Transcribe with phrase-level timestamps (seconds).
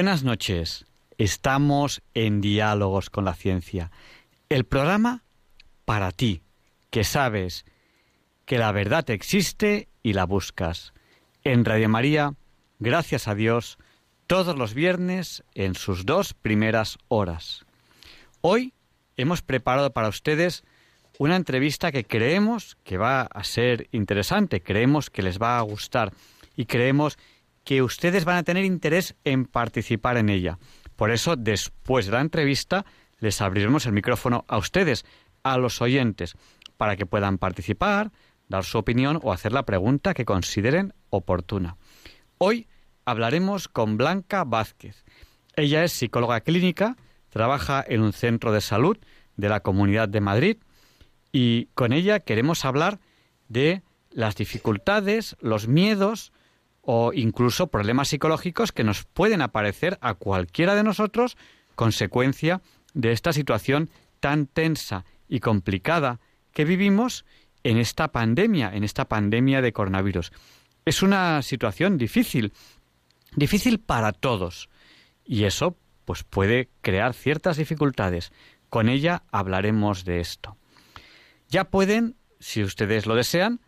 [0.00, 0.86] Buenas noches.
[1.18, 3.90] Estamos en Diálogos con la Ciencia.
[4.48, 5.24] El programa
[5.84, 6.40] para ti,
[6.88, 7.66] que sabes
[8.46, 10.94] que la verdad existe y la buscas.
[11.44, 12.32] En Radio María,
[12.78, 13.76] gracias a Dios,
[14.26, 17.66] todos los viernes en sus dos primeras horas.
[18.40, 18.72] Hoy
[19.18, 20.64] hemos preparado para ustedes
[21.18, 26.14] una entrevista que creemos que va a ser interesante, creemos que les va a gustar
[26.56, 27.22] y creemos que
[27.80, 30.58] ustedes van a tener interés en participar en ella.
[30.96, 32.84] Por eso, después de la entrevista,
[33.20, 35.04] les abriremos el micrófono a ustedes,
[35.42, 36.34] a los oyentes,
[36.76, 38.10] para que puedan participar,
[38.48, 41.76] dar su opinión o hacer la pregunta que consideren oportuna.
[42.38, 42.66] Hoy
[43.04, 45.04] hablaremos con Blanca Vázquez.
[45.56, 46.96] Ella es psicóloga clínica,
[47.28, 48.98] trabaja en un centro de salud
[49.36, 50.56] de la Comunidad de Madrid
[51.32, 52.98] y con ella queremos hablar
[53.48, 56.32] de las dificultades, los miedos,
[56.82, 61.36] o incluso problemas psicológicos que nos pueden aparecer a cualquiera de nosotros
[61.74, 62.62] consecuencia
[62.94, 66.20] de esta situación tan tensa y complicada
[66.52, 67.24] que vivimos
[67.62, 70.32] en esta pandemia, en esta pandemia de coronavirus.
[70.84, 72.52] Es una situación difícil,
[73.36, 74.68] difícil para todos,
[75.24, 78.32] y eso pues puede crear ciertas dificultades.
[78.68, 80.56] Con ella hablaremos de esto.
[81.48, 83.60] Ya pueden, si ustedes lo desean,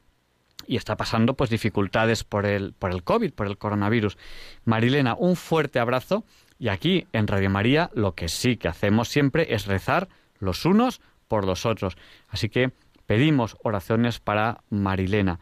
[0.66, 4.18] y está pasando pues dificultades por el, por el COVID, por el coronavirus.
[4.64, 6.24] Marilena, un fuerte abrazo
[6.58, 11.00] y aquí en Radio María lo que sí que hacemos siempre es rezar los unos
[11.28, 11.96] por los otros.
[12.28, 12.72] Así que
[13.06, 15.38] pedimos oraciones para Marilena.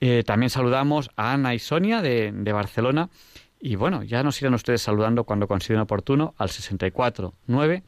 [0.00, 3.10] Eh, también saludamos a Ana y Sonia de, de, Barcelona
[3.60, 7.82] y bueno, ya nos irán ustedes saludando cuando consideren oportuno al 64 9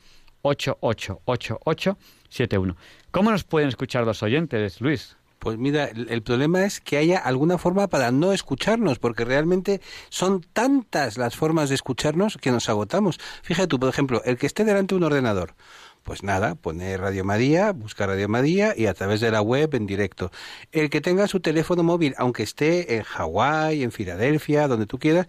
[2.28, 2.76] 71.
[3.10, 5.16] ¿Cómo nos pueden escuchar los oyentes, Luis?
[5.42, 10.46] Pues mira, el, problema es que haya alguna forma para no escucharnos, porque realmente son
[10.52, 13.18] tantas las formas de escucharnos que nos agotamos.
[13.42, 15.56] Fíjate tú, por ejemplo, el que esté delante de un ordenador,
[16.04, 19.86] pues nada, pone Radio María, busca Radio María y a través de la web en
[19.86, 20.30] directo.
[20.70, 25.26] El que tenga su teléfono móvil, aunque esté en Hawái, en Filadelfia, donde tú quieras,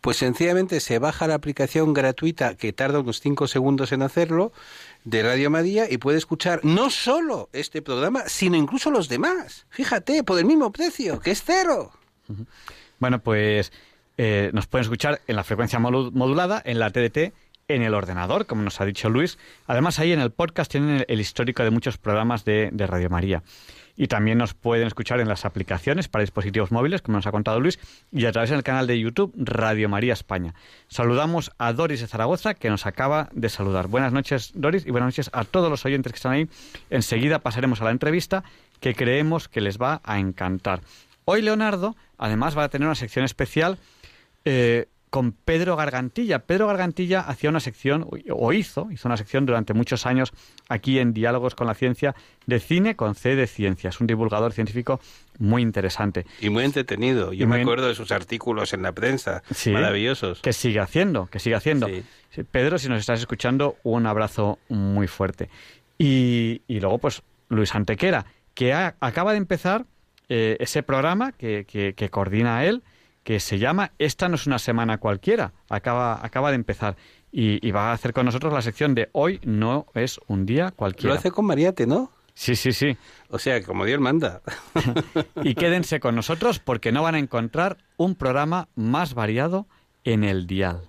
[0.00, 4.52] pues sencillamente se baja la aplicación gratuita que tarda unos 5 segundos en hacerlo
[5.04, 9.66] de Radio María y puede escuchar no solo este programa, sino incluso los demás.
[9.70, 11.92] Fíjate, por el mismo precio, que es cero.
[12.98, 13.72] Bueno, pues
[14.16, 17.32] eh, nos pueden escuchar en la frecuencia modulada, en la TDT,
[17.68, 19.38] en el ordenador, como nos ha dicho Luis.
[19.66, 23.42] Además, ahí en el podcast tienen el, histórico de muchos programas de, de Radio María.
[23.96, 27.60] Y también nos pueden escuchar en las aplicaciones para dispositivos móviles, como nos ha contado
[27.60, 27.78] Luis,
[28.10, 30.54] y a través del canal de YouTube Radio María España.
[30.88, 33.88] Saludamos a Doris de Zaragoza, que nos acaba de saludar.
[33.88, 36.48] Buenas noches, Doris, y buenas noches a todos los oyentes que están ahí.
[36.90, 38.44] Enseguida pasaremos a la entrevista
[38.80, 40.80] que creemos que les va a encantar.
[41.24, 43.78] Hoy Leonardo, además, va a tener una sección especial
[44.44, 46.38] eh, con Pedro Gargantilla.
[46.38, 50.32] Pedro Gargantilla hacía una sección, o hizo, hizo una sección durante muchos años
[50.70, 52.14] aquí en Diálogos con la Ciencia
[52.46, 55.00] de cine con C de Ciencias, un divulgador científico
[55.38, 56.24] muy interesante.
[56.40, 57.34] Y muy entretenido.
[57.34, 60.40] Yo me acuerdo de sus artículos en la prensa, maravillosos.
[60.40, 61.88] Que sigue haciendo, que sigue haciendo.
[62.50, 65.50] Pedro, si nos estás escuchando, un abrazo muy fuerte.
[65.98, 68.24] Y, luego, pues, Luis Antequera,
[68.54, 69.84] que acaba de empezar
[70.30, 72.82] eh, ese programa que, que coordina él,
[73.24, 75.52] que se llama Esta no es una semana cualquiera.
[75.68, 76.96] Acaba, acaba de empezar.
[77.30, 81.14] Y, va a hacer con nosotros la sección de Hoy no es un día cualquiera.
[81.14, 82.10] Lo hace con Mariate, ¿no?
[82.34, 82.96] Sí, sí, sí.
[83.28, 84.42] O sea, como Dios manda.
[85.42, 89.66] y quédense con nosotros porque no van a encontrar un programa más variado
[90.04, 90.82] en el dial.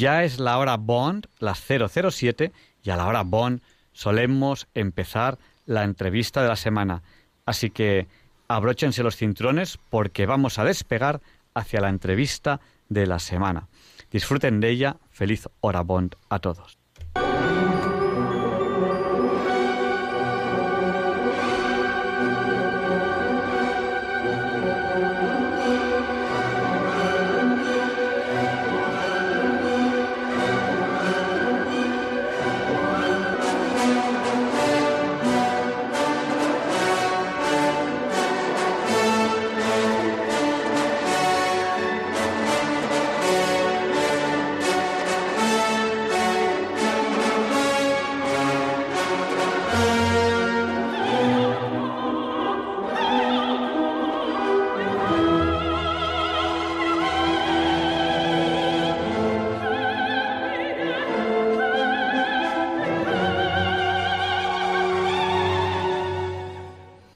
[0.00, 2.52] Ya es la hora Bond, las 007,
[2.82, 3.60] y a la hora Bond
[3.92, 7.02] solemos empezar la entrevista de la semana.
[7.44, 8.08] Así que
[8.48, 11.20] abróchense los cinturones porque vamos a despegar
[11.52, 13.68] hacia la entrevista de la semana.
[14.10, 14.96] Disfruten de ella.
[15.10, 16.79] Feliz hora Bond a todos.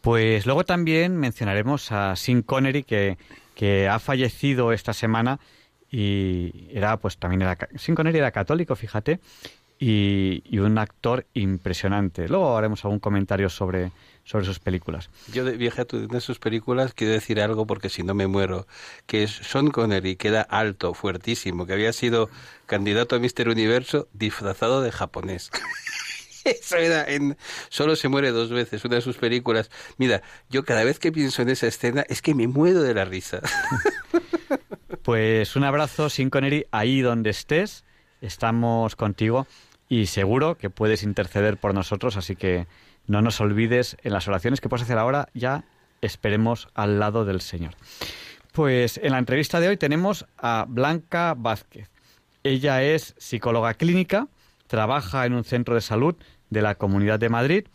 [0.05, 3.17] Pues luego también mencionaremos a Sean Connery, que,
[3.55, 5.41] que ha fallecido esta semana
[5.91, 9.21] y era, pues también era, Sean Connery era católico, fíjate,
[9.79, 12.29] y, un actor impresionante.
[12.29, 13.93] Luego haremos algún comentario sobre,
[14.25, 15.09] sobre sus películas.
[15.33, 18.67] Yo, de, vieja, de sus películas quiero decir algo porque si no me muero,
[19.07, 22.29] que Sean Connery, que era alto, fuertísimo, que había sido
[22.67, 25.51] candidato a Mister Universo disfrazado de japonés.
[26.61, 27.07] Eso era
[27.69, 29.71] Solo se muere dos veces, una de sus películas.
[29.97, 33.05] Mira, yo cada vez que pienso en esa escena es que me muero de la
[33.05, 33.41] risa.
[35.03, 37.85] Pues un abrazo, Sin Connery, ahí donde estés.
[38.23, 39.47] Estamos contigo
[39.87, 42.67] y seguro que puedes interceder por nosotros, así que
[43.07, 45.65] no nos olvides en las oraciones que puedes hacer ahora, ya
[46.01, 47.75] esperemos al lado del Señor.
[48.53, 51.91] Pues en la entrevista de hoy tenemos a Blanca Vázquez.
[52.43, 54.29] Ella es psicóloga clínica,
[54.69, 56.17] trabaja en un centro de salud
[56.55, 57.67] de la Comunidad de Madrid.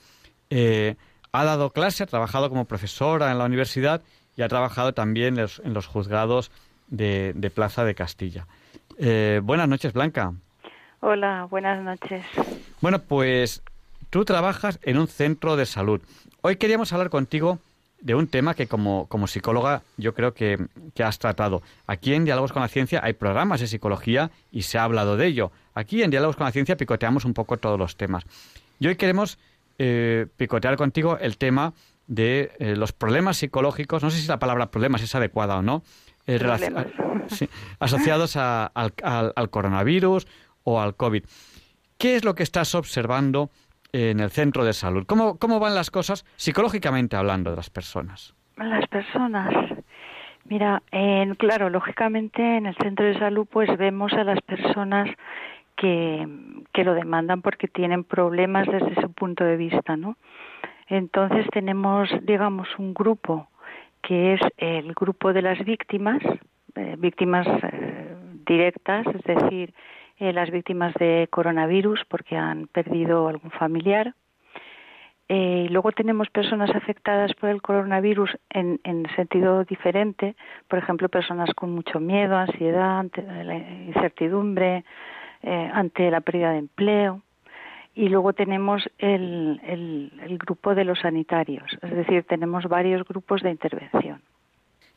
[0.49, 0.95] Eh,
[1.31, 4.01] ha dado clase, ha trabajado como profesora en la universidad
[4.35, 6.49] y ha trabajado también en los, juzgados
[6.87, 8.47] de, Plaza de Castilla.
[8.97, 10.33] Eh, buenas noches, Blanca.
[11.01, 12.25] Hola, buenas noches.
[12.81, 13.61] Bueno, pues
[14.09, 16.01] tú trabajas en un centro de salud.
[16.41, 17.59] Hoy queríamos hablar contigo
[18.01, 20.57] de un tema que como, como psicóloga yo creo que,
[20.95, 21.61] que, has tratado.
[21.85, 25.27] Aquí en Diálogos con la Ciencia hay programas de psicología y se ha hablado de
[25.27, 25.51] ello.
[25.75, 28.25] Aquí en Diálogos con la Ciencia picoteamos un poco todos los temas.
[28.79, 29.37] Y hoy queremos
[29.77, 31.73] eh, picotear contigo el tema
[32.07, 35.83] de eh, los problemas psicológicos, no sé si la palabra problemas es adecuada o no,
[36.25, 36.39] eh,
[37.79, 38.93] asociados al,
[39.51, 40.27] coronavirus
[40.63, 41.23] o al COVID.
[41.97, 43.51] ¿Qué es lo que estás observando
[43.91, 45.05] en el centro de salud?
[45.05, 48.33] ¿Cómo, cómo van las cosas psicológicamente hablando de las personas?
[48.55, 49.53] Las personas.
[50.45, 50.81] Mira,
[51.37, 55.09] claro, lógicamente en el centro de salud pues vemos a las personas
[55.79, 60.15] que, lo demandan porque tienen problemas desde su punto de vista, ¿no?
[60.87, 63.49] Entonces tenemos, digamos, un grupo
[64.01, 66.21] que es el grupo de las víctimas,
[66.75, 69.73] eh, víctimas eh, directas, es decir,
[70.19, 74.13] eh, las víctimas de coronavirus porque han perdido algún familiar.
[75.27, 80.35] Y luego tenemos personas afectadas por el coronavirus en, en sentido diferente,
[80.67, 83.05] por ejemplo, personas con mucho miedo, ansiedad,
[83.85, 84.85] incertidumbre,
[85.41, 87.21] eh, ante la pérdida de empleo.
[87.95, 93.49] Y luego tenemos el, el, grupo de los sanitarios, es decir, tenemos varios grupos de
[93.49, 94.21] intervención.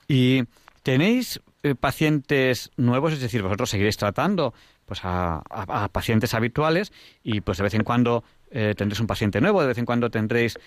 [0.07, 0.43] ¿Y
[0.83, 3.13] tenéis eh, pacientes nuevos?
[3.13, 4.53] Es decir, vosotros seguiréis tratando
[4.85, 5.43] pues a,
[5.91, 9.79] pacientes habituales y pues de vez en cuando eh, tendréis un paciente nuevo, de vez
[9.79, 10.59] en cuando tendréis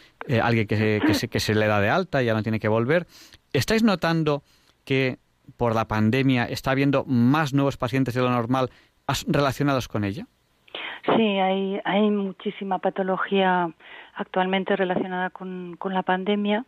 [0.42, 2.68] alguien que, que, se, que se le da de alta y ya no tiene que
[2.68, 3.08] volver.
[3.54, 4.44] ¿Estáis notando
[4.84, 5.20] que
[5.58, 8.72] por la pandemia está habiendo más nuevos pacientes de lo normal
[9.28, 10.26] relacionados con ella?
[11.16, 13.70] Sí, hay, hay muchísima patología
[14.16, 16.66] actualmente relacionada con, la pandemia,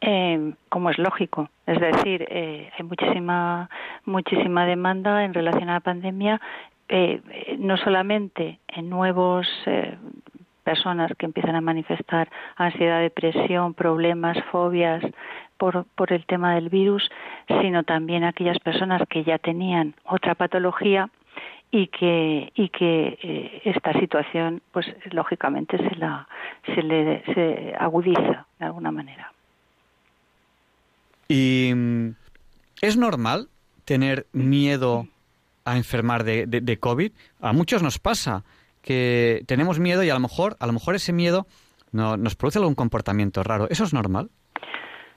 [0.00, 1.50] eh, como es lógico.
[1.66, 3.68] Es decir, eh, hay muchísima,
[4.06, 6.40] muchísima demanda en relación a la pandemia,
[6.88, 7.20] eh,
[7.58, 9.46] no solamente en nuevos
[10.62, 15.04] personas que empiezan a manifestar ansiedad, depresión, problemas, fobias
[15.58, 17.10] por, por el tema del virus,
[17.60, 21.10] sino también aquellas personas que ya tenían otra patología
[21.74, 26.28] y que y que eh, esta situación pues lógicamente se la
[26.72, 29.32] se le se agudiza de alguna manera.
[31.26, 32.10] Y mm,
[32.80, 33.48] es normal
[33.84, 35.08] tener miedo
[35.64, 38.44] a enfermar de, de, COVID a muchos nos pasa
[38.80, 41.48] que tenemos miedo y a lo mejor a lo mejor ese miedo
[41.90, 43.66] no, nos produce algún comportamiento raro.
[43.68, 44.30] Eso es normal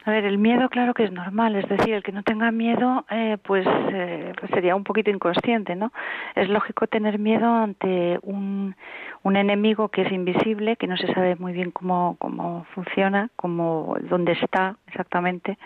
[0.08, 3.06] a ver, el miedo claro que es normal, es decir, el que no tenga miedo
[3.12, 5.92] eh, pues, eh, pues, sería un poquito inconsciente, ¿no?
[6.34, 8.76] Es lógico tener miedo ante un,
[9.24, 13.98] un enemigo que es invisible, que no se sabe muy bien cómo, cómo funciona, cómo,
[14.10, 15.58] dónde está exactamente.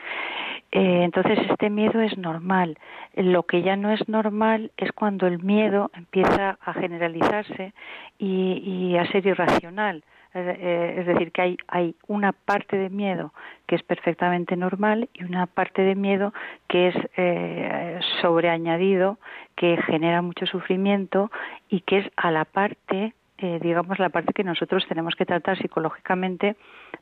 [0.71, 2.79] Eh, entonces este miedo es normal.
[3.13, 7.73] Lo que ya no es normal es cuando el miedo empieza a generalizarse
[8.17, 13.33] y, a ser irracional es decir, que hay, hay una parte de miedo
[13.67, 16.33] que es perfectamente normal y una parte de miedo
[16.67, 19.17] que es eh, sobreañadido,
[19.55, 21.31] que genera mucho sufrimiento
[21.69, 25.57] y que es a la parte eh, digamos, la parte que nosotros tenemos que tratar
[25.57, 26.55] psicológicamente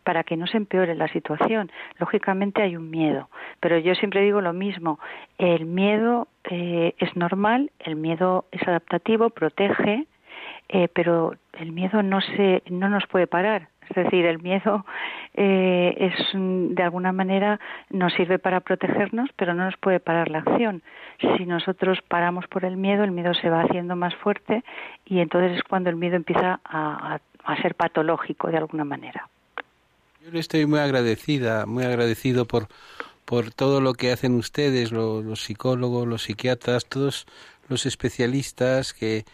[0.06, 1.70] para que no se empeore la situación.
[1.98, 5.00] Lógicamente hay un miedo, pero yo siempre digo lo mismo,
[5.38, 10.08] el miedo eh, es normal, el miedo es adaptativo, protege,
[10.70, 13.70] eh, pero el miedo no se no nos puede parar.
[13.90, 14.86] Es decir el miedo
[15.34, 17.60] eh, es de alguna manera
[17.90, 20.84] nos sirve para protegernos pero no nos puede parar la acción.
[21.20, 24.64] Si nosotros paramos por el miedo el miedo se va haciendo más fuerte
[25.06, 27.20] y entonces es cuando el miedo empieza a,
[27.64, 29.28] ser patológico de alguna manera.
[30.24, 32.68] Yo le estoy muy agradecida muy agradecido por
[33.26, 37.26] por todo lo que hacen ustedes los psicólogos los psiquiatras todos
[37.70, 39.26] los especialistas que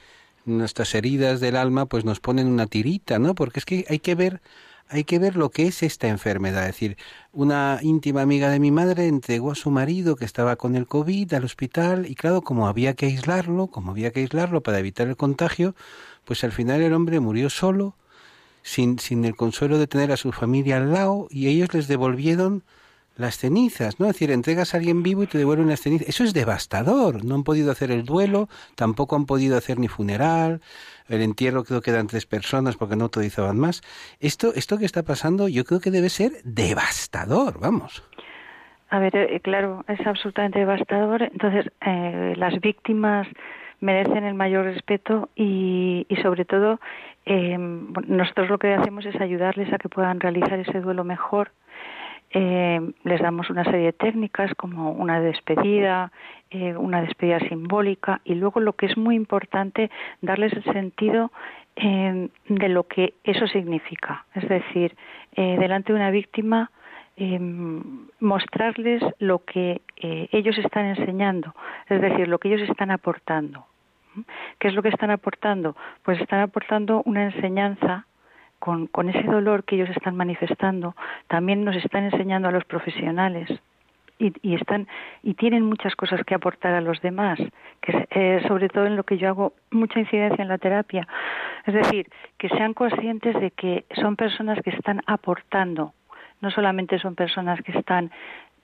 [0.45, 3.35] nuestras heridas del alma pues nos ponen una tirita, ¿no?
[3.35, 4.41] Porque es que hay que ver
[4.87, 6.63] hay que ver lo que es esta enfermedad.
[6.63, 6.97] Es decir,
[7.33, 11.33] una íntima amiga de mi madre entregó a su marido que estaba con el COVID
[11.33, 15.17] al hospital y claro, como había que aislarlo, como había que aislarlo para evitar el
[15.17, 15.75] contagio,
[16.23, 17.95] pues al final el hombre murió solo,
[18.61, 22.63] sin, sin el consuelo de tener a su familia al lado y ellos les devolvieron
[23.17, 24.07] las cenizas, ¿no?
[24.07, 26.07] Es decir, entregas a alguien vivo y te devuelven las cenizas.
[26.07, 27.23] Eso es devastador.
[27.23, 30.61] No han podido hacer el duelo, tampoco han podido hacer ni funeral.
[31.07, 33.81] El entierro creo que quedan tres personas porque no autorizaban más.
[34.19, 38.03] Esto, esto que está pasando yo creo que debe ser devastador, vamos.
[38.89, 41.23] A ver, eh, claro, es absolutamente devastador.
[41.23, 43.27] Entonces, eh, las víctimas
[43.79, 46.79] merecen el mayor respeto y, y sobre todo
[47.25, 51.51] eh, nosotros lo que hacemos es ayudarles a que puedan realizar ese duelo mejor
[52.31, 56.11] eh, les damos una serie de técnicas como una despedida,
[56.49, 59.89] eh, una despedida simbólica y luego lo que es muy importante,
[60.21, 61.31] darles el sentido
[61.75, 64.25] eh, de lo que eso significa.
[64.33, 64.95] Es decir,
[65.35, 66.71] delante de una víctima,
[68.19, 71.53] mostrarles lo que ellos están enseñando,
[71.89, 73.65] es decir, lo que ellos están aportando.
[74.59, 75.75] ¿Qué es lo que están aportando?
[76.03, 78.05] Pues están aportando una enseñanza
[78.65, 80.95] con, con ese dolor que ellos están manifestando,
[81.27, 83.47] también nos están enseñando a los profesionales
[84.17, 84.87] y, y, están
[85.21, 87.37] y tienen muchas cosas que aportar a los demás,
[87.79, 91.07] que eh, sobre todo en lo que yo hago mucha incidencia en la terapia,
[91.67, 92.07] es decir,
[92.39, 95.93] que sean conscientes de que son personas que están aportando,
[96.41, 98.09] no solamente son personas que están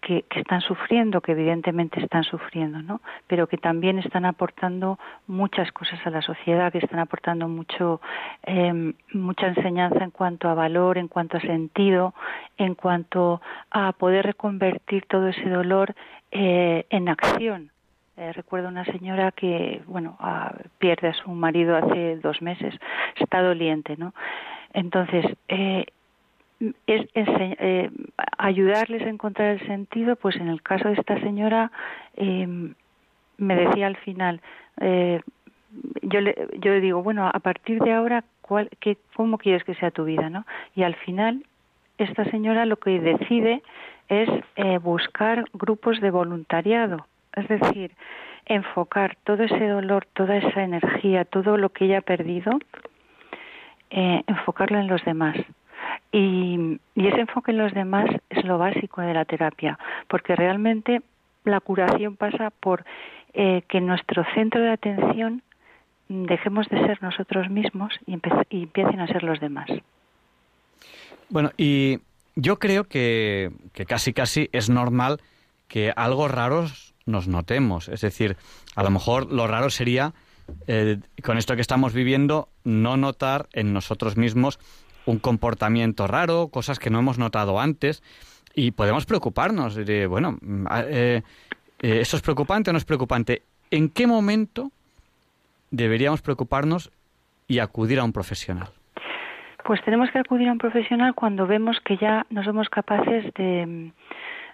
[0.01, 3.01] que, están sufriendo, que evidentemente están sufriendo, ¿no?
[3.27, 8.01] Pero que también están aportando muchas cosas a la sociedad, que están aportando mucho,
[8.43, 12.13] em, mucha enseñanza en cuanto a valor, en cuanto a sentido,
[12.57, 15.93] en cuanto a poder reconvertir todo ese dolor
[16.31, 17.71] eh, en acción.
[18.17, 20.17] Eh, recuerdo una señora que, bueno,
[20.79, 22.73] pierde a su marido hace dos meses,
[23.15, 24.13] está doliente, ¿no?
[24.73, 25.85] Entonces, eh,
[26.87, 27.89] es, eh,
[28.37, 31.71] ayudarles a encontrar el sentido, pues en el caso de esta señora,
[32.15, 32.73] em,
[33.37, 34.41] me decía al final,
[34.79, 35.21] eh,
[36.01, 39.91] yo, le, yo digo, bueno, a partir de ahora, ¿cuál, qué, ¿cómo quieres que sea
[39.91, 40.29] tu vida?
[40.29, 40.45] ¿no?
[40.75, 41.43] Y al final,
[41.97, 43.63] esta señora lo que decide
[44.09, 47.91] es eh, buscar grupos de voluntariado, es decir,
[48.45, 52.59] enfocar todo ese dolor, toda esa energía, todo lo que ella ha perdido,
[53.89, 55.37] eh, enfocarlo en los demás.
[56.11, 61.01] Y, ese enfoque en los demás es lo básico de la terapia, porque realmente
[61.45, 62.85] la curación pasa por
[63.33, 65.41] eh, que nuestro centro de atención
[66.09, 69.69] dejemos de ser nosotros mismos y, y empiecen a ser los demás.
[71.29, 71.99] Bueno, y
[72.35, 75.21] yo creo que, que casi casi es normal
[75.67, 77.87] que algo raros nos notemos.
[77.87, 78.35] Es decir,
[78.75, 80.13] a lo mejor lo raro sería,
[80.67, 84.59] eh, con esto que estamos viviendo, no notar en nosotros mismos
[85.05, 88.03] un comportamiento raro, cosas que no hemos notado antes,
[88.53, 90.37] y podemos preocuparnos de, bueno,
[90.87, 91.21] eh,
[91.81, 93.43] eh, ¿esto es preocupante o no es preocupante?
[93.69, 94.71] ¿En qué momento
[95.69, 96.91] deberíamos preocuparnos
[97.47, 98.69] y acudir a un profesional?
[99.63, 103.91] Pues tenemos que acudir a un profesional cuando vemos que ya no somos capaces de,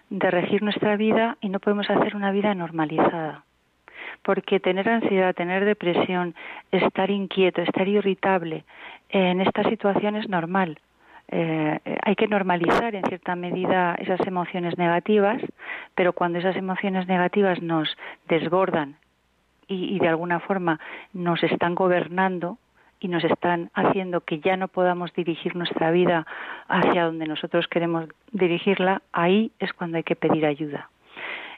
[0.10, 3.44] de regir nuestra vida y no podemos hacer una vida normalizada.
[4.24, 6.36] Porque tener ansiedad, tener depresión,
[6.72, 8.66] estar inquieto, estar irritable,
[9.10, 10.80] en esta situación es normal.
[11.30, 15.42] Eh, hay que normalizar en cierta medida esas emociones negativas,
[15.96, 17.98] pero cuando esas emociones negativas nos
[18.30, 18.96] desbordan
[19.68, 20.80] y, y de alguna forma
[21.14, 22.58] nos están gobernando,
[23.00, 26.26] y nos están haciendo que ya no podamos dirigir nuestra vida
[26.68, 30.90] hacia donde nosotros queremos dirigirla, ahí es cuando hay que pedir ayuda.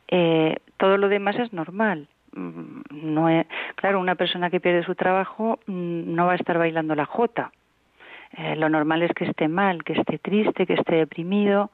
[0.09, 2.07] Eh, todo lo demás es normal.
[2.39, 3.27] Mm, no
[3.75, 7.51] claro, una persona que pierde su trabajo mm, no va a estar bailando la jota.
[8.37, 11.71] Eh, lo normal es que esté mal, que esté triste, que esté deprimido.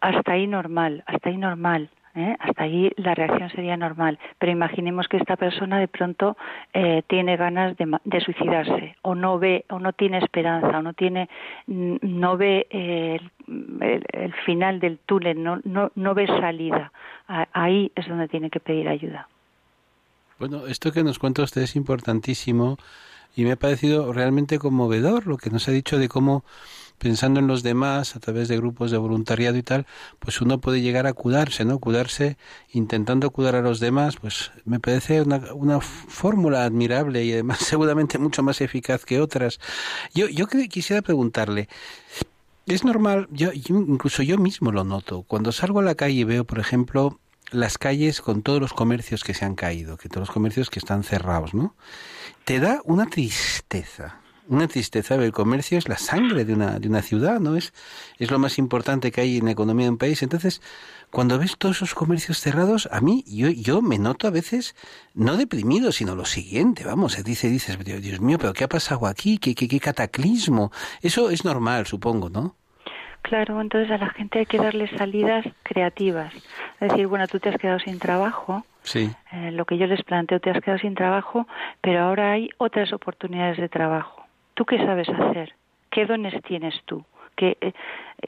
[0.00, 1.90] Hasta ahí normal, hasta ahí normal.
[2.14, 2.36] ¿eh?
[2.38, 4.18] Hasta ahí la reacción sería normal.
[4.38, 6.36] Pero imaginemos que esta persona de pronto
[6.72, 11.28] eh, tiene ganas de, suicidarse o no ve o no tiene esperanza o no tiene
[11.66, 13.30] no ve el,
[14.12, 16.92] el, final del túnel, no, no, no ve salida.
[17.52, 19.28] Ahí es donde tiene que pedir ayuda.
[20.38, 22.76] Bueno, esto que nos cuenta usted es importantísimo
[23.34, 26.44] y me ha parecido realmente conmovedor lo que nos ha dicho de cómo
[26.98, 29.86] pensando en los demás a través de grupos de voluntariado y tal,
[30.18, 31.78] pues uno puede llegar a cuidarse, ¿no?
[31.78, 32.36] Cuidarse
[32.72, 38.18] intentando cuidar a los demás, pues me parece una, una fórmula admirable y además seguramente
[38.18, 39.58] mucho más eficaz que otras.
[40.14, 41.68] Yo, yo quisiera preguntarle,
[42.66, 46.44] es normal, yo, incluso yo mismo lo noto, cuando salgo a la calle y veo,
[46.44, 50.34] por ejemplo, las calles con todos los comercios que se han caído, que todos los
[50.34, 51.74] comercios que están cerrados, ¿no?
[52.44, 55.14] Te da una tristeza una tristeza.
[55.16, 57.56] El comercio es la sangre de una, de una ciudad, ¿no?
[57.56, 57.72] Es,
[58.18, 60.22] es lo más importante que hay en la economía de un país.
[60.22, 60.60] Entonces,
[61.10, 64.74] cuando ves todos esos comercios cerrados, a mí, yo, yo me noto a veces
[65.14, 69.38] no deprimido, sino lo siguiente, vamos, dice, dices, Dios mío, pero ¿qué ha pasado aquí?
[69.38, 70.72] ¿Qué, qué, qué cataclismo?
[71.02, 72.56] Eso es normal, supongo, ¿no?
[73.26, 76.32] Claro, entonces a la gente hay que darle salidas creativas.
[76.80, 79.10] Es decir, bueno, tú te has quedado sin trabajo, sí.
[79.32, 81.48] Eh, lo que yo les planteo, te has quedado sin trabajo,
[81.80, 84.24] pero ahora hay otras oportunidades de trabajo.
[84.54, 85.54] ¿Tú qué sabes hacer?
[85.90, 87.04] ¿Qué dones tienes tú?
[87.38, 87.72] Eh,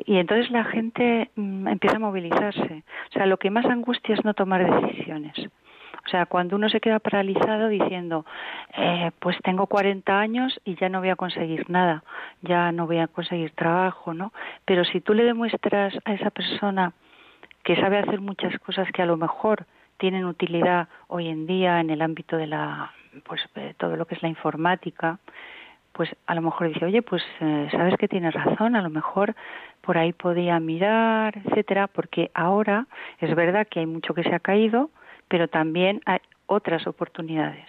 [0.04, 2.82] y entonces la gente mm, empieza a movilizarse.
[3.10, 5.36] O sea, lo que más angustia es no tomar decisiones.
[6.08, 8.24] O sea, cuando uno se queda paralizado diciendo,
[8.74, 12.02] eh, pues tengo 40 años y ya no voy a conseguir nada,
[12.40, 14.32] ya no voy a conseguir trabajo, ¿no?
[14.64, 16.94] Pero si tú le demuestras a esa persona
[17.62, 19.66] que sabe hacer muchas cosas que a lo mejor
[19.98, 22.90] tienen utilidad hoy en día en el ámbito de la,
[23.24, 23.42] pues
[23.76, 25.18] todo lo que es la informática,
[25.92, 29.34] pues a lo mejor dice, oye, pues eh, sabes que tienes razón, a lo mejor
[29.82, 32.86] por ahí podía mirar, etcétera, porque ahora
[33.18, 34.88] es verdad que hay mucho que se ha caído,
[35.28, 37.66] pero también hay otras oportunidades.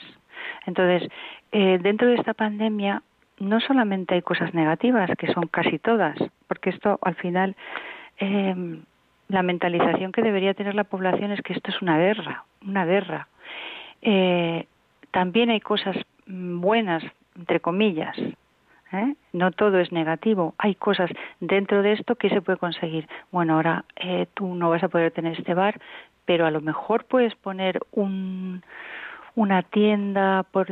[0.66, 1.10] Entonces,
[1.52, 3.02] eh, dentro de esta pandemia
[3.40, 6.18] no solamente hay cosas negativas, que son casi todas,
[6.48, 7.56] porque esto al final
[8.20, 8.56] eh,
[9.30, 13.28] la mentalización que debería tener la población es que esto es una guerra, una guerra.
[15.12, 15.96] también hay cosas
[16.26, 17.04] mm, buenas
[17.40, 18.16] entre comillas.
[18.92, 19.16] ¿eh?
[19.34, 20.54] No todo es negativo.
[20.58, 23.08] Hay cosas dentro de esto que se puede conseguir.
[23.32, 25.80] Bueno, ahora eh, tú no vas a poder tener este bar,
[26.30, 28.62] pero a lo mejor puedes poner un,
[29.34, 30.68] una tienda por,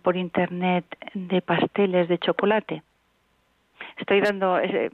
[0.00, 2.84] por internet de pasteles de chocolate
[3.96, 4.90] estoy dando, eh,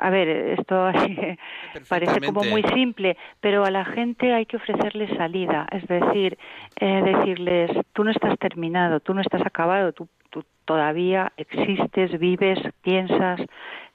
[0.00, 0.90] a ver, esto
[1.88, 6.36] parece como muy simple, pero a la gente hay que ofrecerles salida, es decir,
[6.80, 12.58] eh, decirles, tú no estás terminado, tú no estás acabado, tú, tú todavía existes, vives,
[12.82, 13.40] piensas,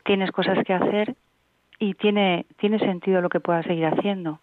[0.05, 1.13] tienes cosas que hacer
[1.77, 4.39] y tiene, tiene sentido lo que puedas seguir haciendo.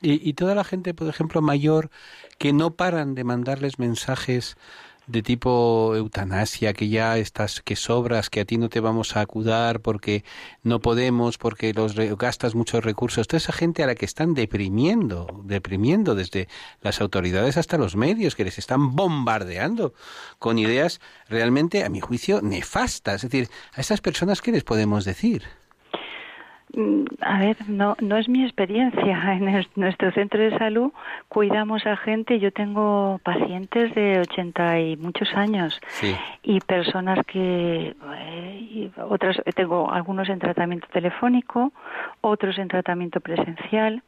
[0.00, 1.90] Y, y toda la gente, por ejemplo, mayor,
[2.38, 4.56] que no paran de mandarles mensajes
[5.06, 9.20] de tipo eutanasia, que ya estás, que sobras, que a ti no te vamos a
[9.20, 10.24] acudar porque
[10.62, 13.28] no podemos, porque los gastas muchos recursos.
[13.28, 16.48] Toda esa gente a la que están deprimiendo, deprimiendo desde
[16.82, 19.94] las autoridades hasta los medios, que les están bombardeando
[20.38, 23.24] con ideas realmente, a mi juicio, nefastas.
[23.24, 25.44] Es decir, a estas personas, ¿qué les podemos decir?
[27.20, 29.22] A ver, no, no es mi experiencia.
[29.36, 30.92] En nuestro centro de salud
[31.28, 32.38] cuidamos a gente.
[32.38, 35.80] Yo tengo pacientes de 80 y muchos años
[36.42, 41.72] y personas que, eh, otras, tengo algunos en tratamiento telefónico,
[42.20, 44.02] otros en tratamiento presencial.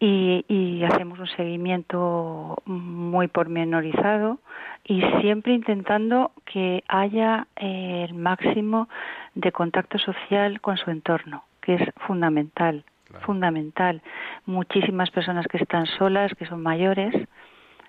[0.00, 4.38] Y, y, hacemos un seguimiento muy pormenorizado
[4.84, 8.88] y siempre intentando que haya eh, el máximo
[9.34, 12.84] de contacto social con su entorno que es fundamental,
[13.20, 14.02] fundamental.
[14.46, 17.14] Muchísimas personas que están solas, que son mayores,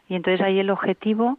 [0.08, 1.38] y entonces ahí el objetivo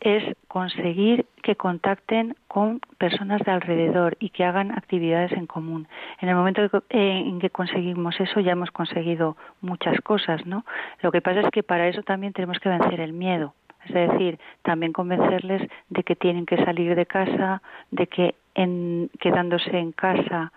[0.00, 5.88] es conseguir que contacten con personas de alrededor y que hagan actividades en común.
[6.20, 10.64] En el momento en que conseguimos eso ya hemos conseguido muchas cosas, ¿no?
[11.02, 13.54] Lo que pasa es que para eso también tenemos que vencer el miedo.
[13.84, 19.78] Es decir, también convencerles de que tienen que salir de casa, de que en, quedándose
[19.78, 20.52] en casa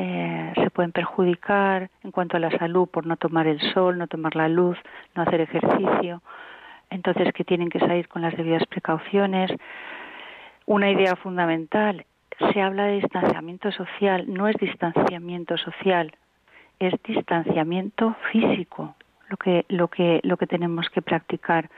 [0.00, 4.06] eh, se pueden perjudicar en cuanto a la salud por no tomar el sol, no
[4.06, 4.78] tomar la luz,
[5.16, 6.22] no hacer ejercicio.
[6.88, 9.50] Entonces, que tienen que salir con las debidas precauciones.
[10.66, 12.06] Una idea fundamental,
[12.52, 16.12] se habla de distanciamiento social, no es distanciamiento social,
[16.78, 18.94] es distanciamiento físico
[19.30, 21.68] lo que lo que lo que tenemos que practicar.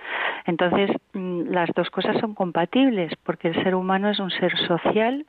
[0.44, 5.24] Entonces, mm, las dos cosas son compatibles porque el ser humano es un ser social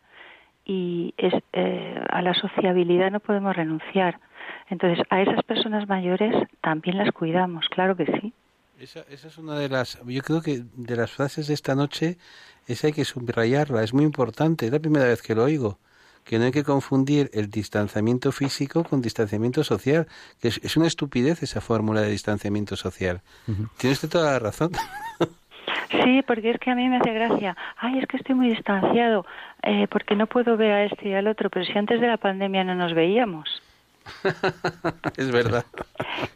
[0.65, 4.19] y es, eh, a la sociabilidad no podemos renunciar.
[4.69, 8.33] Entonces, a esas personas mayores también las cuidamos, claro que sí.
[8.79, 12.17] Esa, esa, es una de las, yo creo que de las frases de esta noche,
[12.67, 15.77] esa hay que subrayarla, es muy importante, es la primera vez que lo oigo,
[16.23, 20.07] que no hay que confundir el distanciamiento físico con distanciamiento social,
[20.39, 23.21] que es, una estupidez esa fórmula de distanciamiento social.
[23.77, 24.71] Tienes toda la razón.
[26.03, 27.55] Sí, porque es que a mí me hace gracia.
[27.77, 29.25] Ay, es que estoy muy distanciado
[29.63, 32.17] eh, porque no puedo ver a este y al otro, pero si antes de la
[32.17, 33.61] pandemia no nos veíamos.
[35.17, 35.65] es verdad.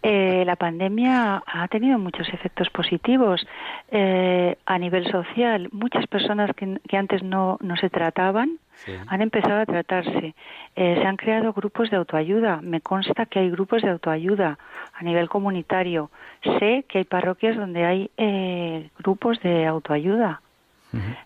[0.03, 3.45] Eh, la pandemia ha tenido muchos efectos positivos
[3.89, 5.69] eh, a nivel social.
[5.71, 8.59] Muchas personas que, que antes no, no se trataban
[9.07, 10.35] han empezado a tratarse.
[10.75, 12.61] Eh, se han creado grupos de autoayuda.
[12.61, 14.57] Me consta que hay grupos de autoayuda
[14.93, 16.11] a nivel comunitario.
[16.59, 20.41] Sé que hay parroquias donde hay eh, grupos de autoayuda.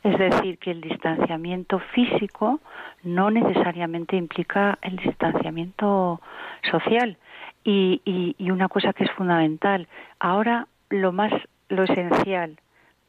[0.03, 2.59] Es decir, que el distanciamiento físico
[3.03, 6.21] no necesariamente implica el distanciamiento
[6.71, 7.17] social.
[7.63, 9.87] Y, y, y una cosa que es fundamental,
[10.19, 11.31] ahora lo más,
[11.67, 12.57] lo esencial,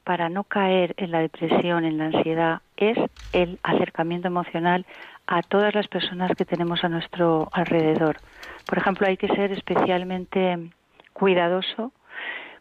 [0.05, 2.99] para no caer en la depresión, en la ansiedad, es
[3.33, 4.85] el acercamiento emocional
[5.27, 8.17] a todas las personas que tenemos a nuestro alrededor.
[8.67, 10.59] Por ejemplo, hay que ser especialmente
[11.13, 11.93] cuidadoso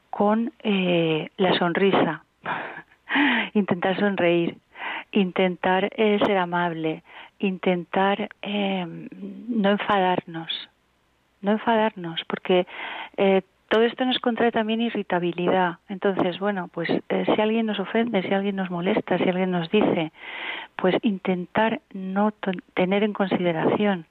[0.10, 2.24] con eh, la sonrisa,
[3.54, 4.58] intentar sonreír,
[5.12, 7.04] intentar eh, ser amable,
[7.40, 8.86] intentar eh,
[9.48, 10.70] no enfadarnos,
[11.42, 12.66] no enfadarnos, porque
[13.70, 15.78] todo esto nos contrae también irritabilidad.
[15.88, 19.70] Entonces, bueno, pues eh, si alguien nos ofende, si alguien nos molesta, si alguien nos
[19.70, 20.12] dice,
[20.76, 22.34] pues intentar no
[22.74, 24.06] tener en consideración.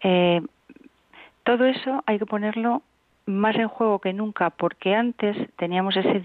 [0.00, 0.40] Eh,
[1.42, 2.82] todo eso hay que ponerlo
[3.26, 6.22] más en juego que nunca, porque antes teníamos ese,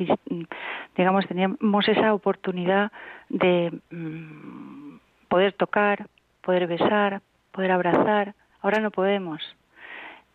[0.95, 2.91] digamos, teníamos esa oportunidad
[3.29, 6.07] de mm, poder tocar,
[6.41, 8.33] poder besar, poder abrazar.
[8.61, 9.41] Ahora no podemos.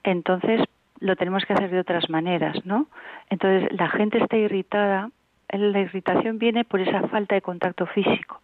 [0.02, 0.60] Entonces,
[1.00, 2.86] lo tenemos que hacer de otras maneras, ¿no?
[3.30, 5.10] Entonces la gente está irritada,
[5.48, 8.40] la irritación viene por esa falta de contacto físico,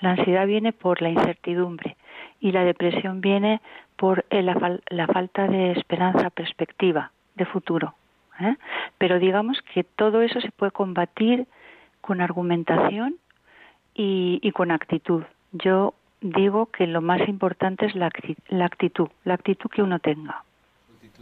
[0.00, 1.96] la ansiedad viene por la incertidumbre
[2.40, 3.60] y la depresión viene
[3.96, 7.94] por eh, la, falta de esperanza, perspectiva de futuro.
[8.40, 8.56] ¿eh?
[8.98, 11.46] Pero digamos que todo eso se puede combatir
[12.00, 13.16] con argumentación
[13.94, 15.24] y, y con actitud.
[15.52, 20.44] Yo digo que lo más importante es la actitud, la actitud que uno tenga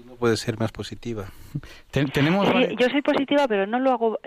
[0.04, 1.26] no puede ser más positiva.
[2.12, 4.18] tenemos yo soy positiva, pero no lo hago.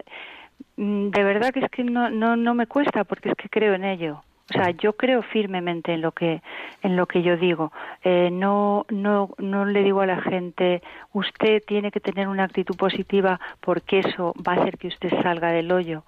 [0.78, 3.74] Mm, de verdad que es que no, no, no me cuesta porque es que creo
[3.74, 4.24] en ello.
[4.50, 6.42] O sea, yo creo firmemente en lo que
[6.82, 7.72] en lo que yo digo.
[8.04, 10.82] Eh, no no no le digo a la gente
[11.14, 15.52] usted tiene que tener una actitud positiva porque eso va a hacer que usted salga
[15.52, 16.04] del hoyo.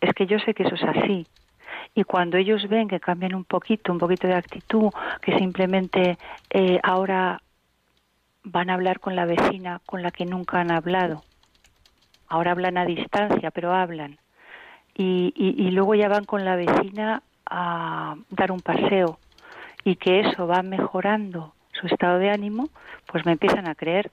[0.00, 1.26] Es que yo sé que eso es así
[1.96, 4.90] Y cuando ellos ven que cambian un poquito, un poquito de actitud,
[5.20, 6.16] que simplemente
[6.50, 7.40] eh, ahora
[8.44, 11.22] van a hablar con la vecina con la que nunca han hablado,
[12.28, 14.18] ahora hablan a distancia, pero hablan,
[14.94, 19.18] y, y luego ya van con la vecina a dar un paseo,
[19.84, 22.68] y que eso va mejorando su estado de ánimo,
[23.06, 24.10] pues me empiezan a creer.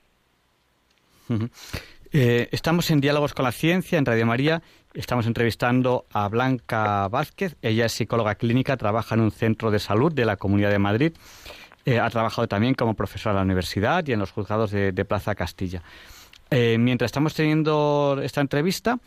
[2.12, 4.62] Eh, estamos en Diálogos con la Ciencia en Radio María.
[4.94, 7.56] Estamos entrevistando a Blanca Vázquez.
[7.60, 11.12] Ella es psicóloga clínica, trabaja en un centro de salud de la Comunidad de Madrid.
[11.84, 15.34] Eh, ha trabajado también como profesora en la universidad y en los juzgados de, Plaza
[15.34, 15.82] Castilla.
[16.50, 18.98] Eh, mientras estamos teniendo esta entrevista,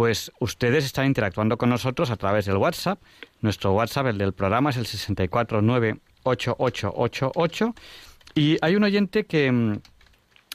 [0.00, 2.98] pues ustedes están interactuando con nosotros a través del WhatsApp.
[3.42, 7.74] Nuestro WhatsApp, el del programa, es el 6498888.
[8.34, 9.78] Y hay un oyente que,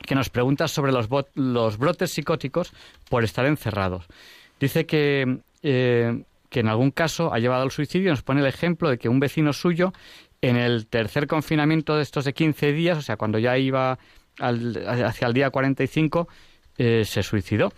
[0.04, 2.74] que nos pregunta sobre los, los brotes psicóticos
[3.08, 4.08] por estar encerrados.
[4.60, 8.10] Dice que, eh, que en algún caso ha llevado al suicidio.
[8.10, 9.94] Nos pone el ejemplo de que un vecino suyo,
[10.42, 14.00] en el tercer confinamiento de estos de 15 días, o sea, cuando ya iba
[14.40, 16.28] hacia el día 45,
[16.80, 17.72] eh, se suicidó.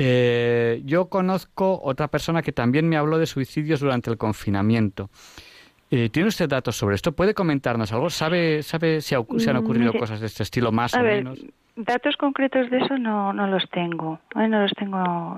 [0.00, 5.10] Eh, yo conozco otra persona que también me habló de suicidios durante el confinamiento.
[5.90, 7.12] Eh, ¿Tiene usted datos sobre esto?
[7.12, 8.08] ¿Puede comentarnos algo?
[8.08, 11.44] ¿Sabe, sabe si, se han mm, ocurrido cosas de este estilo más o menos?
[11.74, 14.46] Datos concretos de eso no, no los tengo, ¿eh?
[14.46, 15.36] no los tengo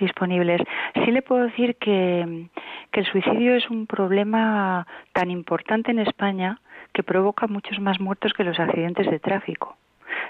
[0.00, 0.62] disponibles.
[0.94, 2.48] Sí le puedo decir que,
[2.90, 6.60] que el suicidio es un problema tan importante en España
[6.92, 9.76] que provoca muchos más muertos que los accidentes de tráfico.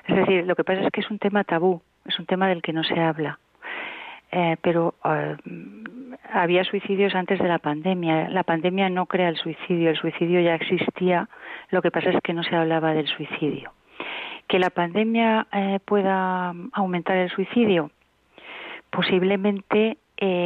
[0.07, 2.63] Es decir, lo que pasa es que es un tema tabú, es un tema del
[2.63, 3.39] que no se habla.
[4.35, 5.37] Eh, pero eh,
[6.33, 8.31] había suicidios antes de la pandemia.
[8.31, 11.29] La pandemia no crea el suicidio, el suicidio ya existía,
[11.69, 13.73] lo que pasa es que no se hablaba del suicidio.
[14.49, 17.91] Que la pandemia eh, pueda aumentar el suicidio,
[18.91, 19.99] posiblemente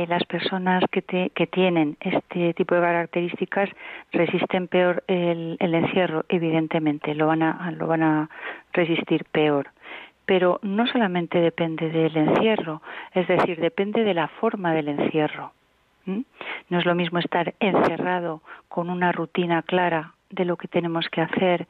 [0.09, 3.69] las personas que, que, tienen este tipo de características
[4.11, 8.31] resisten peor el, el encierro, evidentemente, lo van a, lo van a
[8.73, 9.69] resistir peor
[10.27, 12.83] pero no solamente depende del encierro,
[13.15, 15.53] es decir, depende de la forma del encierro.
[16.05, 21.21] No es lo mismo estar encerrado con una rutina clara de lo que tenemos que
[21.21, 21.67] hacer,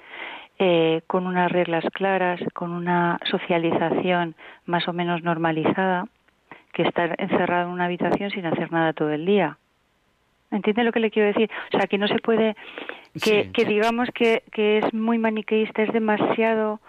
[0.59, 6.07] eh, con unas reglas claras, con una socialización más o menos normalizada,
[6.73, 9.59] que estar encerrado en una habitación sin hacer nada todo el día.
[10.51, 11.51] ¿Entiende lo que le quiero decir?
[11.73, 12.57] O sea, que no se puede,
[13.23, 16.81] que, que digamos que, que es muy maniqueísta, es demasiado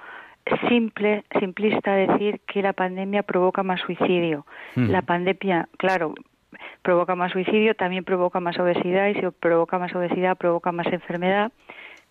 [0.70, 4.46] simple, simplista decir que la pandemia provoca más suicidio.
[4.76, 6.14] La pandemia, claro,
[6.82, 11.52] provoca más suicidio, también provoca más obesidad y si provoca más obesidad provoca más enfermedad,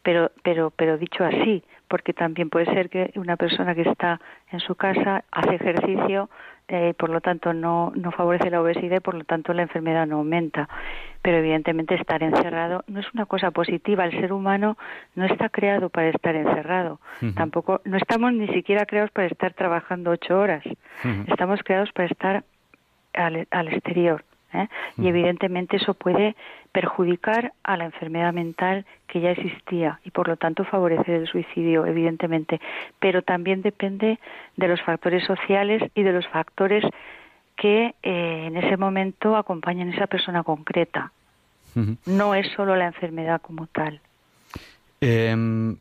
[0.02, 4.20] pero pero pero dicho así, porque también puede ser que una persona que está
[4.50, 6.28] en su casa hace ejercicio
[6.68, 10.04] eh, por lo tanto no, no favorece la obesidad y por lo tanto la enfermedad
[10.06, 10.68] no aumenta.
[11.22, 14.04] Pero evidentemente estar encerrado no es una cosa positiva.
[14.04, 14.76] El ser humano
[15.14, 17.00] no está creado para estar encerrado.
[17.36, 20.64] Tampoco, no estamos ni siquiera creados para estar trabajando ocho horas.
[21.28, 22.44] Estamos creados para estar
[23.14, 24.24] al, al exterior.
[24.52, 24.68] ¿Eh?
[24.98, 26.36] Y evidentemente eso puede
[26.72, 31.86] perjudicar a la enfermedad mental que ya existía y por lo tanto favorecer el suicidio,
[31.86, 32.60] evidentemente.
[33.00, 34.18] Pero también depende
[34.56, 36.84] de los factores sociales y de los factores
[37.56, 41.12] que eh, en ese momento acompañan a esa persona concreta.
[42.06, 44.00] No es solo la enfermedad como tal.
[45.00, 45.76] Em,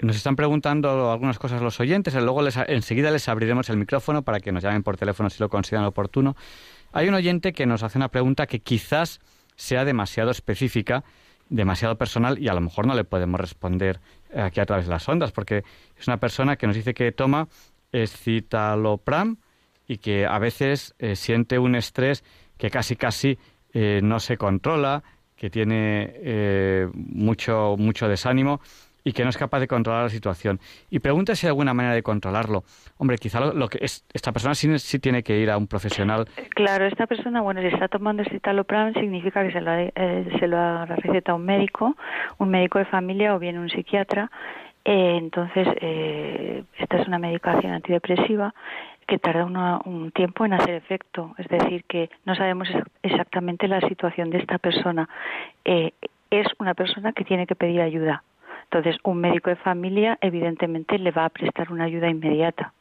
[0.00, 4.40] nos están preguntando algunas cosas los oyentes, luego les, enseguida les abriremos el micrófono para
[4.40, 6.34] que nos llamen por teléfono si lo consideran oportuno.
[6.92, 9.20] Hay un oyente que nos hace una pregunta que quizás
[9.56, 11.04] sea demasiado específica,
[11.48, 14.00] demasiado personal y a lo mejor no le podemos responder
[14.34, 15.64] aquí a través de las ondas, porque
[15.98, 17.48] es una persona que nos dice que toma
[17.92, 19.38] escitalopram
[19.86, 22.22] y que a veces eh, siente un estrés
[22.58, 23.38] que casi casi
[23.72, 25.02] eh, no se controla,
[25.36, 28.60] que tiene eh, mucho mucho desánimo
[29.08, 30.60] y que no es capaz de controlar la situación.
[30.90, 32.62] Y pregunta si hay alguna manera de controlarlo.
[32.98, 36.26] Hombre, quizá lo, que es, esta persona sí, tiene que ir a un profesional.
[36.50, 39.92] Claro, esta persona, bueno, si está tomando citalopram significa que se lo, eh,
[40.38, 40.86] se lo ha
[41.34, 41.96] un médico,
[42.36, 44.30] un médico de familia o bien un psiquiatra.
[44.84, 48.54] Eh, entonces, eh, esta es una medicación antidepresiva
[49.06, 51.34] que tarda un tiempo en hacer efecto.
[51.38, 52.68] Es decir, que no sabemos
[53.02, 55.08] exactamente la situación de esta persona.
[55.64, 58.22] es una persona que tiene que pedir ayuda
[58.70, 62.74] entonces, un médico de familia evidentemente le va a prestar una ayuda inmediata.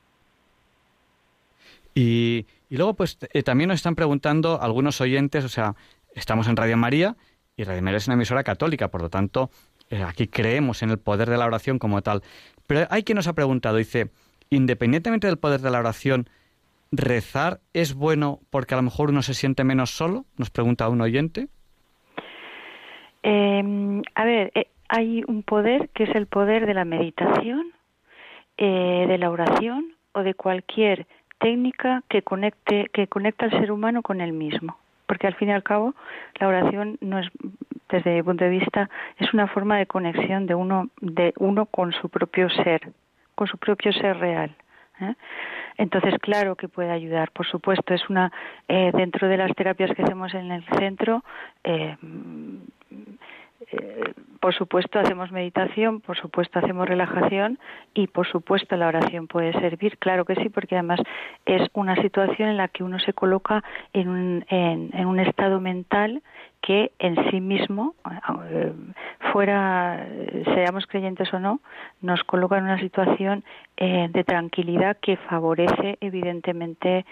[1.95, 5.75] Y, luego, pues eh, también nos están preguntando algunos oyentes, o sea,
[6.13, 7.15] estamos en Radio María
[7.55, 9.49] y Radio María es una emisora católica, por lo tanto,
[9.89, 12.21] eh, aquí creemos en el poder de la oración como tal.
[12.67, 14.11] Pero hay quien nos ha preguntado, dice,
[14.49, 16.29] independientemente del poder de la oración,
[16.91, 20.25] ¿rezar es bueno porque a lo mejor uno se siente menos solo?
[20.35, 21.47] Nos pregunta un oyente.
[23.23, 27.71] Em, a ver, eh, hay un poder que es el poder de la meditación,
[28.57, 31.05] eh, de la oración o de cualquier
[31.39, 35.53] técnica que conecte que conecta al ser humano con él mismo porque al fin y
[35.53, 35.93] al cabo
[36.39, 37.27] la oración no es
[37.89, 41.93] desde mi punto de vista es una forma de conexión de uno de uno con
[41.93, 42.91] su propio ser
[43.35, 44.55] con su propio ser real
[45.01, 45.13] ¿eh?
[45.77, 48.31] entonces claro que puede ayudar por supuesto es una
[48.67, 51.23] eh, dentro de las terapias que hacemos en el centro
[51.63, 51.95] eh,
[53.69, 57.59] eh, por supuesto hacemos meditación, por supuesto hacemos relajación
[57.93, 61.01] y por supuesto la oración puede servir, claro que sí, porque además
[61.45, 66.21] es una situación en la que uno se coloca en un, en, un estado mental
[66.61, 67.95] que en sí mismo,
[68.49, 68.73] eh,
[69.33, 70.07] fuera,
[70.55, 71.59] seamos creyentes o no,
[72.01, 73.43] nos coloca en una situación
[73.75, 77.05] eh, de tranquilidad que favorece evidentemente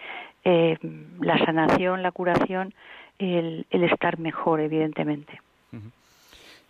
[0.46, 2.76] la sanación, la curación,
[3.18, 5.40] el, el estar mejor, evidentemente.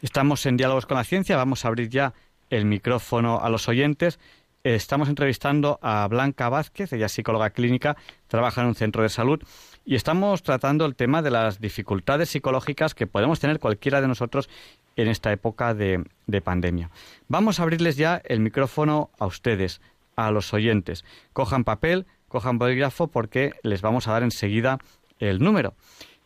[0.01, 2.13] Estamos en Diálogos con la Ciencia, vamos a abrir ya
[2.49, 4.19] el micrófono a los oyentes.
[4.63, 7.95] Estamos entrevistando a Blanca Vázquez, ella es psicóloga clínica,
[8.27, 9.41] trabaja en un centro de salud
[9.85, 14.49] y estamos tratando el tema de las dificultades psicológicas que podemos tener cualquiera de nosotros
[14.97, 16.03] en esta época de,
[16.43, 16.89] pandemia.
[17.29, 19.79] Vamos a abrirles ya el micrófono a ustedes,
[20.17, 21.05] a los oyentes.
[21.31, 24.79] Cojan papel, cojan bolígrafo porque les vamos a dar enseguida
[25.19, 25.73] el número,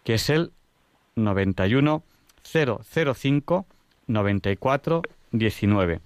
[0.04, 0.54] que es el
[1.16, 2.04] 91
[2.52, 3.66] 005
[4.08, 6.02] 94 19.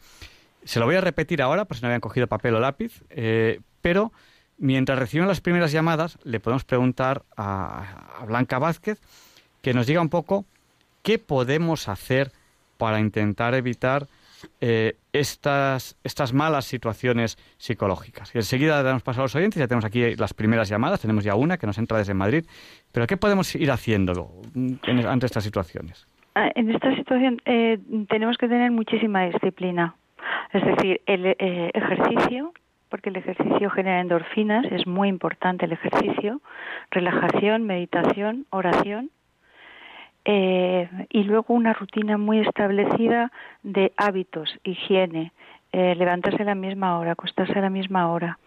[0.63, 3.59] Se lo voy a repetir ahora, por si no habían cogido papel o lápiz, eh,
[3.81, 4.11] pero
[4.57, 8.99] mientras reciben las primeras llamadas, le podemos preguntar a, Blanca Vázquez
[9.61, 10.45] que nos diga un poco
[11.01, 12.31] qué podemos hacer
[12.77, 14.07] para intentar evitar
[14.59, 18.33] eh, estas, estas malas situaciones psicológicas.
[18.33, 21.35] Y enseguida damos paso a los oyentes, ya tenemos aquí las primeras llamadas, tenemos ya
[21.35, 22.45] una que nos entra desde Madrid,
[22.91, 24.41] pero ¿qué podemos ir haciendo
[24.83, 26.07] ante estas situaciones?
[26.35, 27.77] Ah, en esta situación eh,
[28.09, 29.95] tenemos que tener muchísima disciplina.
[30.51, 32.53] Es decir, el eh, ejercicio,
[32.89, 36.41] porque el ejercicio genera endorfinas, es muy importante el ejercicio,
[36.89, 39.11] relajación, meditación, oración,
[40.25, 45.33] eh, y luego una rutina muy establecida de hábitos, higiene,
[45.73, 48.37] levantarse a la misma hora, acostarse a la misma hora,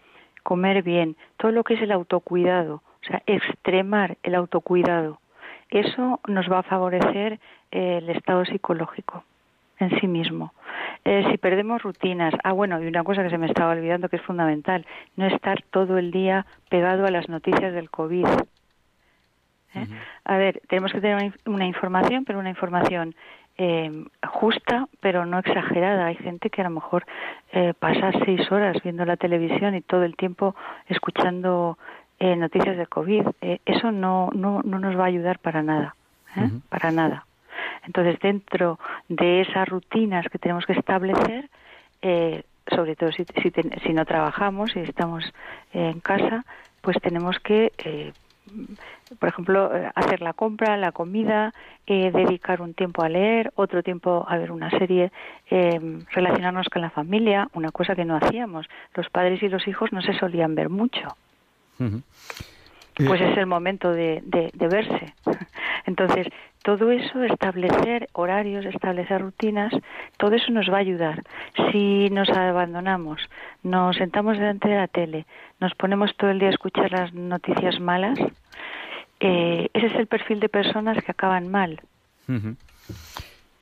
[0.43, 5.19] comer bien, todo lo que es el autocuidado, o sea, extremar el autocuidado
[5.69, 7.39] eso nos va a favorecer
[7.71, 9.23] eh, el estado psicológico
[9.79, 10.53] en sí mismo.
[11.05, 14.15] Eh, si perdemos rutinas, ah bueno, y una cosa que se me estaba olvidando que
[14.15, 18.25] es fundamental, no estar todo el día pegado a las noticias del COVID.
[19.75, 19.87] ¿eh?
[20.25, 23.15] A ver, tenemos que tener una, información, pero una información
[24.23, 26.05] justa, pero no exagerada.
[26.05, 27.05] Hay gente que a lo mejor
[27.79, 30.55] pasa seis horas viendo la televisión y todo el tiempo
[30.87, 31.77] escuchando
[32.19, 35.95] eh, noticias de COVID, eh, eso no, no, no nos va a ayudar para nada,
[36.35, 36.49] ¿eh?
[36.67, 37.27] para nada.
[37.85, 41.47] Entonces, dentro de esas rutinas que tenemos que establecer,
[42.69, 43.51] sobre todo si, si,
[43.83, 45.31] si, no trabajamos, y estamos
[45.73, 46.43] en casa,
[46.81, 47.71] pues tenemos que,
[49.19, 51.53] por ejemplo, hacer la compra, la comida,
[51.85, 55.11] dedicar un tiempo a leer, otro tiempo a ver una serie,
[55.49, 58.67] relacionarnos con la familia, una cosa que no hacíamos.
[58.95, 61.15] Los padres y los hijos no se solían ver mucho.
[62.95, 65.13] Pues es el momento de, de, verse.
[65.85, 66.27] Entonces,
[66.63, 69.71] todo eso, establecer horarios, establecer rutinas,
[70.17, 71.23] todo eso nos va a ayudar.
[71.71, 73.21] Si nos abandonamos,
[73.61, 75.25] nos sentamos delante de la tele,
[75.59, 78.17] nos ponemos todo el día a escuchar las noticias malas,
[79.19, 81.81] eh, ese es el perfil de personas que acaban mal.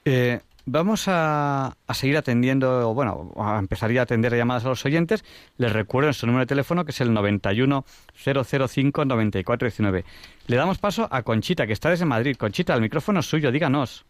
[0.06, 5.24] eh, Vamos a, seguir atendiendo, bueno, a empezaría a atender llamadas a los oyentes.
[5.58, 10.04] Les recuerdo su número de teléfono, que es el 91 005 9419.
[10.48, 12.36] Le damos paso a Conchita, que está desde Madrid.
[12.36, 14.06] Conchita, el micrófono es suyo, díganos.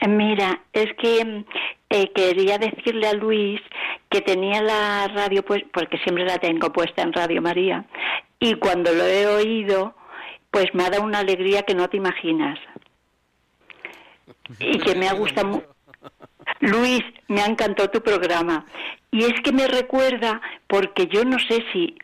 [0.00, 1.44] Eh, mira, es que
[1.88, 3.60] eh, quería decirle a Luis
[4.10, 7.86] que tenía la radio, pues, porque siempre la tengo puesta en Radio María,
[8.38, 9.94] y cuando lo he oído,
[10.50, 12.58] pues me ha dado una alegría que no te imaginas
[14.58, 15.62] y que me ha gustado.
[16.60, 18.66] Luis, me ha encantado tu programa.
[19.10, 21.96] Y es que me recuerda, porque yo no sé si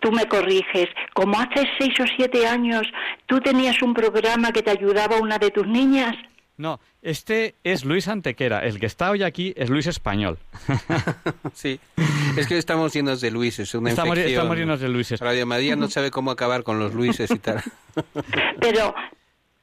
[0.00, 2.86] tú me corriges, como hace seis o siete años
[3.26, 6.16] tú tenías un programa que te ayudaba a una de tus niñas.
[6.56, 8.64] No, este es Luis Antequera.
[8.64, 10.38] El que está hoy aquí es Luis Español.
[11.54, 11.78] sí,
[12.36, 15.20] es que estamos llenos de Luises, una estamos, Estamos llenos de Luises.
[15.20, 17.62] Radio María no sabe cómo acabar con los Luises y tal.
[18.60, 18.92] Pero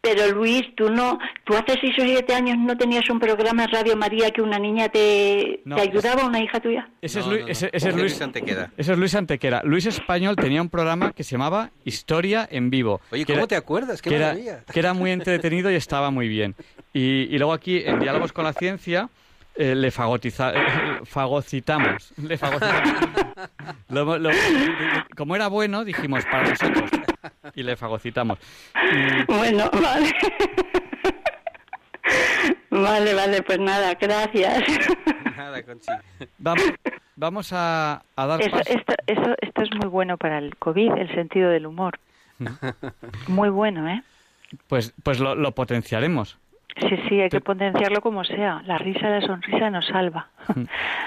[0.05, 3.71] pero Luis, tú no, ¿Tú hace seis o siete años no tenías un programa en
[3.71, 6.87] Radio María que una niña te, No, te ayudaba, una hija tuya?
[7.01, 7.51] Ese, es No, Luis, no, no.
[7.51, 8.71] ese- ese es Ese es Luis Luis Antequera.
[8.77, 9.61] Ese es Luis Antequera.
[9.63, 13.01] Luis Español tenía un programa que se llamaba Historia en Vivo.
[13.11, 14.01] Oye, ¿cómo era- te acuerdas?
[14.01, 14.35] ¡Qué que era,
[14.71, 16.55] que era muy entretenido y estaba muy bien.
[16.93, 19.09] Y, y luego aquí, en Diálogos con la Ciencia,
[19.57, 22.11] eh, le fagotiza, eh, fagocitamos.
[22.17, 22.93] Le fagocitamos.
[23.89, 24.29] Lo- lo-
[25.15, 26.89] como era bueno, dijimos, para nosotros.
[27.55, 28.37] Y le fagocitamos.
[28.75, 30.11] Y- Bueno, vale.
[32.69, 34.63] vale, vale, pues nada, gracias.
[35.37, 35.91] Nada, Conchi.
[36.37, 36.63] vamos,
[37.15, 38.69] vamos a, a dar Eso, paso.
[38.73, 41.99] esto, eso, esto es muy bueno para el COVID, el sentido del humor.
[43.27, 44.03] Muy bueno, ¿eh?
[44.67, 46.37] Pues, pues lo, lo potenciaremos.
[46.77, 48.61] Sí, sí, hay que Te- potenciarlo como sea.
[48.65, 50.29] La risa, la sonrisa nos salva.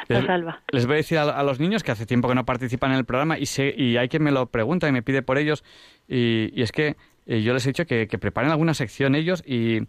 [0.09, 0.61] Les- nos salva.
[0.73, 2.99] Les voy a decir a, a los niños que hace tiempo que no participan en
[2.99, 5.65] el programa y, sé, y hay quien me lo pregunta y me pide por ellos.
[6.09, 6.97] Y, y es que
[7.27, 9.81] eh, yo les he dicho que, que preparen alguna sección ellos y,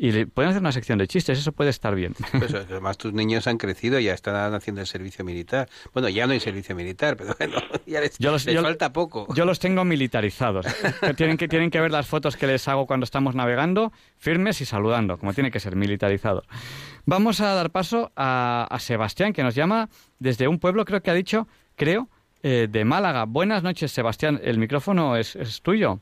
[0.00, 2.14] y le- pueden hacer una sección de chistes, eso puede estar bien.
[2.38, 5.68] Pues además tus niños han crecido, ya están haciendo el servicio militar.
[5.92, 8.92] Bueno, ya no hay servicio militar, pero bueno, ya les, Yo los- les yo- falta
[8.92, 9.26] poco.
[9.34, 10.64] Yo los tengo militarizados.
[11.16, 14.64] Tienen, que, tienen que ver las fotos que les hago cuando estamos navegando, firmes y
[14.64, 16.44] saludando, como tiene que ser, militarizados.
[17.04, 19.88] Vamos a dar paso a, a Sebastián, que nos llama
[20.20, 22.08] desde un pueblo, creo que ha dicho, creo,
[22.44, 23.24] eh, de Málaga.
[23.24, 24.40] Buenas noches, Sebastián.
[24.44, 25.98] El micrófono es, es tuyo.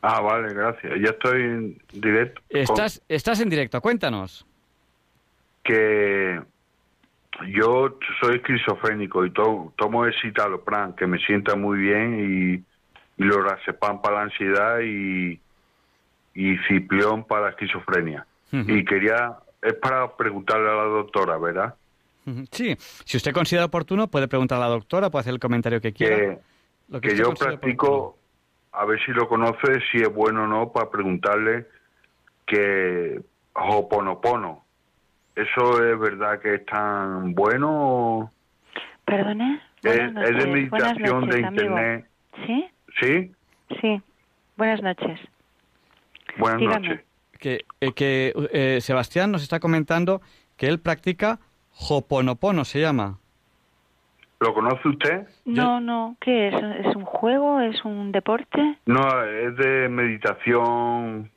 [0.00, 0.92] Ah, vale, gracias.
[1.00, 2.40] Ya estoy en directo.
[2.50, 4.46] con- Estás, estás en directo, cuéntanos.
[5.62, 6.40] Que
[7.48, 12.64] yo soy esquizofrénico y to- tomo el citalopram, que me sienta muy bien,
[13.18, 15.40] y, y lorazepam para la ansiedad y,
[16.34, 18.26] y ciprión para la esquizofrenia.
[18.50, 21.74] Y quería, es para preguntarle a la doctora, ¿verdad?
[22.50, 25.92] Sí, si usted considera oportuno, puede preguntar a la doctora, puede hacer el comentario que
[25.92, 26.16] quiera.
[26.16, 26.38] Que,
[26.88, 28.17] Lo que usted yo practico,
[28.78, 31.66] a ver si lo conoce, si es bueno o no, para preguntarle
[32.46, 33.20] que
[33.54, 34.64] Hoponopono,
[35.34, 38.30] ¿eso es verdad que es tan bueno o
[39.04, 39.60] ¿Perdone?
[39.82, 41.62] es, es de meditación noches, de amigo.
[41.64, 42.06] internet?
[42.46, 42.68] ¿Sí?
[43.00, 43.32] ¿Sí?
[43.80, 44.02] Sí.
[44.56, 45.18] Buenas noches.
[46.38, 46.88] Buenas Dígame.
[46.88, 47.04] noches.
[47.38, 50.20] que, eh, que eh, Sebastián nos está comentando
[50.56, 51.38] que él practica
[51.88, 53.18] Hoponopono, se llama.
[54.40, 55.28] ¿Lo conoce usted?
[55.44, 56.16] No, no.
[56.20, 56.54] ¿Qué es?
[56.86, 57.60] ¿Es un juego?
[57.60, 58.78] ¿Es un deporte?
[58.86, 61.30] No, es de meditación.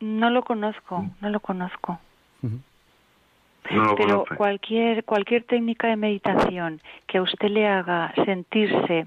[0.00, 1.98] No lo conozco, no lo conozco.
[2.42, 4.36] No lo Pero conoce.
[4.36, 9.06] cualquier cualquier técnica de meditación que a usted le haga sentirse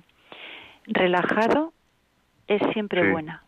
[0.87, 1.73] relajado
[2.47, 3.11] es siempre Sí.
[3.11, 3.43] buena.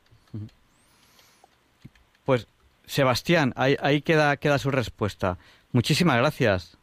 [2.25, 2.47] Pues
[2.85, 5.37] Sebastián, ahí, ahí queda, queda su respuesta.
[5.71, 6.77] Muchísimas gracias.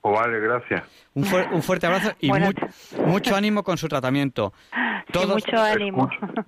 [0.00, 0.82] Pues vale, gracias.
[1.14, 2.52] Un, fuer- un fuerte abrazo y mu-
[3.06, 4.52] mucho ánimo con su tratamiento.
[4.72, 6.08] Sí, Todos- mucho ánimo.
[6.10, 6.44] Escucho,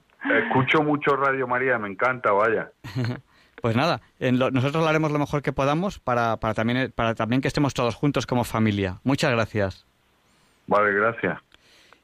[0.46, 2.70] escucho mucho Radio María, me encanta, vaya.
[3.60, 7.14] Pues nada, en lo- nosotros lo haremos lo mejor que podamos para, para, también, para
[7.14, 9.00] también que estemos todos juntos como familia.
[9.04, 9.86] Muchas gracias.
[10.66, 11.38] Vale, gracias.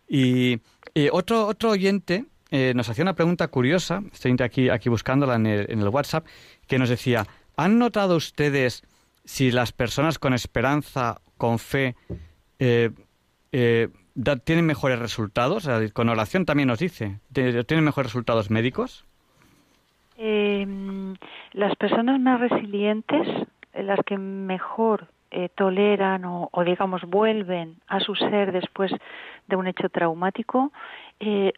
[0.06, 0.60] Y,
[0.92, 5.46] y otro, otro oyente eh, nos hacía una pregunta curiosa, estoy aquí, aquí buscándola en
[5.46, 6.26] el, en el WhatsApp,
[6.66, 7.26] que nos decía,
[7.56, 8.82] ¿han notado ustedes
[9.26, 11.94] si las personas con esperanza, con fe,
[12.58, 12.90] eh,
[13.52, 13.88] eh,
[14.44, 15.68] tienen mejores resultados?
[15.92, 19.04] Con oración también nos dice, ¿te- ¿tienen mejores resultados médicos?
[20.16, 20.66] Eh,
[21.52, 23.28] las personas más resilientes,
[23.74, 28.90] eh, las que mejor eh, toleran o, digamos vuelven a su ser después
[29.48, 30.72] de un hecho traumático,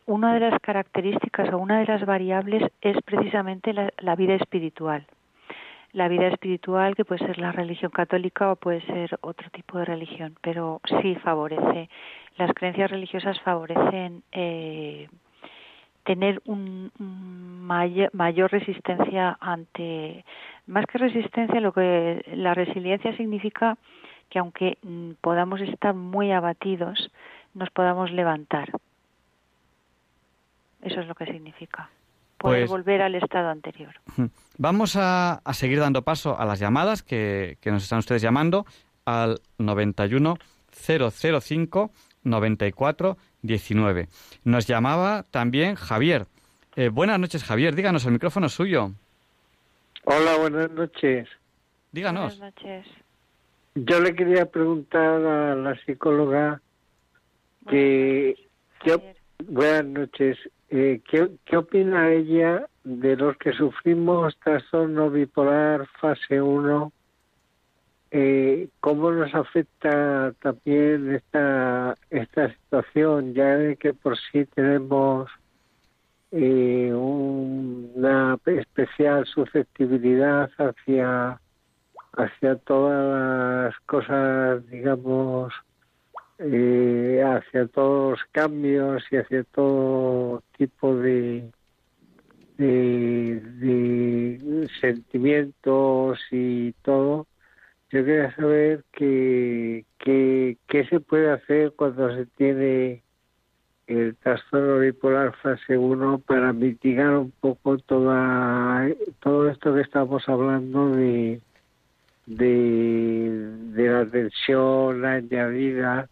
[0.06, 5.04] una de las características o una de las variables es precisamente la vida espiritual.
[5.92, 9.86] La vida espiritual que puede ser la religión católica o puede ser otro tipo de
[9.86, 11.88] religión, pero sí favorece.
[12.36, 15.08] Las creencias religiosas favorecen eh,
[16.08, 16.90] tener un,
[18.12, 20.24] mayor, resistencia ante
[20.66, 23.76] más que resistencia lo que la resiliencia significa
[24.30, 27.10] que aunque mm, podamos estar muy abatidos
[27.52, 28.70] nos podamos levantar
[30.80, 31.90] eso es lo que significa
[32.38, 33.92] poder Pues- volver al estado anterior
[34.56, 38.64] Vamos a, a seguir dando paso a las llamadas que, que nos están ustedes llamando
[39.04, 40.36] al 91
[40.70, 41.90] 005
[42.24, 44.08] 94 19.
[44.44, 46.26] Nos llamaba también Javier.
[46.76, 47.74] Eh, buenas noches, Javier.
[47.74, 48.90] Díganos, el micrófono es suyo.
[50.04, 51.28] Hola, buenas noches.
[51.92, 52.36] Díganos.
[52.38, 52.86] buenas noches
[53.74, 56.60] Yo le quería preguntar a la psicóloga
[57.68, 58.34] que,
[58.82, 59.16] ¿qué op- Javier.
[59.46, 60.38] buenas noches,
[60.70, 66.92] eh, ¿qué, ¿qué opina ella de los que sufrimos trastorno bipolar fase 1?
[68.10, 75.30] Eh, ¿Cómo nos afecta también esta, esta situación, ya de que por sí tenemos
[76.30, 81.40] eh, una especial susceptibilidad hacia
[82.18, 85.52] hacia todas las cosas, digamos,
[86.38, 87.22] eh,
[87.72, 91.50] todos los cambios y hacia todo tipo de,
[92.56, 93.50] de,
[94.80, 97.26] sentimientos y todo.
[97.90, 103.02] Yo quería saber qué qué se puede hacer cuando se tiene
[103.86, 108.86] el trastorno bipolar fase 1 para mitigar un poco toda,
[109.20, 111.40] todo esto que estamos hablando de,
[112.26, 113.30] de,
[113.72, 116.08] de la tensión añadida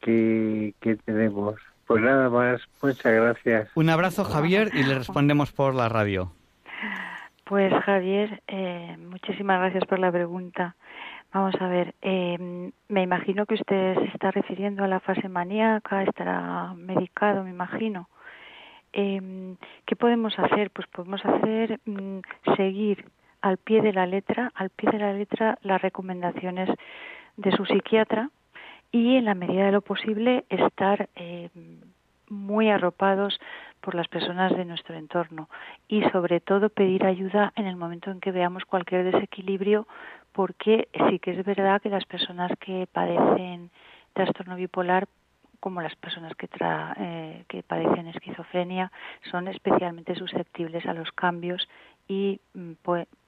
[0.00, 1.56] que, que tenemos.
[1.86, 3.70] Pues nada más, muchas gracias.
[3.74, 6.32] Un abrazo Javier y le respondemos por la radio.
[7.44, 10.76] Pues Javier, eh, muchísimas gracias por la pregunta.
[11.32, 16.02] Vamos a ver, eh, me imagino que usted se está refiriendo a la fase maníaca,
[16.02, 18.10] estará medicado, me imagino.
[18.92, 19.54] Eh,
[19.86, 20.70] ¿Qué podemos hacer?
[20.70, 22.18] Pues podemos hacer mm,
[22.56, 23.06] seguir
[23.40, 26.68] al pie de la letra, al pie de la letra las recomendaciones
[27.36, 28.30] de su psiquiatra
[28.90, 31.50] y en la medida de lo posible estar eh,
[32.28, 33.38] muy arropados
[33.80, 35.48] por las personas de nuestro entorno
[35.88, 39.86] y sobre todo pedir ayuda en el momento en que veamos cualquier desequilibrio
[40.32, 43.70] porque sí que es verdad que las personas que padecen
[44.12, 45.06] trastorno bipolar
[45.60, 46.48] como las personas que,
[47.00, 48.92] eh, que padecen esquizofrenia
[49.30, 51.68] son especialmente susceptibles a los cambios
[52.06, 52.40] y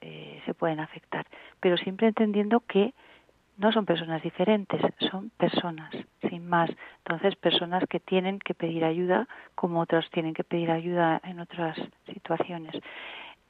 [0.01, 1.25] eh, se pueden afectar,
[1.59, 2.93] pero siempre entendiendo que
[3.57, 4.81] no son personas diferentes,
[5.11, 5.91] son personas,
[6.29, 6.69] sin más.
[7.05, 11.77] Entonces, personas que tienen que pedir ayuda, como otras tienen que pedir ayuda en otras
[12.11, 12.75] situaciones.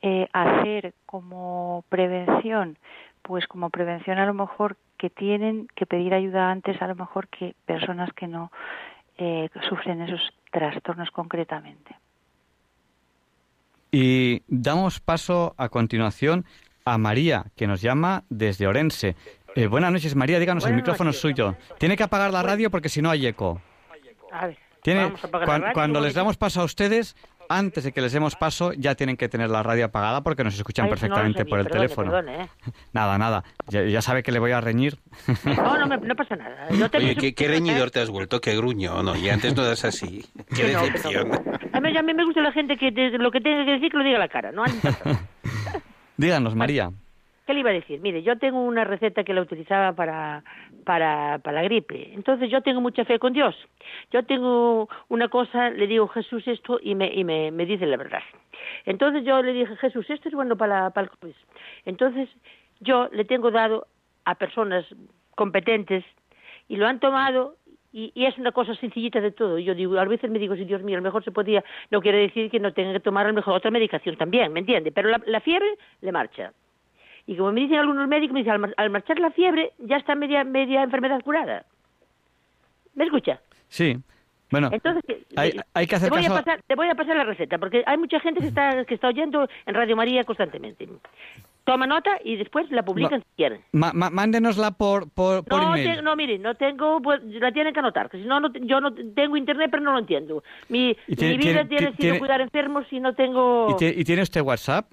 [0.02, 2.78] Eh, hacer como prevención,
[3.22, 7.28] pues como prevención a lo mejor que tienen que pedir ayuda antes, a lo mejor
[7.28, 8.52] que personas que no
[9.18, 10.22] eh, sufren esos
[10.52, 11.96] trastornos concretamente.
[13.92, 16.46] Y damos paso a continuación
[16.86, 19.16] a María, que nos llama desde Orense.
[19.56, 21.56] Eh, buenas noches, María, díganos, el micrófono es suyo.
[21.78, 23.62] Tiene que apagar la radio porque si no hay eco.
[24.32, 25.12] A ver, Tiene,
[25.74, 27.16] cuando les damos paso a ustedes,
[27.50, 30.56] antes de que les demos paso, ya tienen que tener la radio apagada porque nos
[30.56, 32.18] escuchan perfectamente por el teléfono.
[32.20, 32.48] ¿eh?
[32.94, 33.44] Nada, nada.
[33.68, 34.98] Ya, sabe que le voy a reñir.
[35.44, 36.68] No, no, no pasa nada.
[36.94, 38.40] Oye, ¿qué, reñidor te has vuelto?
[38.40, 39.18] Qué gruño, ¿no?
[39.18, 40.26] Y antes no das así.
[40.56, 41.32] Qué decepción.
[41.74, 43.98] a, mí, a mí me gusta la gente que lo que tenga que decir que
[43.98, 44.64] lo diga a la cara, ¿no?
[46.18, 46.92] Díganos, María.
[47.46, 48.00] ¿Qué le iba a decir?
[48.02, 50.44] Mire, yo tengo una receta que la utilizaba para,
[50.86, 52.14] para, para la gripe.
[52.14, 53.56] Entonces yo tengo mucha fe con Dios.
[54.12, 57.98] Yo tengo una cosa, le digo Jesús esto y me, y me, me dice la
[57.98, 58.22] verdad.
[58.86, 61.36] Entonces yo le dije, Jesús, esto es bueno para, para el COVID.
[61.86, 62.30] Entonces
[62.80, 63.88] yo le tengo dado
[64.26, 64.86] a personas
[65.36, 66.06] competentes
[66.68, 67.56] y lo han tomado
[67.94, 69.60] y, es una cosa sencillita de todo.
[69.60, 72.02] Yo digo, a veces me digo, si Dios mío, a lo mejor se podía, no
[72.02, 74.92] quiere decir que no tenga que tomar a lo mejor otra medicación también, ¿me entiende?
[74.92, 76.54] Pero la, la fiebre le marcha.
[77.28, 80.44] Y como me dicen algunos médicos, me dicen, al, marchar la fiebre ya está media,
[80.44, 81.66] media enfermedad curada.
[82.96, 83.40] ¿Me escucha?
[83.68, 83.98] Sí.
[84.52, 85.04] Bueno, Entonces,
[85.38, 86.36] hay, hay que hacer te voy, caso...
[86.36, 88.96] a pasar, te voy a pasar la receta, porque hay mucha gente que está, que
[88.96, 90.90] está oyendo en Radio María constantemente.
[91.64, 93.62] Toma nota y después la publican si quieren.
[93.72, 96.04] mándenosla por, por, por no, email.
[96.04, 98.94] no, mire, no tengo, pues, la tienen que anotar, que si no, no, yo no
[98.94, 100.44] tengo internet, pero no lo entiendo.
[100.68, 103.78] Mi, tiene, mi vida tiene, tiene, sido cuidar enfermos y no tengo...
[103.80, 104.92] ¿Y, tiene usted WhatsApp?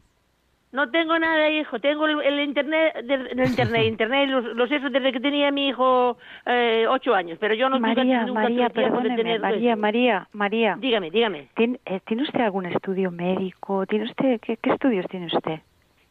[0.70, 1.78] No tengo nada, hijo.
[1.78, 6.86] Tengo el, internet, el internet, internet, los, los esos desde que tenía mi hijo eh,
[6.88, 8.68] ocho años, pero yo no María, nunca, María,
[9.38, 10.76] María, María, María.
[10.78, 11.48] Dígame, dígame.
[11.56, 13.86] ¿Tiene, eh, ¿Tiene usted algún estudio médico?
[13.86, 15.60] ¿Tiene usted qué, qué estudios tiene usted?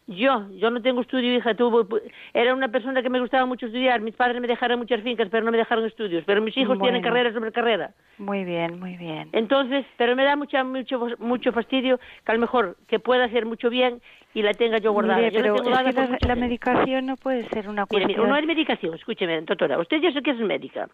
[0.08, 1.54] Yo, yo no tengo estudio, hija.
[1.54, 1.86] Tuvo,
[2.34, 4.00] era una persona que me gustaba mucho estudiar.
[4.00, 6.24] Mis padres me dejaron muchas fincas, pero no me dejaron estudios.
[6.26, 7.92] Pero mis hijos tienen carrera sobre carrera.
[8.18, 9.28] Muy bien, muy bien.
[9.34, 13.46] Entonces, pero me da mucha, mucho, mucho fastidio que a lo mejor que pueda hacer
[13.46, 14.02] mucho bien
[14.38, 15.18] y la tenga yo guardada.
[15.18, 18.08] Mire, yo pero tengo es que la, la medicación no puede ser una cuestión...
[18.08, 19.80] Mire, mire, no es medicación, escúcheme, doctora.
[19.80, 20.88] Usted ya sé que es médica.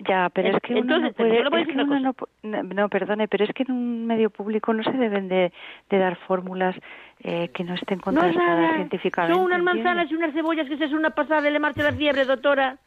[0.00, 1.90] Ya, pero es que uno Entonces, no puede, yo le voy a es decir que
[1.90, 5.28] uno no, no, no, perdone, pero es que en un medio público no se deben
[5.28, 5.52] de,
[5.90, 6.76] de dar fórmulas
[7.24, 8.74] eh, que no estén No es contrastadas nada.
[8.76, 9.34] científicamente.
[9.34, 11.92] Son unas manzanas y unas cebollas que se es una pasada y le marcha la
[11.92, 12.78] fiebre, doctora.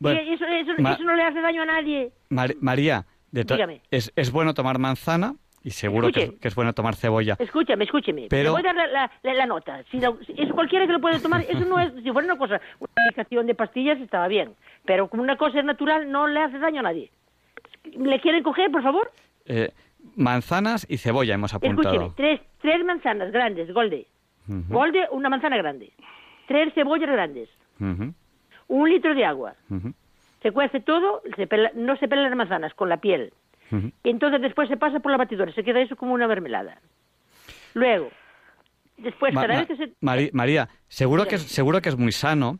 [0.00, 2.12] Bueno, y eso, eso, eso no le hace daño a nadie.
[2.30, 5.34] Mar- María, de es, es bueno tomar manzana
[5.68, 6.40] y seguro que es, Escuche.
[6.40, 7.36] que es bueno tomar cebolla.
[7.38, 8.26] Escúchame, escúcheme.
[8.30, 9.82] Pero- Le voy a dar la, la, la- la nota.
[9.90, 11.42] Si la- es cualquiera que lo puede tomar.
[11.42, 14.54] Eso no es, si fuera una cosa, una medicación de pastillas estaba bien.
[14.84, 17.10] Pero como una cosa es natural, no le hace daño a nadie.
[17.84, 19.10] ¿Le quieren coger, por favor?
[19.46, 19.70] Eh,
[20.16, 21.90] manzanas y cebolla hemos apuntado.
[21.90, 24.06] Escúcheme, tres, tres manzanas grandes, golde.
[24.46, 25.92] Golde, una manzana grande.
[26.46, 27.48] Tres cebollas grandes.
[28.68, 29.54] Un litro de agua.
[30.42, 33.32] Se cuece todo, se pela- no se pelan las manzanas, con la piel.
[34.02, 36.80] Y entonces después se pasa por la batidora, se queda eso como una mermelada.
[37.74, 38.10] Luego,
[38.96, 39.92] después Ma- cada ma- vez que se...
[40.32, 42.58] María, seguro que, es, seguro que es muy sano.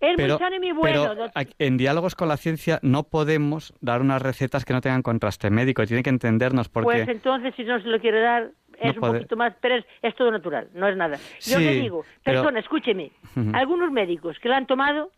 [0.00, 1.14] Es pero, muy sano y muy bueno.
[1.34, 5.48] pero en diálogos con la ciencia no podemos dar unas recetas que no tengan contraste
[5.50, 5.86] médico.
[5.86, 6.84] Tiene que entendernos porque...
[6.84, 8.50] Pues entonces, si no se lo quiere dar,
[8.80, 11.16] es No un poquito más, pero es, es todo natural, no es nada.
[11.40, 13.10] Yo Sí, le digo, pero- persona, escúcheme,
[13.54, 15.10] algunos médicos que la han tomado,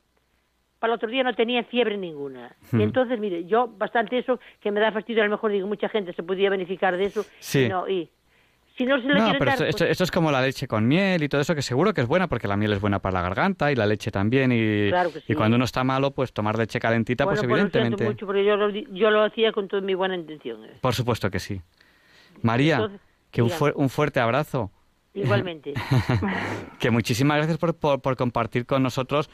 [0.81, 2.57] para el otro día no tenían fiebre ninguna.
[2.72, 5.89] Y entonces, mire, yo bastante eso, que me da fastidio, a lo mejor digo, mucha
[5.89, 7.64] gente se podía beneficiar de eso, Sí.
[7.64, 8.09] y no, y
[8.78, 10.66] si no se lo No, pero dar, esto, pues- esto- esto es como la leche
[10.66, 12.99] con miel y todo eso, que seguro que es buena, porque la miel es buena
[12.99, 14.53] para la garganta y la leche también.
[14.53, 15.26] Y, Claro que sí.
[15.28, 18.05] y cuando uno está malo, pues tomar leche calentita, bueno, pues pues lo evidentemente.
[18.05, 20.64] mucho, porque yo lo, yo lo hacía con toda mi buena intención.
[20.64, 20.78] eh.
[20.81, 21.61] Por supuesto que sí.
[22.41, 23.01] María, Entonces,
[23.31, 24.70] que un, fuer- un fuerte abrazo.
[25.12, 25.74] Igualmente.
[26.78, 29.28] que muchísimas gracias por, por, por compartir con nosotros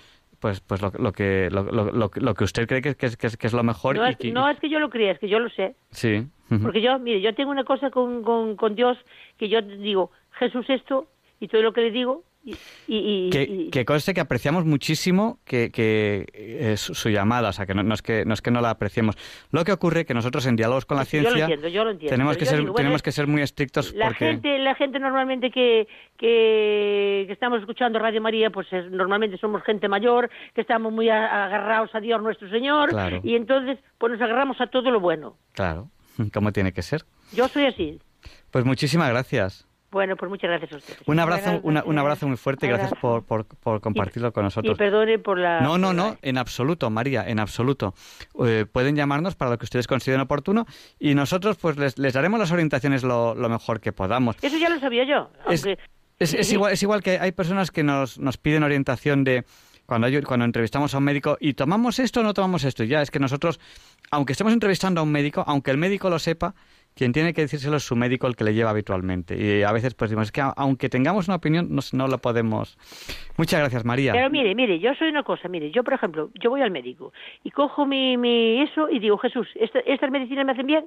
[0.46, 3.26] pues pues lo, lo que lo, lo- lo- que usted cree que, que es, que
[3.26, 5.10] es- que es lo mejor no, y es, que- no es que yo lo crea,
[5.12, 5.74] es que yo lo sé.
[5.90, 6.24] sí.
[6.62, 8.96] Porque yo, mire, yo tengo una cosa con, con, con Dios
[9.38, 11.08] que yo digo, Jesús esto,
[11.40, 12.52] y todo lo que le digo, y...
[12.86, 17.50] y, y- que, y- que conste que apreciamos muchísimo que, que eh, su, su llamada,
[17.50, 19.16] o sea, que no, no es que no es que no la apreciemos.
[19.50, 21.90] Lo que ocurre que nosotros en diálogos con la yo lo ciencia entiendo, yo lo
[21.90, 22.10] entiendo.
[22.14, 24.98] tenemos que ser digo, bueno, tenemos que ser muy estrictos la porque gente la gente
[24.98, 25.86] normalmente que,
[26.16, 31.08] que, que estamos escuchando Radio María pues es- normalmente somos gente mayor que estamos muy
[31.10, 33.20] agarrados a Dios nuestro Señor Claro.
[33.24, 35.88] y entonces pues nos agarramos a todo lo bueno claro,
[36.32, 37.02] como tiene que ser.
[37.32, 37.98] yo soy así
[38.50, 39.65] Pues muchísimas gracias.
[39.90, 42.92] Bueno pues muchas gracias a ustedes Un abrazo, una- un abrazo muy fuerte y gracias
[43.00, 44.76] por, por, por compartirlo con y nosotros.
[44.78, 47.94] perdone por la No, no, no, en absoluto, María, en absoluto.
[48.44, 50.66] Eh, pueden llamarnos para lo que ustedes consideren oportuno
[50.98, 54.36] y nosotros pues les, les daremos las orientaciones lo, lo mejor que podamos.
[54.42, 55.30] eso ya lo sabía yo
[56.18, 59.44] es- es igual, es igual que hay personas que nos, nos piden orientación de
[59.84, 62.82] cuando, hay- cuando entrevistamos a un médico y tomamos esto o no tomamos esto.
[62.84, 63.60] Ya es que nosotros,
[64.10, 66.54] aunque estemos entrevistando a un médico, aunque el médico lo sepa,
[66.96, 69.36] quien tiene que decírselo es su médico el que le lleva habitualmente.
[69.36, 72.78] Y a veces pues decimos, es que aunque tengamos una opinión, no, no lo podemos.
[73.36, 74.12] Muchas gracias, María.
[74.12, 77.12] Pero mire, mire, yo soy una cosa, mire, yo por ejemplo, yo voy al médico
[77.44, 80.86] y cojo mi, mi eso y digo, Jesús, esta- estas medicinas me hacen bien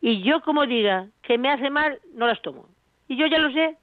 [0.00, 2.66] y yo como diga que me hace mal, no las tomo.
[3.06, 3.76] Y yo ya lo sé,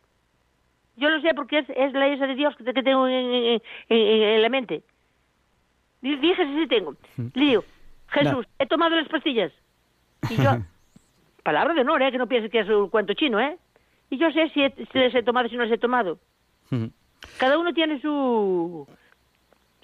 [0.97, 4.23] yo lo sé porque es, es la esa de Dios que, tengo en, en- en-
[4.23, 4.81] en la mente.
[6.01, 6.95] Fíjese si tengo.
[7.17, 7.63] Le digo,
[8.07, 9.51] Jesús, he tomado las pastillas.
[10.29, 10.57] Y yo,
[11.45, 12.11] palabra de honor, ¿eh?
[12.11, 13.57] que no piense que es un cuento chino, ¿eh?
[14.09, 16.17] Y yo sé si, he- si les he tomado, si no les he tomado.
[17.37, 18.87] Cada uno tiene su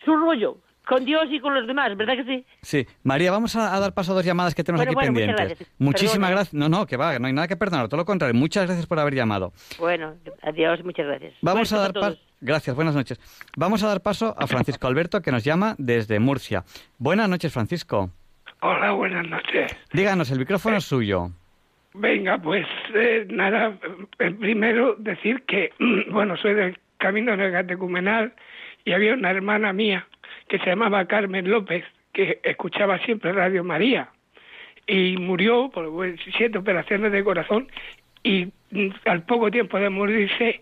[0.03, 0.57] su rollo
[0.87, 2.45] con Dios y con los demás, ¿verdad que sí?
[2.63, 5.11] Sí, María, vamos a, a dar paso a dos llamadas que tenemos Bueno, aquí bueno,
[5.13, 5.57] muchas pendientes.
[5.59, 5.79] gracias.
[5.79, 6.53] Muchísimas gracias.
[6.55, 8.33] No, no, que va, no hay nada que perdonar, todo lo contrario.
[8.33, 9.53] Muchas gracias por haber llamado.
[9.79, 11.33] Bueno, adiós, muchas gracias.
[11.41, 12.17] Vamos Buenas a dar paso.
[12.41, 13.19] Gracias, buenas noches.
[13.55, 16.63] Vamos a dar paso a Francisco Alberto, que nos llama desde Murcia.
[16.97, 18.09] Buenas noches, Francisco.
[18.61, 19.71] Hola, buenas noches.
[19.93, 21.29] Díganos, el micrófono es suyo.
[21.93, 22.65] Venga, pues
[22.95, 23.77] eh, nada,
[24.19, 25.71] eh, primero decir que,
[26.11, 28.33] bueno, soy del Camino del Catecumenal
[28.85, 30.07] y había una hermana mía
[30.47, 31.83] que se llamaba Carmen López,
[32.13, 34.09] que escuchaba siempre Radio María
[34.87, 35.89] y murió por
[36.37, 37.67] siete operaciones de corazón
[38.23, 40.61] y mm, al poco tiempo de morirse,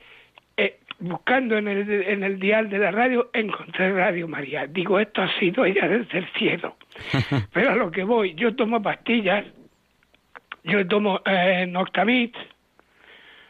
[0.57, 4.67] eh, buscando en el, en el dial de la radio, encontré Radio María.
[4.67, 6.75] Digo, esto ha sido ella desde el cielo.
[7.53, 9.45] Pero a lo que voy, yo tomo pastillas
[10.63, 12.35] yo tomo eh, Noctavit,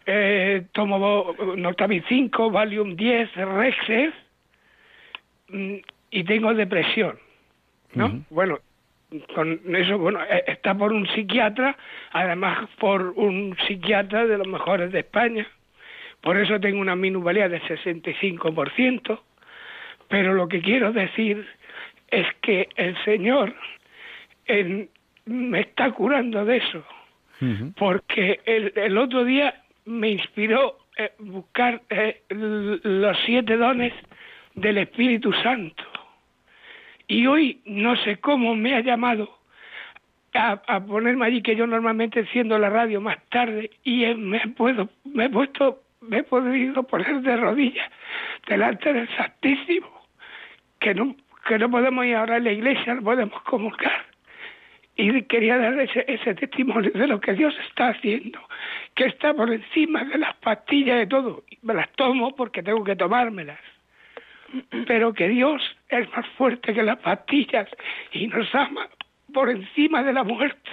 [0.05, 4.13] eh, tomo Noctavit 5, Valium 10, Rexes
[5.49, 5.75] mm,
[6.11, 7.19] y tengo depresión,
[7.93, 8.07] ¿no?
[8.29, 8.59] Bueno,
[9.33, 11.75] con eso, bueno, eh, está por un psiquiatra,
[12.11, 15.47] además por un psiquiatra de los mejores de España,
[16.21, 19.19] por eso tengo una minusvalía de 65%,
[20.07, 21.47] pero lo que quiero decir
[22.09, 23.53] es que el Señor
[24.45, 24.89] en-
[25.25, 26.83] me está curando de eso
[27.77, 33.93] Porque el, otro día me inspiró eh, buscar eh, los siete dones
[34.55, 35.83] del Espíritu Santo.
[37.07, 39.39] Y hoy no sé cómo me ha llamado
[40.33, 44.39] a, a ponerme allí, que yo normalmente enciendo la radio más tarde, y eh, me,
[44.49, 47.89] puedo, me he puesto, me he podido poner de rodillas
[48.47, 49.89] delante del Santísimo,
[50.79, 51.15] que no,
[51.47, 54.08] que no podemos ir ahora a la iglesia, no podemos comulgar
[55.01, 58.39] y quería dar ese, ese testimonio de lo que Dios está haciendo,
[58.95, 61.43] que está por encima de las pastillas de todo.
[61.61, 63.59] Me las tomo porque tengo que tomármelas,
[64.87, 67.69] pero que Dios es más fuerte que las pastillas
[68.11, 68.89] y nos ama
[69.33, 70.69] por encima de la muerte.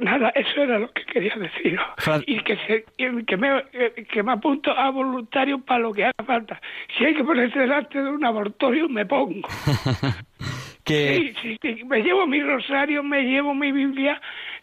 [0.00, 1.78] Nada, eso era lo que quería decir.
[1.98, 3.62] Fran- Y que, se, que, me,
[4.10, 6.60] que me apunto a voluntario para lo que haga falta.
[6.96, 9.46] Si hay que ponerse delante de un abortorio, me pongo.
[10.84, 11.32] Que...
[11.40, 14.20] Sí, sí, sí, me llevo mi rosario, me llevo mi Biblia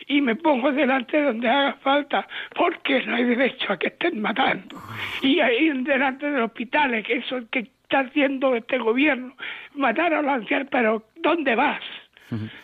[0.07, 4.81] y me pongo delante donde haga falta, porque no hay derecho a que estén matando.
[5.21, 9.33] Y ahí delante de los hospitales, que eso es que está haciendo este gobierno,
[9.75, 11.81] matar a los ancianos, pero ¿dónde vas?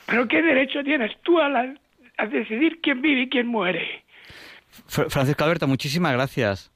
[0.06, 1.74] ¿Pero qué derecho tienes tú a, la-
[2.18, 4.04] a decidir quién vive y quién muere?
[4.90, 6.72] Fr- Francisco Alberto, muchísimas gracias.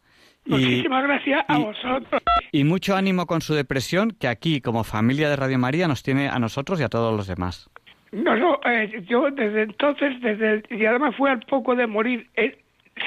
[0.50, 2.22] Y, Muchísimas gracias a y- vosotros.
[2.52, 6.28] y mucho ánimo con su depresión, que aquí, como familia de Radio María, nos tiene
[6.28, 7.70] a nosotros y a todos los demás.
[8.12, 12.58] No, no, eh, yo desde entonces, desde y además fue al poco de morir, eh,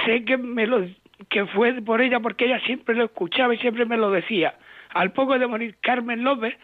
[0.06, 0.86] sé que me lo
[1.28, 4.54] que fue por ella porque ella siempre lo escuchaba y siempre me lo decía.
[4.94, 6.54] Al poco de morir Carmen López,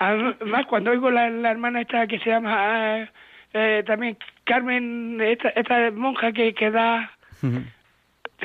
[0.00, 3.08] además cuando oigo la, la hermana esta que se llama eh,
[3.52, 7.12] eh, también Carmen, esta, esta monja que, que da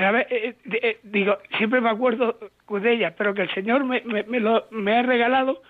[0.01, 2.37] Eh, eh, eh, digo, siempre me acuerdo
[2.69, 5.61] de ella, pero que el Señor me, me, me lo, me ha regalado,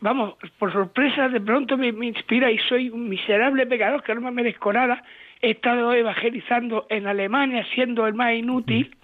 [0.00, 4.20] vamos, por sorpresa, de pronto me, me inspira y soy un miserable pecador que no
[4.20, 5.02] me merezco nada.
[5.42, 8.94] He estado evangelizando en Alemania, siendo el más inútil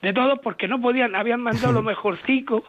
[0.00, 2.64] de todos, porque no podían, habían mandado lo mejorcico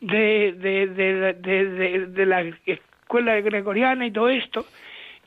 [0.00, 4.64] de, de, de, de, de- de la escuela gregoriana y todo esto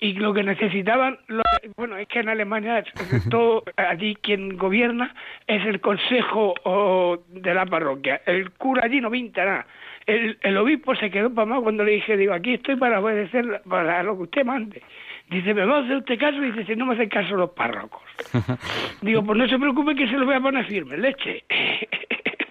[0.04, 1.41] y lo que necesitaban, lo-
[1.78, 2.84] bueno, es que en Alemania
[3.30, 5.16] todo allí quien gobierna
[5.47, 8.22] es el consejo o, de la parroquia.
[8.26, 9.66] El cura allí no pinta nada.
[10.06, 13.62] El, el obispo se quedó para más cuando le dije, digo, aquí estoy para obedecer
[13.70, 14.82] para lo que usted mande.
[15.30, 16.39] Dice, ¿me va a hacer usted caso?
[16.41, 18.01] Dice, si no me hacen caso los párrocos.
[19.01, 21.43] Digo, pues no se preocupe que se lo voy a poner firme, leche.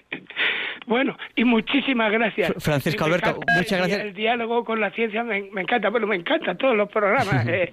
[0.86, 2.50] bueno, y muchísimas gracias.
[2.50, 4.00] Fr- Francisco Alberto, encanta muchas gracias.
[4.00, 7.46] El diálogo con la ciencia me, me encanta, bueno, me encantan todos los programas.
[7.48, 7.72] eh,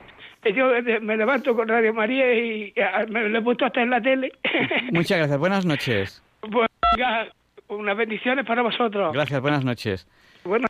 [0.56, 3.90] yo eh, me levanto con Radio María y eh, me lo he puesto hasta en
[3.90, 4.32] la tele.
[4.92, 6.24] Muchas gracias, buenas noches.
[6.42, 6.70] pues
[7.68, 9.14] unas bendiciones para vosotros.
[9.14, 10.08] Gracias, buenas noches.
[10.44, 10.68] Bueno,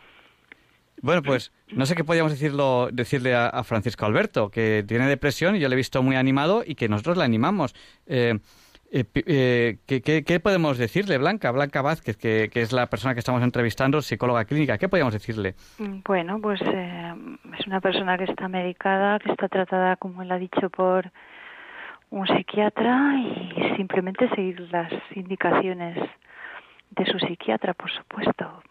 [1.02, 5.56] Bueno, pues no sé qué podíamos decirlo, decirle a, a Francisco Alberto, que tiene depresión
[5.56, 7.74] y yo le he visto muy animado y que nosotros le animamos.
[8.08, 8.38] Eh,
[8.92, 11.52] eh, eh, ¿qué, qué, qué podemos decirle, Blanca?
[11.52, 14.78] Blanca Vázquez, que, que es la persona que estamos entrevistando, psicóloga clínica.
[14.78, 15.56] ¿Qué podemos decirle?
[15.78, 17.14] Mm, Bueno, pues eh,
[17.60, 21.12] es una persona que está medicada, que está tratada, como él ha dicho, por
[22.10, 25.98] un psiquiatra y simplemente seguir las indicaciones
[26.92, 28.64] de su psiquiatra, por supuesto.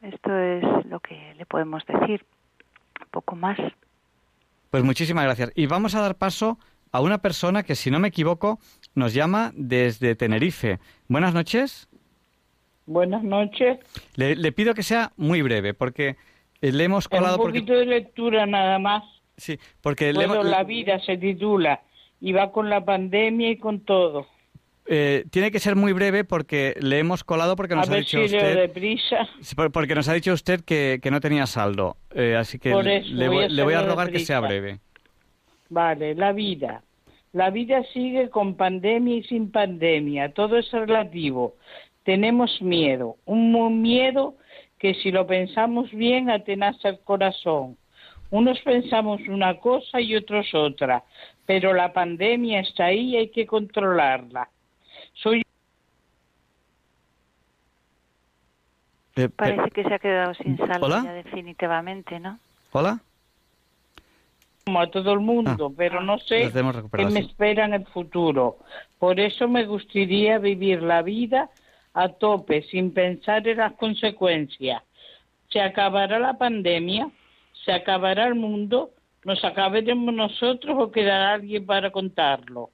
[0.00, 2.24] Esto es lo que le podemos decir.
[3.10, 3.58] Poco más.
[4.70, 5.50] Pues muchísimas gracias.
[5.54, 6.58] Y vamos a dar paso
[6.92, 8.58] a una persona que, si no me equivoco,
[8.94, 10.78] nos llama desde Tenerife.
[11.08, 11.88] Buenas noches.
[12.86, 13.78] Buenas noches.
[14.16, 16.16] Le, le pido que sea muy breve, porque
[16.62, 17.36] eh, le hemos colado...
[17.36, 19.04] un porque- poquito de lectura nada más.
[19.36, 21.82] Sí, porque le Bueno, hemos- la vida se titula
[22.20, 24.26] y va con la pandemia y con todo.
[24.90, 28.00] Eh, tiene que ser muy breve porque le hemos colado porque A nos ha ver
[28.00, 29.28] dicho si usted deprisa.
[29.70, 33.36] Porque nos ha dicho usted que, que no tenía saldo Eh, así que le, voy
[33.36, 34.80] voy, a le voy a hacerlo rogar que sea breve
[35.70, 36.82] Vale, la vida.
[37.32, 40.32] La vida sigue con pandemia y sin pandemia.
[40.32, 41.54] Todo es relativo.
[42.04, 43.16] Tenemos miedo.
[43.26, 44.34] Un miedo
[44.78, 47.76] que si lo pensamos bien atenaza el corazón.
[48.30, 51.04] Unos pensamos una cosa y otros otra.
[51.46, 54.48] Pero la pandemia está ahí y hay que controlarla.
[55.14, 55.42] Soy
[59.16, 61.02] Eh, Parece pe- que se ha quedado sin saldo ¿Hola?
[61.04, 62.38] ya definitivamente, ¿no?
[62.72, 63.00] hola
[64.76, 68.58] a todo el mundo, pero no sé qué me espera en el futuro.
[68.98, 71.50] Por eso me gustaría vivir la vida
[71.94, 74.82] a tope, sin pensar en las consecuencias.
[75.50, 77.10] Se acabará la pandemia,
[77.64, 78.90] se acabará el mundo,
[79.24, 82.70] nos acabaremos nosotros o quedará alguien para contarlo.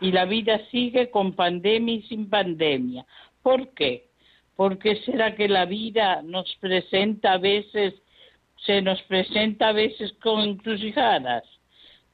[0.00, 3.04] Y la vida sigue con pandemia y sin pandemia.
[3.42, 4.08] ¿Por qué?
[4.54, 7.94] ¿Por qué será que la vida nos presenta a veces
[8.64, 11.44] se nos presenta a veces con encrucijadas.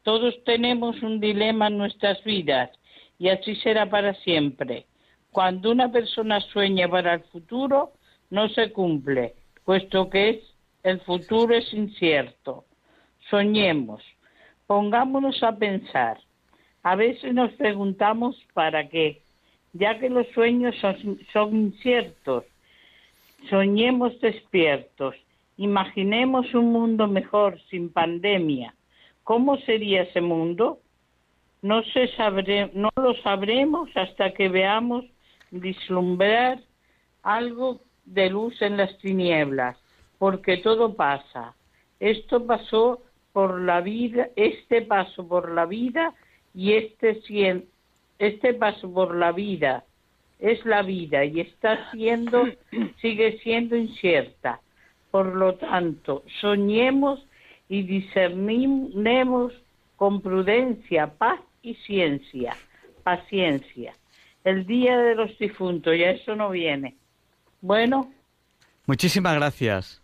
[0.03, 2.71] Todos tenemos un dilema en nuestras vidas
[3.19, 4.87] y así será para siempre.
[5.31, 7.93] Cuando una persona sueña para el futuro,
[8.31, 9.35] no se cumple,
[9.65, 10.43] puesto que
[10.83, 12.65] el futuro es incierto.
[13.31, 14.03] Soñemos,
[14.67, 16.19] pongámonos a pensar.
[16.83, 19.23] A veces nos preguntamos para qué,
[19.73, 20.75] ya que los sueños
[21.33, 22.45] son inciertos.
[23.49, 25.17] Soñemos despiertos.
[25.57, 28.75] Imaginemos un mundo mejor, sin pandemia.
[29.23, 30.81] ¿Cómo sería ese mundo?
[31.63, 32.11] No, se
[32.75, 35.05] no lo sabremos hasta que veamos
[35.51, 36.59] vislumbrar
[37.23, 39.79] algo de luz en las tinieblas,
[40.19, 41.55] porque todo pasa.
[42.01, 43.01] Esto pasó
[43.33, 46.13] por la vida, este paso por la vida
[46.55, 47.23] y este,
[48.19, 49.85] este paso por la vida
[50.39, 52.45] es la vida y está siendo,
[53.01, 54.61] sigue siendo incierta.
[55.15, 57.25] Por lo tanto, soñemos
[57.69, 59.53] y discernemos
[59.95, 62.57] con prudencia, paz y ciencia,
[63.05, 63.95] paciencia.
[64.43, 66.97] El día de los difuntos, ya eso no viene.
[67.61, 68.11] Bueno.
[68.87, 70.03] Muchísimas gracias.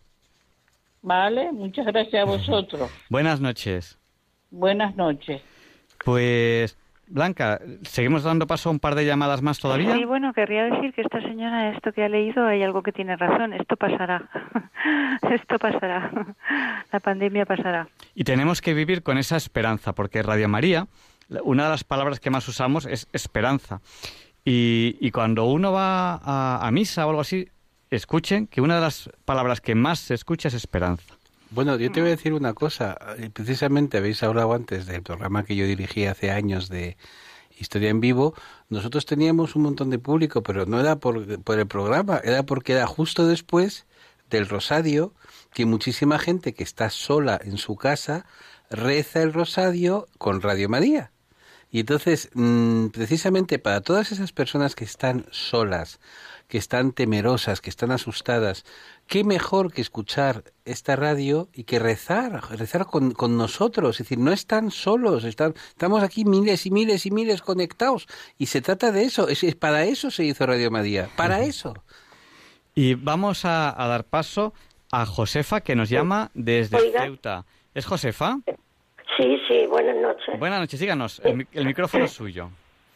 [1.01, 2.89] Vale, muchas gracias a vosotros.
[3.09, 3.99] Buenas noches.
[4.49, 5.41] Buenas noches.
[6.05, 6.77] Pues
[7.11, 9.93] Blanca, ¿seguimos dando paso a un par de llamadas más todavía?
[9.95, 13.17] Sí, bueno, querría decir que esta señora, esto que ha leído, hay algo que tiene
[13.17, 13.51] razón.
[13.51, 14.29] Esto pasará.
[15.29, 16.09] esto pasará.
[16.89, 17.89] La pandemia pasará.
[18.15, 20.87] Y tenemos que vivir con esa esperanza, porque Radio María,
[21.43, 23.81] una de las palabras que más usamos es esperanza.
[24.45, 27.49] Y, cuando uno va a, a misa o algo así,
[27.89, 31.17] escuchen que una de las palabras que más se escucha es esperanza.
[31.51, 32.97] Bueno, yo te voy a decir una cosa.
[33.17, 36.95] Eh, precisamente habéis hablado antes del programa que yo dirigí hace años de
[37.59, 38.33] Historia en Vivo.
[38.69, 42.71] Nosotros teníamos un montón de público, pero no era por, por el programa, era porque
[42.71, 43.85] era justo después
[44.29, 45.13] del rosario
[45.53, 48.25] que muchísima gente que está sola en su casa
[48.69, 51.11] reza el rosario con Radio María.
[51.69, 55.99] Y entonces, mm, precisamente para todas esas personas que están solas,
[56.51, 58.65] que están temerosas, que están asustadas,
[59.07, 63.95] qué mejor que escuchar esta radio y que rezar, rezar con, con nosotros.
[63.95, 68.05] Es decir, no están solos, están, estamos aquí miles y miles y miles conectados.
[68.37, 71.73] Y se trata de eso, es, para eso se hizo Radio María, para eso.
[72.75, 74.53] Y vamos a, dar paso
[74.91, 77.45] a Josefa, que nos llama desde Ceuta.
[77.73, 78.39] ¿Es Josefa?
[79.17, 80.37] Sí, sí, buenas noches.
[80.37, 82.49] Buenas noches, díganos, el micrófono es suyo.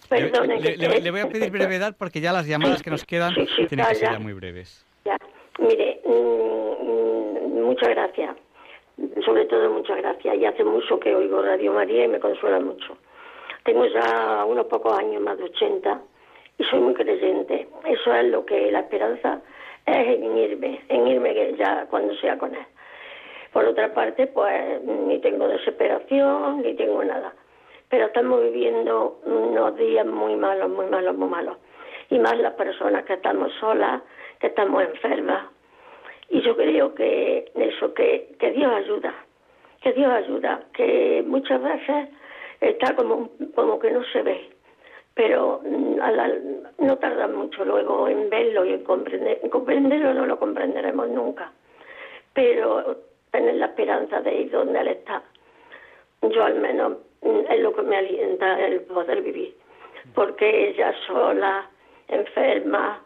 [0.09, 3.33] Perdone, le, voy a pedir brevedad porque ya las llamadas que nos quedan
[3.67, 4.85] tienen que ser muy breves.
[5.05, 5.17] Ya.
[5.59, 8.35] Mire, mm, mm, muchas gracias.
[9.25, 10.35] Sobre todo muchas gracias.
[10.37, 12.97] Y hace mucho que oigo Radio María y me consuela mucho.
[13.63, 16.01] Tengo ya unos pocos años, más de 80,
[16.59, 17.67] y soy muy creyente.
[17.85, 19.41] Eso es lo que la esperanza
[19.85, 22.65] es en irme, en irme ya cuando sea con él.
[23.51, 27.33] Por otra parte, pues ni tengo desesperación, ni tengo nada
[27.95, 31.55] pero estamos viviendo unos días muy malos, muy malos, muy malos.
[32.09, 34.01] Y más las personas que estamos solas,
[34.41, 35.45] que estamos enfermas.
[36.27, 39.15] Y yo creo que eso, que, que Dios ayuda,
[39.81, 42.09] que Dios ayuda, que muchas veces
[42.59, 44.49] está como, como que no se ve,
[45.13, 50.37] pero mm, no tarda mucho luego en verlo y en, comprender, en comprenderlo, no lo
[50.37, 51.49] comprenderemos nunca,
[52.33, 52.97] pero
[53.31, 55.23] tener la esperanza de ir donde Él está.
[56.23, 59.55] Yo al menos es lo que me alienta el poder vivir,
[60.13, 61.69] porque ella sola,
[62.07, 63.01] enferma,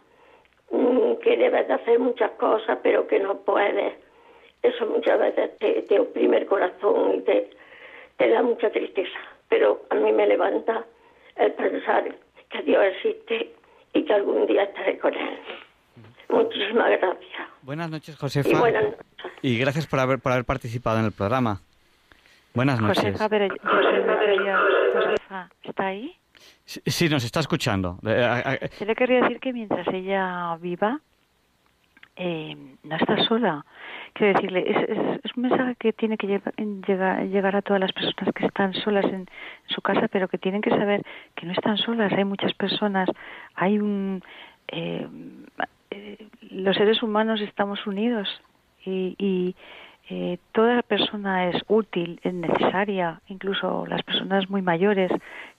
[0.72, 3.98] mm, que debe de hacer muchas cosas, pero que no puede.
[4.62, 5.58] Eso muchas veces
[5.88, 7.50] te, oprime el corazón y te,
[8.18, 10.86] te da mucha tristeza, pero a mí me levanta
[11.38, 12.14] el pensar
[12.50, 13.54] que Dios existe
[13.94, 15.40] y que algún día estaré con Él.
[16.28, 17.48] Muchísimas gracias.
[17.62, 18.70] Buenas noches, Josefa.
[19.42, 21.62] Y, gracias por haber, por haber participado en el programa.
[22.54, 23.04] Buenas noches.
[23.04, 23.48] Josefa, pero,
[24.94, 26.16] Josefa, ¿está ahí?
[26.66, 27.98] Sí, nos está escuchando.
[28.04, 31.00] Yo le quería decir que mientras ella viva,
[32.16, 33.66] eh, no está sola.
[34.14, 38.34] Quiero decirle, es, es, un mensaje que tiene que llegar, llegar, a todas las personas
[38.36, 39.26] que están solas en,
[39.68, 41.04] su casa, pero que tienen que saber
[41.36, 42.12] que no están solas.
[42.14, 43.10] Hay muchas personas,
[43.56, 44.22] hay un.
[44.68, 45.08] Eh,
[45.92, 48.28] eh, los seres humanos estamos unidos
[48.86, 49.56] y, y
[50.12, 55.12] eh, toda persona es útil, es necesaria, incluso las personas muy mayores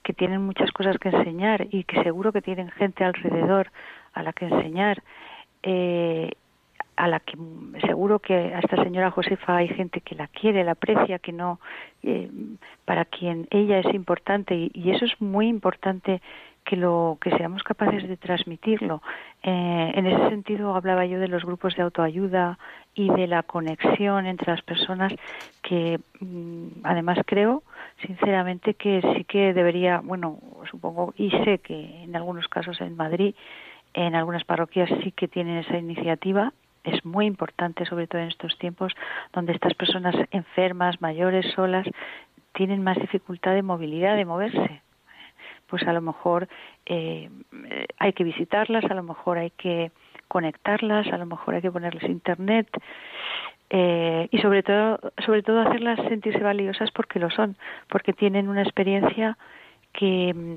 [0.02, 3.70] que tienen muchas cosas que enseñar y que seguro que tienen gente alrededor
[4.12, 5.04] a la que enseñar,
[5.62, 6.32] eh,
[6.96, 7.38] a la que
[7.86, 11.60] seguro que a esta señora Josefa hay gente que la quiere, la aprecia, que no,
[12.02, 12.28] eh,
[12.84, 16.20] para quien ella es importante y, y eso es muy importante
[16.64, 19.02] que lo que seamos capaces de transmitirlo.
[19.42, 22.58] Eh, en ese sentido hablaba yo de los grupos de autoayuda
[22.94, 25.12] y de la conexión entre las personas
[25.62, 27.62] que mm, además creo
[28.06, 30.38] sinceramente que sí que debería, bueno,
[30.70, 33.34] supongo y sé que en algunos casos en Madrid,
[33.94, 36.52] en algunas parroquias sí que tienen esa iniciativa
[36.84, 38.94] es muy importante, sobre todo en estos tiempos
[39.34, 41.86] donde estas personas enfermas, mayores, solas,
[42.54, 44.82] tienen más dificultad de movilidad, de moverse
[45.70, 46.48] pues a lo mejor
[46.84, 47.30] eh,
[47.98, 49.92] hay que visitarlas, a lo mejor hay que
[50.28, 52.68] conectarlas, a lo mejor hay que ponerles internet
[53.70, 57.56] eh, y sobre todo, sobre todo hacerlas sentirse valiosas porque lo son,
[57.88, 59.38] porque tienen una experiencia
[59.92, 60.56] que mm,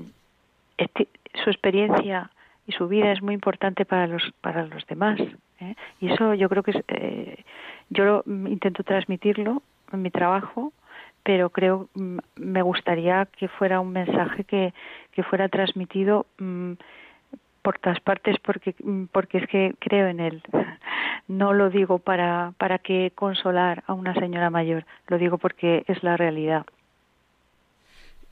[1.42, 2.30] su experiencia
[2.66, 5.20] y su vida es muy importante para los para los demás
[5.60, 5.74] ¿eh?
[6.00, 7.44] y eso yo creo que es,
[7.90, 9.62] yo intento transmitirlo
[9.92, 10.72] en mi trabajo
[11.24, 14.72] pero creo mm, me gustaría que fuera un mensaje que,
[15.28, 16.72] fuera transmitido mm,
[17.62, 18.74] por todas partes porque
[19.10, 20.42] porque es que creo en él.
[21.26, 26.02] No lo digo para para que consolar a una señora mayor, lo digo porque es
[26.02, 26.66] la realidad.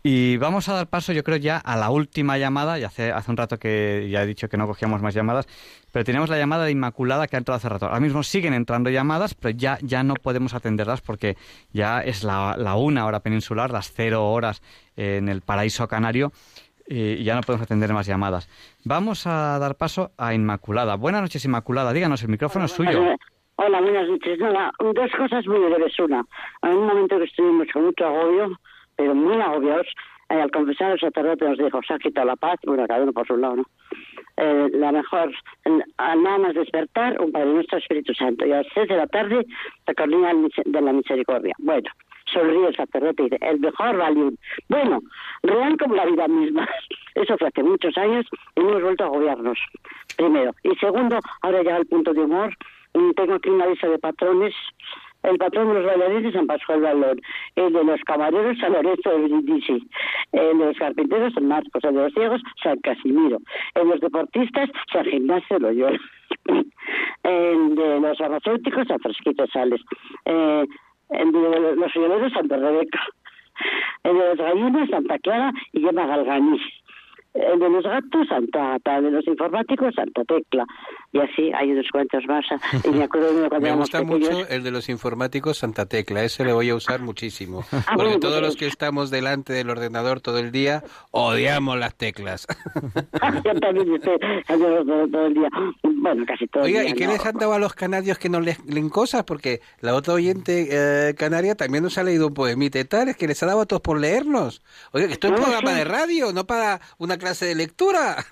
[0.05, 2.78] Y vamos a dar paso, yo creo, ya a la última llamada.
[2.78, 5.46] Y hace, hace un rato que ya he dicho que no cogíamos más llamadas,
[5.92, 7.86] pero tenemos la llamada de Inmaculada que ha entrado hace rato.
[7.86, 11.36] Ahora mismo siguen entrando llamadas, pero ya, ya no podemos atenderlas porque
[11.72, 14.61] ya es la, la una hora peninsular, las cero horas
[14.96, 16.32] en el paraíso canario,
[16.86, 18.48] y ya no podemos atender más llamadas.
[18.84, 20.96] Vamos a dar paso a Inmaculada.
[20.96, 21.92] Buenas noches, Inmaculada.
[21.92, 23.14] Díganos, el micrófono es suyo.
[23.55, 24.38] Hola, buenas noches.
[24.40, 25.96] Nada, dos cosas muy breves.
[26.00, 26.24] Una,
[26.62, 28.59] en un momento que estuvimos con mucho agobio,
[29.03, 29.88] pero muy agobiados,
[30.28, 33.12] eh, al confesar el sacerdote nos dijo, se ha quitado la paz, bueno, cada uno
[33.12, 33.64] por su lado, ¿no?
[34.36, 35.32] Eh, la mejor,
[35.98, 39.44] nada más despertar, un Padre Nuestro Espíritu Santo, y a las seis de la tarde,
[39.88, 40.30] la cornilla
[40.66, 41.53] de la misericordia.
[41.59, 41.90] Bueno,
[42.32, 44.36] sonríe el sacerdote y dice, el mejor valium.
[44.68, 45.00] Bueno,
[45.42, 46.68] real como la vida misma.
[47.16, 48.24] Eso fue hace muchos años
[48.55, 49.59] y hemos vuelto a agobiarnos,
[50.16, 50.53] primero.
[50.62, 52.57] Y segundo, ahora llega el punto de humor,
[53.16, 54.55] tengo aquí una lista de patrones
[55.22, 57.20] el patrón de los bailarines San Pascual Balón,
[57.56, 59.88] el de los camareros San Lorenzo de Brindisi,
[60.32, 63.38] el de los carpinteros San Marcos, el de los ciegos San Casimiro,
[63.74, 66.00] el de los deportistas San Gimnasio Loyola,
[67.22, 69.80] el de los farmacéuticos San Fresquito Sales,
[70.24, 70.66] eh,
[71.10, 73.00] el de los violeros Santa Rebeca,
[74.04, 76.62] el de los gallinas Santa Clara y Gemma Galganis
[77.34, 80.66] el de los gatos, Santa Ata, de los informáticos, Santa Tecla.
[81.12, 82.44] Y así hay unos cuantos más.
[82.84, 86.24] Y me acuerdo de Me gusta mucho el de los informáticos, Santa Tecla.
[86.24, 87.64] Ese le voy a usar muchísimo.
[87.84, 92.46] Ah, Porque todos los que estamos delante del ordenador todo el día odiamos las teclas.
[93.44, 95.48] Yo también estoy todo el día.
[95.82, 96.94] Bueno, casi todo Oiga, el día.
[96.94, 99.24] ¿y qué les han dado a los canarios que no les leen cosas?
[99.24, 103.08] Porque la otra oyente eh, canaria también nos ha leído un poemita y tal.
[103.08, 104.62] Es que les ha dado a todos por leernos.
[104.92, 108.24] Oiga, esto es un programa de radio, no para una clase de lectura.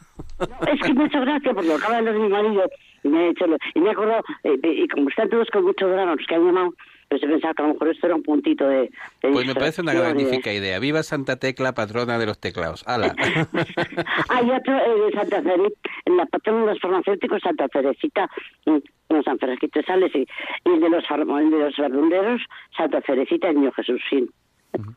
[0.73, 2.64] Es que me ha hecho gracia porque lo acaba de leer mi marido
[3.03, 6.18] y me ha hecho, y me acuerdo, eh, y como están todos con muchos granos
[6.29, 6.75] que han llamado,
[7.09, 8.89] pues he pensado que a lo mejor esto era un puntito de...
[9.21, 10.79] pues me parece una magnífica idea.
[10.79, 12.85] Viva Santa Tecla, patrona de los teclados.
[12.87, 13.16] ¡Hala!
[14.29, 18.31] Hay otro eh, de Santa Cerecita, en la patrona de los farmacéuticos, Santa Cerecita,
[18.66, 22.43] no, San Fresquito Sales, y, y de los, de los verdunderos,
[22.77, 24.31] Santa Cerecita y Niño Jesús Sin.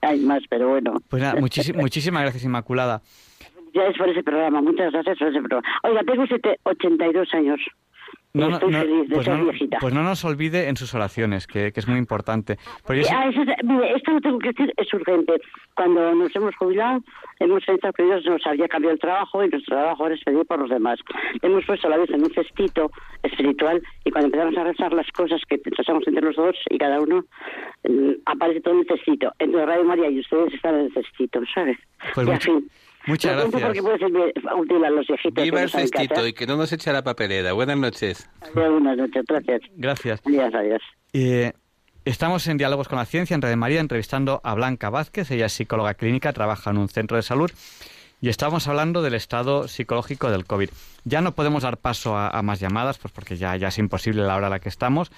[0.01, 0.93] Hay más, pero bueno.
[1.09, 3.01] Pues nada, muchísimas gracias, Inmaculada.
[3.74, 5.67] Felicidades por ese programa, muchas gracias por ese programa.
[5.84, 6.24] Oiga, tengo
[6.63, 7.59] 82 años.
[8.36, 11.88] No, no, no, pues, no, pues, no, nos olvide en sus oraciones, que, que es
[11.88, 12.57] muy importante.
[12.84, 15.34] Pues ah, eso, mire, esto lo tengo que decir, es urgente.
[15.76, 17.01] Cuando nos hemos jubilado,
[17.39, 20.59] hemos pensado que Dios nos había cambiado el trabajo y nuestro trabajo era pedir por
[20.59, 20.99] los demás.
[21.43, 22.89] Hemos puesto a la vez en un cestito
[23.21, 26.99] espiritual y cuando empezamos a rezar las cosas que pensamos entre los dos y cada
[27.01, 27.26] uno,
[27.88, 29.32] mm, aparece todo en el cestito.
[29.38, 31.78] Entre Radio María y ustedes están en el cestito, ¿sabes?
[32.15, 32.67] Pues y fin.
[33.05, 33.61] Muchas gracias.
[33.61, 34.11] Porque puede ser
[34.55, 35.43] útil a los viejitos.
[35.43, 37.53] Viva el cestito y que no nos eche la papelera.
[37.53, 38.29] Buenas noches.
[38.53, 39.61] Buenas noches, gracias.
[39.75, 40.21] Gracias.
[40.25, 40.81] Adiós, adiós.
[41.11, 41.53] Eh,
[42.05, 45.31] estamos en Diálogos con la Ciencia en Red María entrevistando a Blanca Vázquez.
[45.31, 47.51] Ella es psicóloga clínica, trabaja en un centro de salud.
[48.21, 50.69] Y estamos hablando del estado psicológico del COVID.
[51.03, 54.37] Ya no podemos dar paso a, más llamadas, pues porque ya, ya es imposible la
[54.37, 55.11] hora a la que estamos.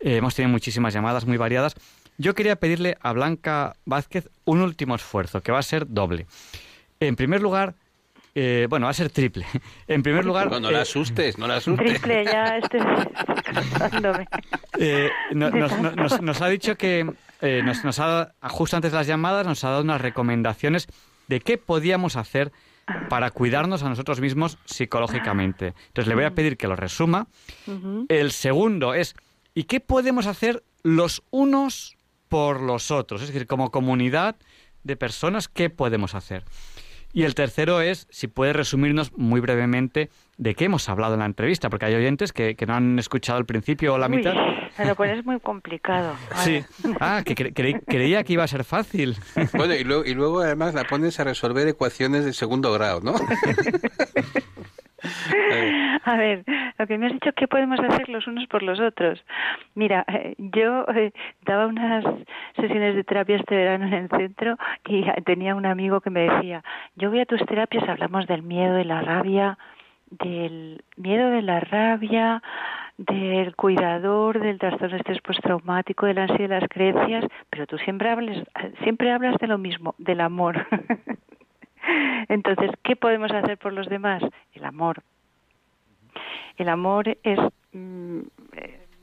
[0.00, 1.76] Eh, hemos tenido muchísimas llamadas muy variadas.
[2.18, 6.26] Yo quería pedirle a Blanca Vázquez un último esfuerzo, que va a ser doble.
[7.00, 7.74] En primer lugar,
[8.34, 9.46] eh, bueno, va a ser triple.
[9.88, 10.50] En primer lugar...
[10.50, 11.86] No, no la asustes, no la asustes.
[11.86, 12.80] Triple, ya estoy
[14.78, 19.70] eh, nos, ha dicho que, eh, nos, ha, justo antes de las llamadas, nos ha
[19.70, 20.86] dado unas recomendaciones
[21.26, 22.52] de qué podíamos hacer
[23.08, 25.74] para cuidarnos a nosotros mismos psicológicamente.
[25.88, 27.28] Entonces le voy a pedir que lo resuma.
[28.08, 29.14] El segundo es,
[29.54, 31.96] ¿y qué podemos hacer los unos
[32.28, 33.22] por los otros?
[33.22, 34.36] Es decir, como comunidad
[34.82, 36.44] de personas, ¿qué podemos hacer?
[37.12, 41.26] Y el tercero es, si puede resumirnos muy brevemente de qué hemos hablado en la
[41.26, 44.32] entrevista, porque hay oyentes que, que no han escuchado el principio o la mitad.
[44.78, 46.14] Me lo pones muy complicado.
[46.36, 46.64] Sí.
[47.00, 49.16] Ah, que creía que iba a ser fácil.
[49.54, 53.14] Bueno, y luego, y luego además la pones a resolver ecuaciones de segundo grado, ¿no?
[56.04, 56.44] A ver,
[56.78, 59.24] lo que me has dicho, ¿qué podemos hacer los unos por los otros?
[59.74, 61.12] Mira, eh, yo eh,
[61.44, 62.04] daba unas
[62.56, 66.62] sesiones de terapia este verano en el centro y tenía un amigo que me decía,
[66.96, 69.58] yo voy a tus terapias, hablamos del miedo, de la rabia,
[70.10, 72.42] del miedo, de la rabia,
[72.98, 77.78] del cuidador, del trastorno de estrés postraumático, de la ansiedad de las creencias, pero tú
[77.78, 78.46] siempre hablas,
[78.82, 80.66] siempre hablas de lo mismo, del amor.
[82.28, 84.22] Entonces, ¿qué podemos hacer por los demás?
[84.54, 85.02] El amor.
[86.56, 87.38] El amor es,
[87.72, 88.20] mm,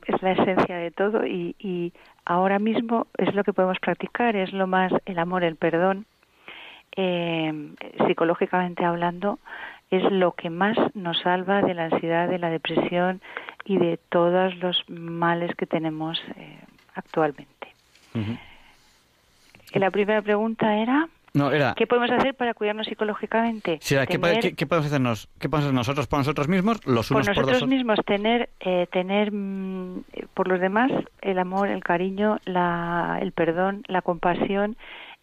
[0.06, 1.92] es la esencia de todo y, y
[2.24, 6.06] ahora mismo es lo que podemos practicar, es lo más el amor, el perdón,
[6.96, 7.52] eh,
[8.06, 9.38] psicológicamente hablando,
[9.90, 13.20] es lo que más nos salva de la ansiedad, de la depresión
[13.64, 16.58] y de todos los males que tenemos eh,
[16.94, 17.68] actualmente.
[19.74, 21.08] La primera pregunta era...
[21.38, 21.74] No, era...
[21.74, 23.78] ¿Qué podemos hacer para cuidarnos psicológicamente?
[23.80, 25.28] Sí, ¿qué, podemos hacernos?
[25.38, 29.32] ¿Qué podemos hacer nosotros por nosotros mismos, los unos por nosotros mismos, tener, eh, tener
[29.32, 30.90] mm, por los demás
[31.22, 34.76] el amor, el cariño, la, el perdón, la compasión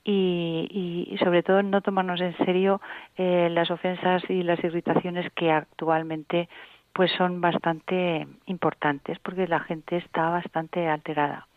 [0.06, 2.80] y, y, sobre todo no tomarnos en serio
[3.18, 6.48] eh, las ofensas y las irritaciones que actualmente
[6.94, 11.48] pues son bastante importantes porque la gente está bastante alterada.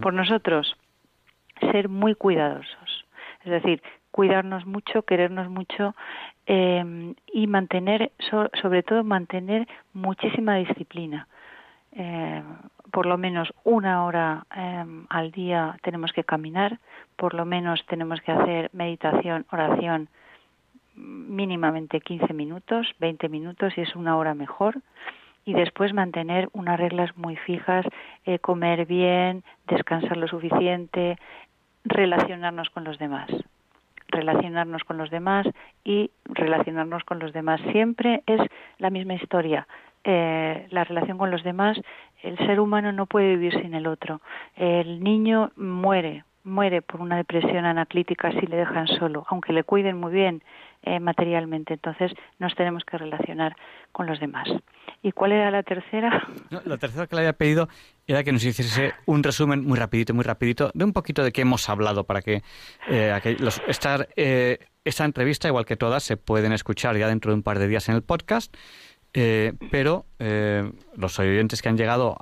[0.00, 0.76] Por nosotros,
[1.60, 3.04] ser muy cuidadosos.
[3.44, 5.94] Es decir, cuidarnos mucho, querernos mucho
[6.46, 8.12] eh, y mantener,
[8.60, 11.28] sobre todo mantener muchísima disciplina.
[11.92, 12.42] Eh,
[12.90, 16.78] por lo menos una hora eh, al día tenemos que caminar,
[17.16, 20.08] por lo menos tenemos que hacer meditación, oración
[20.94, 24.80] mínimamente 15 minutos, 20 minutos y es una hora mejor.
[25.44, 27.86] Y después mantener unas reglas muy fijas,
[28.42, 31.16] comer bien, descansar lo suficiente,
[31.84, 33.30] relacionarnos con los demás
[34.08, 35.46] relacionarnos con los demás
[35.84, 38.40] y relacionarnos con los demás siempre es
[38.78, 39.66] la misma historia.
[40.04, 41.78] Eh, la relación con los demás,
[42.22, 44.20] el ser humano no puede vivir sin el otro.
[44.56, 49.98] El niño muere, muere por una depresión anaclítica si le dejan solo, aunque le cuiden
[49.98, 50.42] muy bien
[50.82, 51.74] eh, materialmente.
[51.74, 53.56] Entonces nos tenemos que relacionar
[53.92, 54.48] con los demás.
[55.02, 56.26] ¿Y cuál era la tercera?
[56.64, 57.68] la tercera que le había pedido
[58.06, 61.42] era que nos hiciese un resumen muy rapidito, muy rapidito, de un poquito de qué
[61.42, 62.42] hemos hablado para que,
[62.88, 63.20] eh,
[63.68, 67.58] estar, eh, esta entrevista, igual que todas, se pueden escuchar ya dentro de un par
[67.58, 68.54] de días en el podcast.
[69.14, 70.04] Eh, pero
[70.96, 72.16] los oyentes que han llegado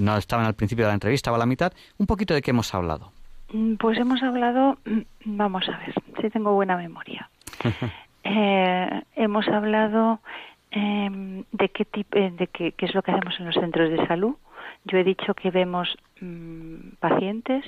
[0.00, 2.50] no estaban al principio de la entrevista o a la mitad, un poquito de qué
[2.52, 3.12] hemos hablado.
[3.52, 7.28] Mm, pues hemos hablado, mm, vamos a ver, si tengo buena memoria.
[8.24, 10.20] hemos hablado
[10.70, 14.06] em, de qué tipo, de qué, qué, es lo que hacemos en los centros de
[14.06, 14.36] salud,
[14.84, 17.64] yo he dicho que vemos mm, pacientes,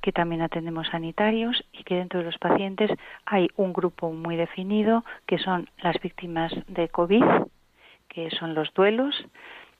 [0.00, 2.90] que también atendemos sanitarios y que dentro de los pacientes
[3.24, 7.24] hay un grupo muy definido que son las víctimas de COVID,
[8.08, 9.14] que son los duelos,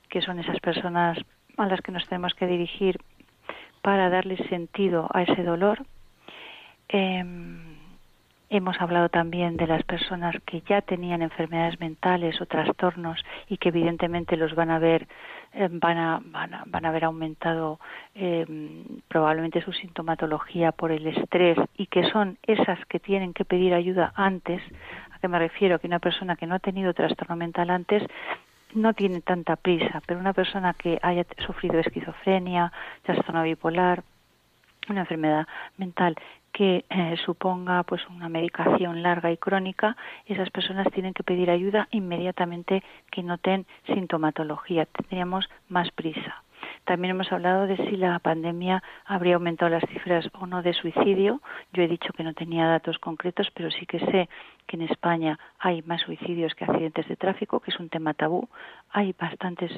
[0.09, 1.19] que son esas personas
[1.57, 2.99] a las que nos tenemos que dirigir
[3.85, 5.85] para darles sentido a ese dolor.
[6.89, 7.77] Em,
[8.49, 13.69] hemos hablado también de las personas que ya tenían enfermedades mentales o trastornos y que
[13.69, 15.07] evidentemente los van a ver
[15.53, 17.79] eh, van a, van a, van a haber aumentado
[18.15, 18.47] eh,
[19.07, 24.13] probablemente su sintomatología por el estrés y que son esas que tienen que pedir ayuda
[24.15, 24.63] antes.
[25.11, 25.77] ¿A qué me refiero?
[25.77, 28.01] Que una persona que no ha tenido trastorno mental antes
[28.73, 32.71] no tiene tanta prisa, pero una persona que haya sufrido esquizofrenia,
[33.03, 34.03] trastorno bipolar,
[34.89, 35.47] una enfermedad
[35.77, 36.15] mental
[36.51, 41.89] que eh, suponga pues una medicación larga y crónica, esas personas tienen que pedir ayuda
[41.91, 44.85] inmediatamente que noten sintomatología.
[44.85, 46.44] Tendríamos más prisa.
[46.85, 51.41] También hemos hablado de si la pandemia habría aumentado las cifras o no de suicidio.
[51.73, 54.29] Yo he dicho que no tenía datos concretos, pero sí que sé
[54.67, 58.47] que en España hay más suicidios que accidentes de tráfico, que es un tema tabú.
[58.91, 59.71] Hay bastantes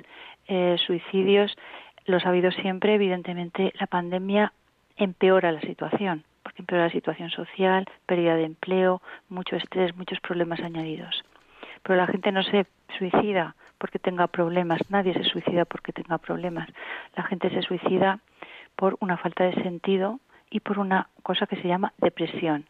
[0.47, 1.57] eh, suicidios.
[2.05, 2.95] Los ha habido siempre.
[2.95, 4.51] Evidentemente, la pandemia
[4.97, 10.61] empeora la situación porque empeora la situación social, pérdida de empleo, mucho estrés, muchos problemas
[10.61, 11.25] añadidos.
[11.83, 12.65] Pero la gente no se
[12.97, 16.69] suicida porque tenga problemas, nadie se suicida porque tenga problemas.
[17.15, 18.19] La gente se suicida
[18.75, 20.19] por una falta de sentido
[20.49, 22.65] y por una cosa que se llama depresión,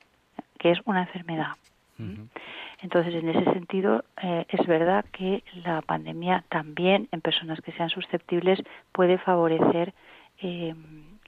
[0.58, 1.52] que es una enfermedad.
[2.82, 7.90] Entonces, en ese sentido, eh, es verdad que la pandemia también en personas que sean
[7.90, 8.62] susceptibles
[8.92, 9.94] puede favorecer
[10.42, 10.76] eh,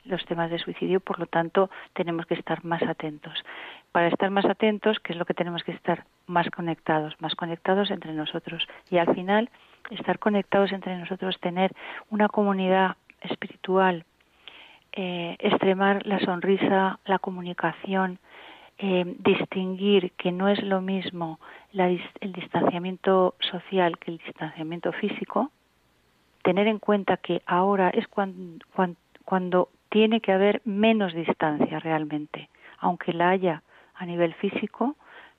[0.06, 3.44] los temas de suicidio, por lo tanto tenemos que estar más atentos.
[3.92, 7.16] Para estar más atentos, ¿qué es lo que tenemos que estar más conectados?
[7.20, 8.68] Más conectados entre nosotros.
[8.92, 9.50] Y al final,
[9.92, 11.74] estar conectados entre nosotros, tener
[12.10, 14.06] una comunidad espiritual,
[14.94, 18.20] eh, extremar la sonrisa, la comunicación,
[18.78, 21.40] eh, distinguir que no es lo mismo
[21.74, 25.52] el distanciamiento social que el distanciamiento físico,
[26.44, 28.66] tener en cuenta que ahora es cuando,
[29.26, 32.50] cuando tiene que haber menos distancia realmente,
[32.80, 33.64] aunque la haya
[33.96, 34.96] a nivel físico,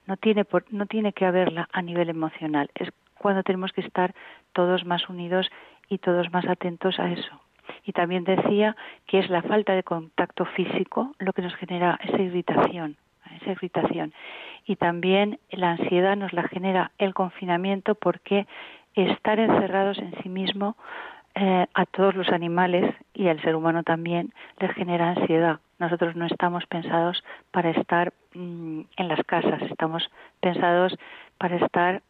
[0.06, 2.70] no tiene, no tiene que haberla a nivel emocional.
[3.20, 4.14] Cuando tenemos que estar
[4.54, 5.50] todos más unidos
[5.90, 7.40] y todos más atentos a eso.
[7.84, 8.76] Y también decía
[9.06, 12.96] que es la falta de contacto físico lo que nos genera esa irritación,
[13.40, 14.14] esa irritación.
[14.64, 18.46] Y también la ansiedad nos la genera el confinamiento porque
[18.94, 20.76] estar encerrados en sí mismo
[21.34, 25.60] eh, a todos los animales y al ser humano también les genera ansiedad.
[25.78, 30.10] Nosotros no estamos pensados para estar mm, en las casas, estamos
[30.40, 30.98] pensados
[31.38, 32.02] para estar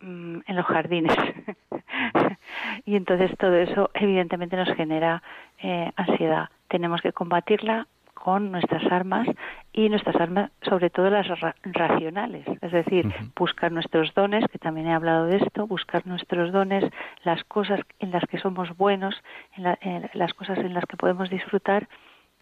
[0.00, 1.16] mm, en los jardines.
[2.84, 5.22] y entonces todo eso evidentemente nos genera
[5.62, 6.48] eh, ansiedad.
[6.68, 7.86] Tenemos que combatirla
[8.26, 9.28] con nuestras armas
[9.72, 11.28] y nuestras armas, sobre todo las
[11.62, 13.06] racionales, es decir,
[13.36, 16.82] buscar nuestros dones, que también he hablado de esto, buscar nuestros dones,
[17.22, 19.14] las cosas en las que somos buenos,
[19.56, 21.86] en las cosas en las que podemos disfrutar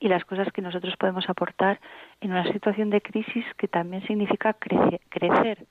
[0.01, 1.81] y las cosas que nosotros podemos aportar
[2.22, 5.66] en una situación de crisis que también significa crecer.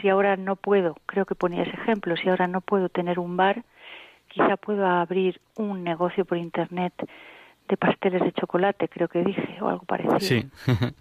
[0.00, 3.36] Si ahora no puedo, creo que ponía ese ejemplo, si ahora no puedo tener un
[3.36, 3.64] bar,
[4.28, 6.92] quizá puedo abrir un negocio por internet
[7.68, 10.20] de pasteles de chocolate, creo que dije, o algo parecido.
[10.20, 10.46] Sí.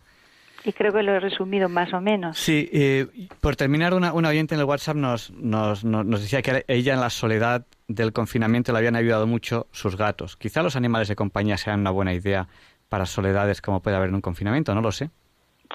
[0.64, 2.38] y creo que lo he resumido más o menos.
[2.38, 3.08] Sí, eh,
[3.42, 7.00] por terminar, una, una, oyente en el WhatsApp nos, nos, nos, decía que ella en
[7.00, 10.36] la soledad del confinamiento le habían ayudado mucho sus gatos.
[10.36, 12.48] Quizá los animales de compañía sean una buena idea
[12.90, 15.10] para soledades como puede haber en un confinamiento, no lo sé.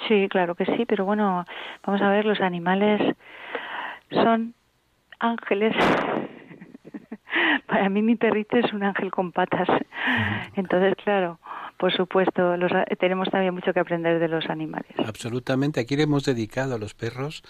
[0.09, 1.45] Sí, claro que sí, pero bueno,
[1.85, 3.01] vamos a ver, los animales
[4.11, 4.55] son
[5.19, 5.75] ángeles
[7.67, 9.69] para mí mi perrito es un ángel con patas.
[10.57, 11.39] Entonces, claro,
[11.79, 14.93] por supuesto, los, tenemos también mucho que aprender de los animales.
[14.99, 15.81] Absolutamente.
[15.81, 17.43] Aquí le hemos dedicado a los perros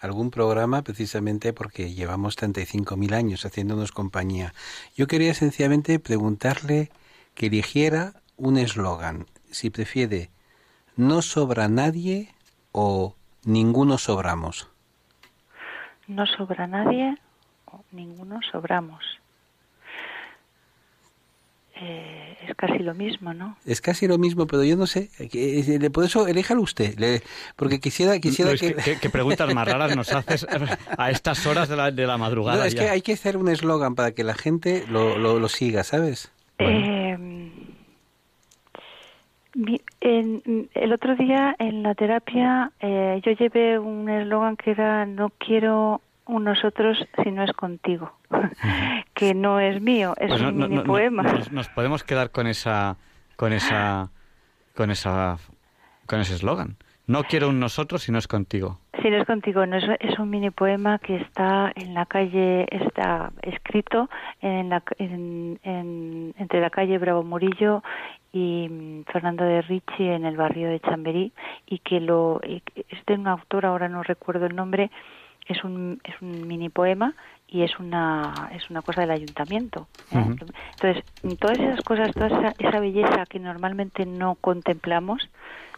[0.00, 4.54] algún programa precisamente porque llevamos 35.000 años haciéndonos compañía.
[4.96, 6.90] Yo quería sencillamente preguntarle
[7.34, 9.26] que eligiera un eslogan.
[9.50, 10.30] Si prefiere,
[11.00, 12.28] no sobra nadie
[12.72, 14.68] o ninguno sobramos.
[16.06, 17.16] No sobra nadie
[17.66, 19.02] o ninguno sobramos.
[21.82, 23.56] Eh, es casi lo mismo, ¿no?
[23.64, 25.08] Es casi lo mismo, pero yo no sé.
[25.90, 27.22] Por eso, eléjalo usted.
[27.56, 28.74] porque quisiera, quisiera que...
[29.00, 30.46] ¿Qué, preguntas más raras nos haces
[30.98, 32.58] a estas horas de la, de la madrugada?
[32.58, 35.82] No, es que hay que hacer un eslogan para que la gente lo, lo, siga,
[35.82, 36.30] ¿sabes?
[36.58, 37.16] Eh,
[40.00, 46.00] el otro día en la terapia eh, yo llevé un eslogan que era no quiero
[46.26, 48.12] un nosotros si no es contigo,
[49.14, 51.24] que no es mío, es pues un mini poema.
[51.50, 52.96] nos, podemos quedar con esa,
[53.36, 54.10] con esa,
[54.76, 55.38] con esa,
[56.06, 56.76] con ese eslogan.
[57.06, 58.78] No quiero un nosotros si no es contigo.
[59.02, 62.66] Si no es contigo, no es, es un mini poema que está en la calle,
[62.70, 64.08] está escrito
[64.40, 67.82] en la, entre la calle Bravo Murillo
[68.32, 71.32] y mm, Fernando de Ricci en el barrio de Chamberí
[71.66, 72.62] y que lo es
[73.06, 74.90] de un autor, ahora no recuerdo el nombre,
[75.46, 77.14] es un, es un mini poema
[77.48, 79.88] y es una, es una cosa del ayuntamiento.
[80.12, 80.24] ¿eh?
[80.24, 81.04] Entonces,
[81.38, 85.28] todas esas cosas, toda esa, belleza que normalmente no contemplamos,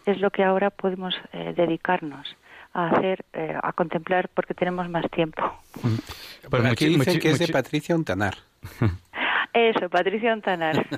[0.05, 2.35] es lo que ahora podemos eh, dedicarnos
[2.73, 5.41] a hacer, eh, a contemplar porque tenemos más tiempo.
[6.49, 8.35] Pues aquí dicen que es de Patricia Ontanar.
[9.51, 10.85] Eso, Patricia Ontanar.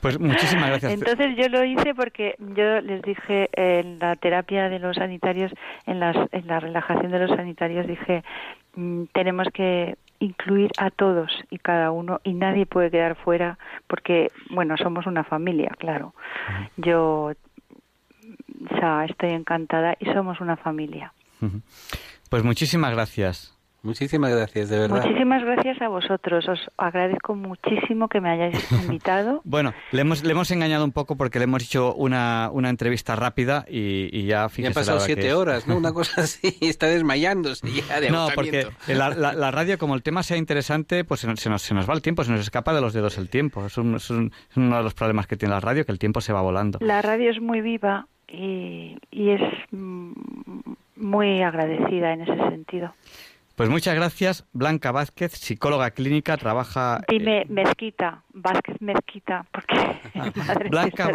[0.00, 0.92] Pues muchísimas gracias.
[0.94, 5.52] Entonces yo lo hice porque yo les dije en la terapia de los sanitarios,
[5.84, 8.24] en, las, en la relajación de los sanitarios, dije,
[8.76, 13.58] mm, tenemos que incluir a todos y cada uno y nadie puede quedar fuera
[13.88, 16.14] porque, bueno, somos una familia, claro.
[16.78, 17.32] Yo
[18.82, 21.12] o estoy encantada y somos una familia.
[22.28, 23.56] Pues muchísimas gracias.
[23.82, 25.02] Muchísimas gracias, de verdad.
[25.02, 26.46] Muchísimas gracias a vosotros.
[26.48, 29.40] Os agradezco muchísimo que me hayáis invitado.
[29.44, 33.16] bueno, le hemos, le hemos engañado un poco porque le hemos hecho una, una entrevista
[33.16, 34.62] rápida y, ya fíjese.
[34.62, 35.76] Ya han pasado siete horas, ¿no?
[35.76, 40.22] Una cosa así, está desmayándose ya de No, porque la, la, radio, como el tema
[40.22, 42.92] sea interesante, pues se nos, se nos va el tiempo, se nos escapa de los
[42.92, 43.64] dedos el tiempo.
[43.64, 46.42] Es, es uno de los problemas que tiene la radio, que el tiempo se va
[46.42, 46.78] volando.
[46.82, 49.40] La radio es muy viva y, y es
[50.96, 52.94] muy agradecida en ese sentido.
[53.60, 57.02] Pues muchas gracias, Blanca Vázquez, psicóloga clínica, trabaja...
[57.06, 59.76] Dime Mezquita, Vázquez Mezquita, porque
[60.14, 61.10] ah, Blanca,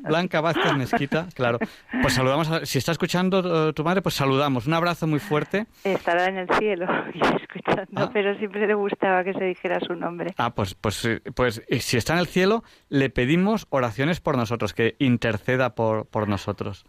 [0.00, 1.58] Blanca Vázquez Mezquita, claro.
[2.00, 4.66] Pues saludamos, si está escuchando eh, tu madre, pues saludamos.
[4.66, 5.66] Un abrazo muy fuerte.
[5.84, 6.86] Estará en el cielo
[7.42, 8.10] escuchando, ah.
[8.14, 10.32] pero siempre le gustaba que se dijera su nombre.
[10.38, 14.38] Ah, pues, pues, eh, pues eh, si está en el cielo, le pedimos oraciones por
[14.38, 16.86] nosotros, que interceda por, por nosotros.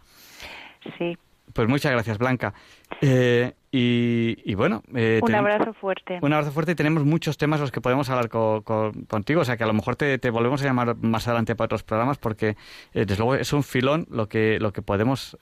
[0.96, 1.18] Sí,
[1.52, 2.54] pues muchas gracias, Blanca.
[3.00, 4.82] Eh, y, bueno.
[4.94, 6.18] Eh, un abrazo fuerte.
[6.22, 9.40] Un abrazo fuerte y tenemos muchos temas los que podemos hablar contigo.
[9.40, 12.18] O sea que a lo mejor te, volvemos a llamar más adelante para otros programas
[12.18, 12.56] porque
[12.94, 15.36] eh, desde luego es un filón lo que, lo que podemos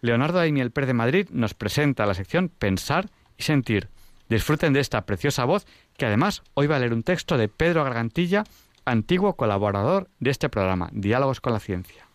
[0.00, 3.88] Leonardo Daimiel Per de Madrid nos presenta la sección Pensar y Sentir.
[4.30, 5.66] Disfruten de esta preciosa voz
[5.98, 8.44] que además hoy va a leer un texto de Pedro Gargantilla,
[8.84, 12.06] antiguo colaborador de este programa, Diálogos con la Ciencia.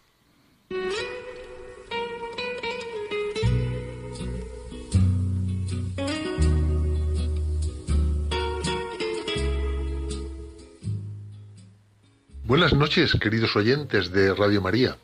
[12.45, 14.95] Buenas noches, queridos oyentes de Radio María.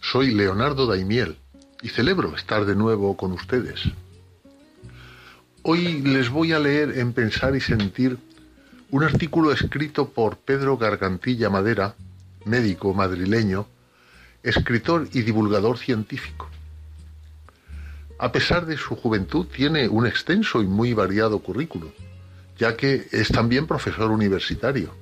[0.00, 1.36] Soy Leonardo Daimiel
[1.82, 3.92] y celebro estar de nuevo con ustedes.
[5.72, 8.18] Hoy les voy a leer en Pensar y Sentir
[8.90, 11.94] un artículo escrito por Pedro Gargantilla Madera,
[12.44, 13.68] médico madrileño,
[14.42, 16.50] escritor y divulgador científico.
[18.18, 21.92] A pesar de su juventud, tiene un extenso y muy variado currículo,
[22.58, 24.92] ya que es también profesor universitario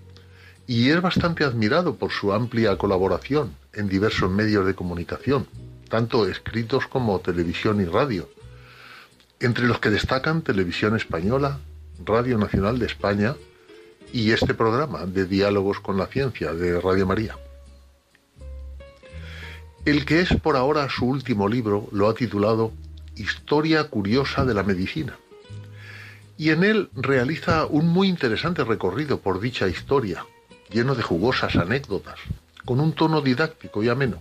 [0.67, 5.49] y es bastante admirado por su amplia colaboración en diversos medios de comunicación,
[5.89, 8.29] tanto escritos como televisión y radio
[9.41, 11.59] entre los que destacan Televisión Española,
[12.05, 13.37] Radio Nacional de España
[14.13, 17.37] y este programa de Diálogos con la Ciencia de Radio María.
[19.85, 22.73] El que es por ahora su último libro lo ha titulado
[23.15, 25.17] Historia Curiosa de la Medicina,
[26.37, 30.25] y en él realiza un muy interesante recorrido por dicha historia,
[30.71, 32.19] lleno de jugosas anécdotas,
[32.65, 34.19] con un tono didáctico y ameno.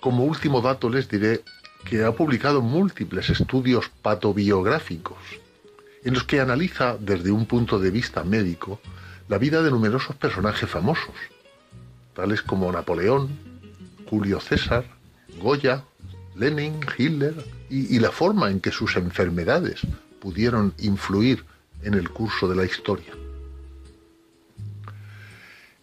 [0.00, 1.42] Como último dato les diré
[1.86, 5.18] que ha publicado múltiples estudios patobiográficos
[6.04, 8.80] en los que analiza desde un punto de vista médico
[9.28, 11.14] la vida de numerosos personajes famosos,
[12.14, 13.28] tales como Napoleón,
[14.10, 14.84] Julio César,
[15.40, 15.84] Goya,
[16.34, 17.34] Lenin, Hitler
[17.70, 19.80] y, y la forma en que sus enfermedades
[20.20, 21.44] pudieron influir
[21.82, 23.12] en el curso de la historia.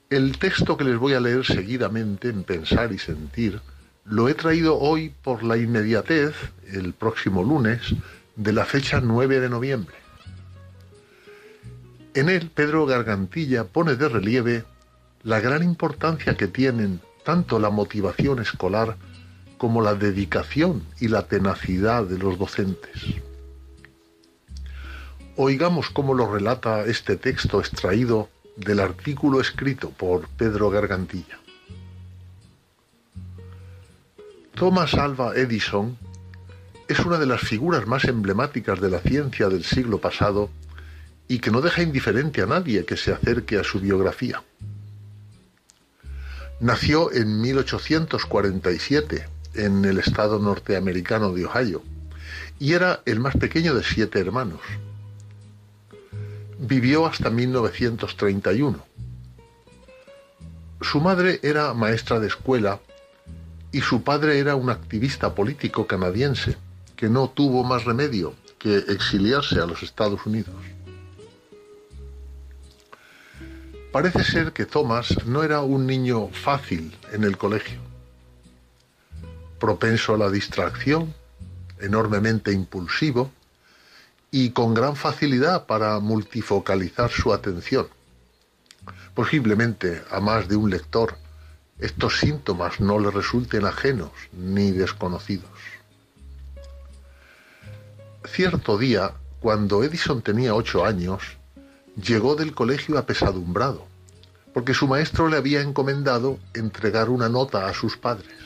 [0.10, 3.62] El texto que les voy a leer seguidamente en Pensar y Sentir
[4.06, 6.34] lo he traído hoy por la inmediatez,
[6.72, 7.96] el próximo lunes,
[8.36, 9.96] de la fecha 9 de noviembre.
[12.14, 14.66] En él, Pedro Gargantilla pone de relieve
[15.24, 18.98] la gran importancia que tienen tanto la motivación escolar
[19.58, 23.22] como la dedicación y la tenacidad de los docentes.
[25.38, 31.40] Oigamos cómo lo relata este texto extraído del artículo escrito por Pedro Gargantilla.
[34.56, 35.98] Thomas Alva Edison
[36.88, 40.50] es una de las figuras más emblemáticas de la ciencia del siglo pasado
[41.28, 44.44] y que no deja indiferente a nadie que se acerque a su biografía.
[46.60, 51.82] Nació en 1847 en el estado norteamericano de Ohio
[52.60, 54.62] y era el más pequeño de siete hermanos.
[56.60, 58.86] Vivió hasta 1931.
[60.80, 62.80] Su madre era maestra de escuela
[63.74, 66.56] y su padre era un activista político canadiense
[66.96, 70.56] que no tuvo más remedio que exiliarse a los Estados Unidos.
[73.92, 77.80] Parece ser que Thomas no era un niño fácil en el colegio,
[79.60, 81.14] propenso a la distracción,
[81.80, 83.32] enormemente impulsivo
[84.30, 87.88] y con gran facilidad para multifocalizar su atención.
[89.16, 91.23] Posiblemente a más de un lector
[91.84, 95.52] estos síntomas no le resulten ajenos ni desconocidos.
[98.26, 101.22] Cierto día, cuando Edison tenía ocho años,
[102.02, 103.86] llegó del colegio apesadumbrado,
[104.54, 108.38] porque su maestro le había encomendado entregar una nota a sus padres.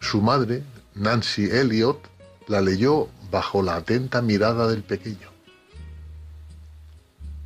[0.00, 0.62] Su madre,
[0.94, 1.98] Nancy Elliot,
[2.46, 5.30] la leyó bajo la atenta mirada del pequeño.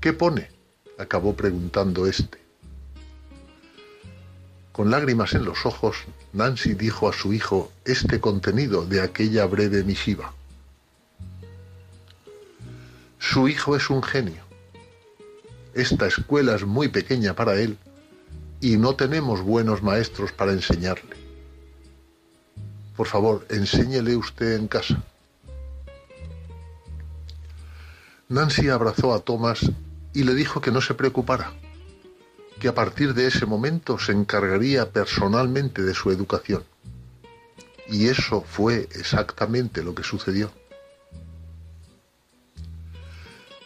[0.01, 0.51] ¿Qué pone?
[0.99, 2.46] acabó preguntando éste.
[4.77, 6.05] Con lágrimas en los ojos,
[6.35, 10.35] Nancy dijo a su hijo este contenido de aquella breve misiva.
[13.19, 14.43] Su hijo es un genio.
[15.73, 17.79] Esta escuela es muy pequeña para él
[18.61, 21.17] y no tenemos buenos maestros para enseñarle.
[22.99, 25.03] Por favor, enséñele usted en casa.
[28.29, 29.61] Nancy abrazó a Thomas
[30.13, 31.55] y le dijo que no se preocupara,
[32.61, 36.65] que a partir de ese momento se encargaría personalmente de su educación.
[37.89, 40.51] Y eso fue exactamente lo que sucedió.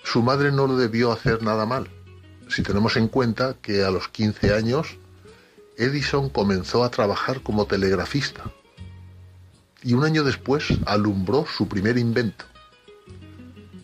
[0.02, 1.88] Su madre no lo debió hacer nada mal,
[2.50, 4.98] si tenemos en cuenta que a los 15 años
[5.76, 8.50] Edison comenzó a trabajar como telegrafista
[9.82, 12.44] y un año después alumbró su primer invento,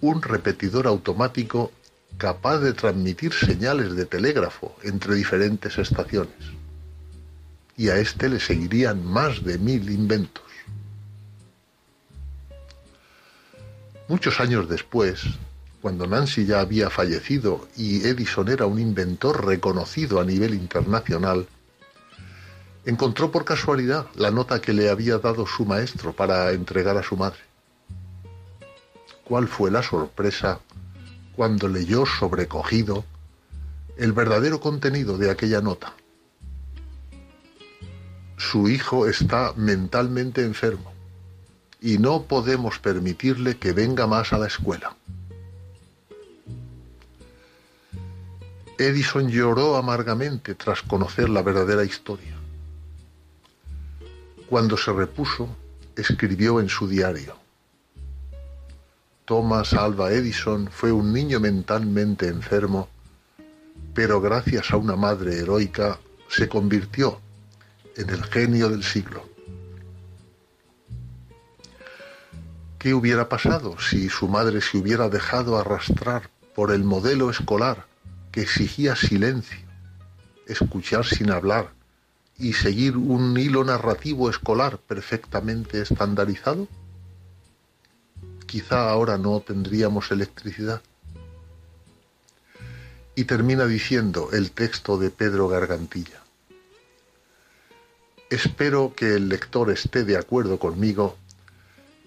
[0.00, 1.72] un repetidor automático
[2.18, 6.34] capaz de transmitir señales de telégrafo entre diferentes estaciones.
[7.76, 10.44] Y a este le seguirían más de mil inventos.
[14.08, 15.22] Muchos años después,
[15.82, 21.46] cuando Nancy ya había fallecido y Edison era un inventor reconocido a nivel internacional,
[22.86, 27.16] encontró por casualidad la nota que le había dado su maestro para entregar a su
[27.16, 27.40] madre.
[29.24, 30.60] ¿Cuál fue la sorpresa
[31.36, 33.04] cuando leyó sobrecogido
[33.96, 35.94] el verdadero contenido de aquella nota?
[38.38, 40.92] Su hijo está mentalmente enfermo
[41.80, 44.96] y no podemos permitirle que venga más a la escuela.
[48.78, 52.34] Edison lloró amargamente tras conocer la verdadera historia.
[54.48, 55.48] Cuando se repuso,
[55.96, 57.45] escribió en su diario.
[59.26, 62.88] Thomas Alva Edison fue un niño mentalmente enfermo,
[63.92, 65.98] pero gracias a una madre heroica
[66.28, 67.20] se convirtió
[67.96, 69.28] en el genio del siglo.
[72.78, 77.86] ¿Qué hubiera pasado si su madre se hubiera dejado arrastrar por el modelo escolar
[78.30, 79.58] que exigía silencio,
[80.46, 81.72] escuchar sin hablar
[82.38, 86.68] y seguir un hilo narrativo escolar perfectamente estandarizado?
[88.46, 90.80] Quizá ahora no tendríamos electricidad.
[93.14, 96.22] Y termina diciendo el texto de Pedro Gargantilla.
[98.30, 101.16] Espero que el lector esté de acuerdo conmigo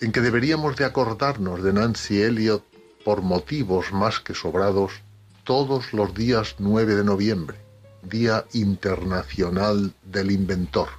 [0.02, 2.64] en que deberíamos de acordarnos de Nancy Elliot
[3.03, 4.91] por motivos más que sobrados
[5.44, 7.57] todos los días 9 de noviembre,
[8.03, 10.99] Día Internacional del Inventor.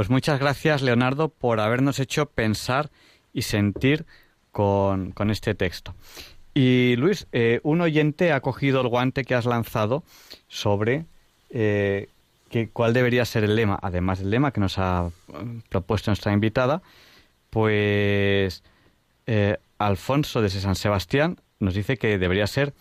[0.00, 2.88] Pues muchas gracias, Leonardo, por habernos hecho pensar
[3.34, 4.06] y sentir
[4.50, 5.94] con, este texto.
[6.54, 10.02] Y Luis, eh, un oyente ha cogido el guante que has lanzado
[10.48, 11.04] sobre
[11.50, 12.08] eh,
[12.72, 16.80] cuál debería ser el lema, además del lema que nos ha mm, propuesto nuestra invitada,
[17.50, 18.62] pues
[19.26, 22.72] eh, Alfonso de San Sebastián nos dice que debería ser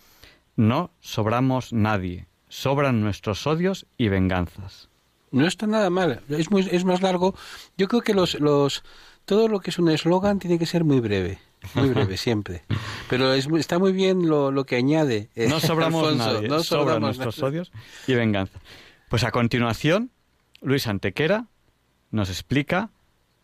[0.55, 4.88] no sobramos nadie, sobran nuestros odios y venganzas.
[5.31, 7.35] No está nada mal, es, muy, es más largo.
[7.77, 8.83] Yo creo que los, los,
[9.25, 11.39] todo lo que es un eslogan tiene que ser muy breve.
[11.75, 12.63] Muy breve, siempre.
[13.09, 15.29] Pero está muy bien lo, que añade.
[15.35, 17.71] Eh, no sobramos nadie, no sobran nuestros odios
[18.07, 18.59] y venganza.
[19.09, 20.11] Pues a continuación,
[20.61, 21.47] Luis Antequera
[22.11, 22.91] nos explica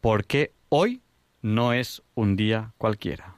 [0.02, 1.02] por qué hoy
[1.42, 3.36] no es un día cualquiera.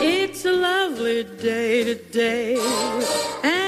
[0.00, 2.56] It's a lovely day today,
[3.42, 3.67] and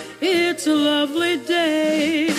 [0.21, 2.29] it's a lovely day.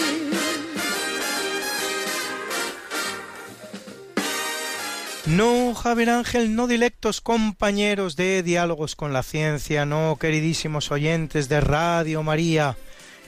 [5.26, 11.60] No, Javier Ángel, no dilectos compañeros de Diálogos con la Ciencia, no, queridísimos oyentes de
[11.60, 12.76] Radio María.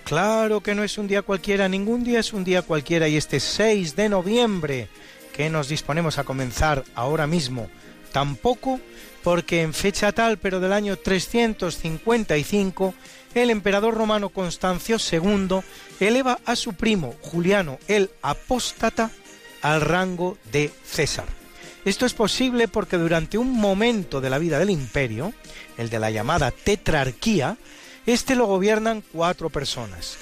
[0.05, 3.41] Claro que no es un día cualquiera, ningún día es un día cualquiera y este
[3.41, 4.89] 6 de noviembre
[5.33, 7.71] que nos disponemos a comenzar ahora mismo,
[8.13, 8.81] tampoco
[9.23, 12.95] porque en fecha tal, pero del año 355,
[13.35, 15.61] el emperador romano Constancio II
[16.01, 19.11] eleva a su primo Juliano el Apóstata
[19.63, 21.27] al rango de César.
[21.85, 25.35] Esto es posible porque durante un momento de la vida del imperio,
[25.77, 27.59] el de la llamada tetrarquía,
[28.07, 30.17] este lo gobiernan cuatro personas.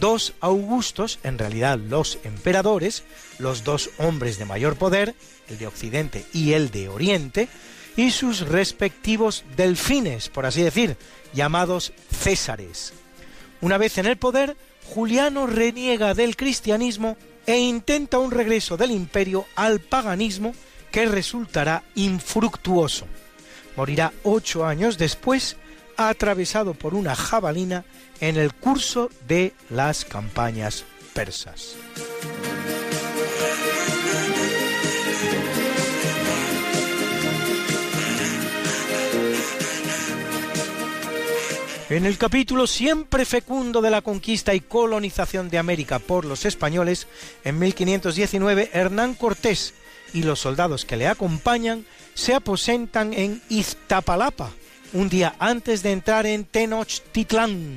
[0.00, 3.04] Dos augustos, en realidad los emperadores,
[3.38, 5.14] los dos hombres de mayor poder,
[5.48, 7.48] el de Occidente y el de Oriente,
[7.96, 10.96] y sus respectivos delfines, por así decir,
[11.34, 12.92] llamados Césares.
[13.60, 14.56] Una vez en el poder,
[14.86, 17.16] Juliano reniega del cristianismo
[17.46, 20.54] e intenta un regreso del imperio al paganismo
[20.90, 23.06] que resultará infructuoso.
[23.76, 25.56] Morirá ocho años después,
[25.96, 27.84] atravesado por una jabalina
[28.20, 31.76] en el curso de las campañas persas.
[41.90, 47.06] En el capítulo siempre fecundo de la conquista y colonización de América por los españoles,
[47.44, 49.74] en 1519 Hernán Cortés
[50.14, 51.84] y los soldados que le acompañan
[52.14, 54.50] se aposentan en Iztapalapa,
[54.94, 57.76] un día antes de entrar en Tenochtitlán,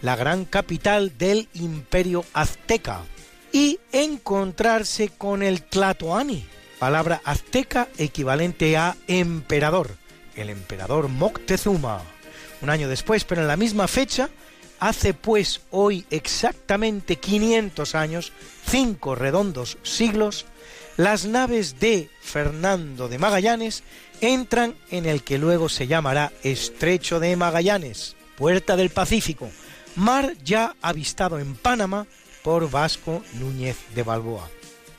[0.00, 3.02] la gran capital del imperio azteca,
[3.52, 6.46] y encontrarse con el Tlatoani,
[6.78, 9.90] palabra azteca equivalente a emperador,
[10.34, 12.13] el emperador Moctezuma.
[12.64, 14.30] Un año después, pero en la misma fecha,
[14.80, 18.32] hace pues hoy exactamente 500 años,
[18.66, 20.46] cinco redondos siglos,
[20.96, 23.82] las naves de Fernando de Magallanes
[24.22, 29.50] entran en el que luego se llamará Estrecho de Magallanes, Puerta del Pacífico,
[29.94, 32.06] mar ya avistado en Panamá
[32.42, 34.48] por Vasco Núñez de Balboa.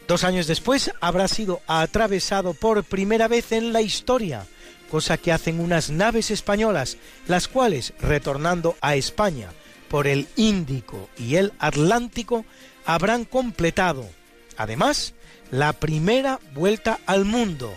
[0.07, 4.45] Dos años después habrá sido atravesado por primera vez en la historia,
[4.95, 6.95] cosa que hacen unas naves españolas,
[7.27, 9.49] las cuales, retornando a España
[9.89, 12.45] por el Índico y el Atlántico,
[12.85, 14.09] habrán completado,
[14.55, 15.13] además,
[15.51, 17.73] la primera vuelta al mundo,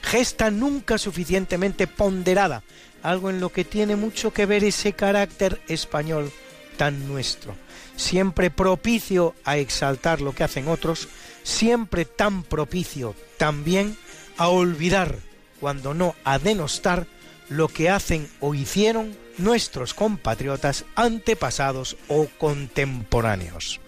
[0.00, 2.62] gesta nunca suficientemente ponderada,
[3.02, 6.30] algo en lo que tiene mucho que ver ese carácter español
[6.76, 7.56] tan nuestro,
[7.96, 11.08] siempre propicio a exaltar lo que hacen otros,
[11.42, 13.96] siempre tan propicio también
[14.36, 15.18] a olvidar,
[15.60, 17.06] cuando no a denostar,
[17.48, 23.80] lo que hacen o hicieron nuestros compatriotas antepasados o contemporáneos.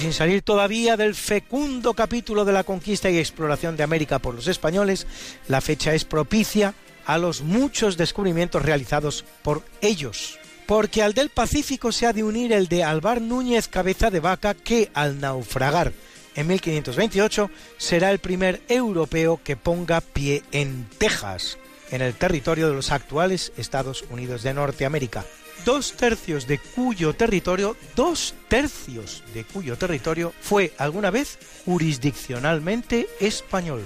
[0.00, 4.48] sin salir todavía del fecundo capítulo de la conquista y exploración de América por los
[4.48, 5.06] españoles,
[5.46, 6.72] la fecha es propicia
[7.04, 10.39] a los muchos descubrimientos realizados por ellos.
[10.70, 14.54] Porque al del Pacífico se ha de unir el de Alvar Núñez Cabeza de Vaca,
[14.54, 15.92] que al naufragar
[16.36, 21.58] en 1528 será el primer europeo que ponga pie en Texas,
[21.90, 25.24] en el territorio de los actuales Estados Unidos de Norteamérica
[25.64, 33.82] dos tercios de cuyo territorio, dos tercios de cuyo territorio fue alguna vez jurisdiccionalmente español.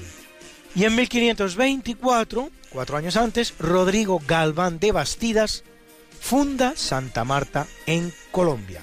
[0.74, 5.64] Y en 1524, cuatro años antes, Rodrigo Galván de Bastidas
[6.24, 8.80] funda Santa Marta en Colombia.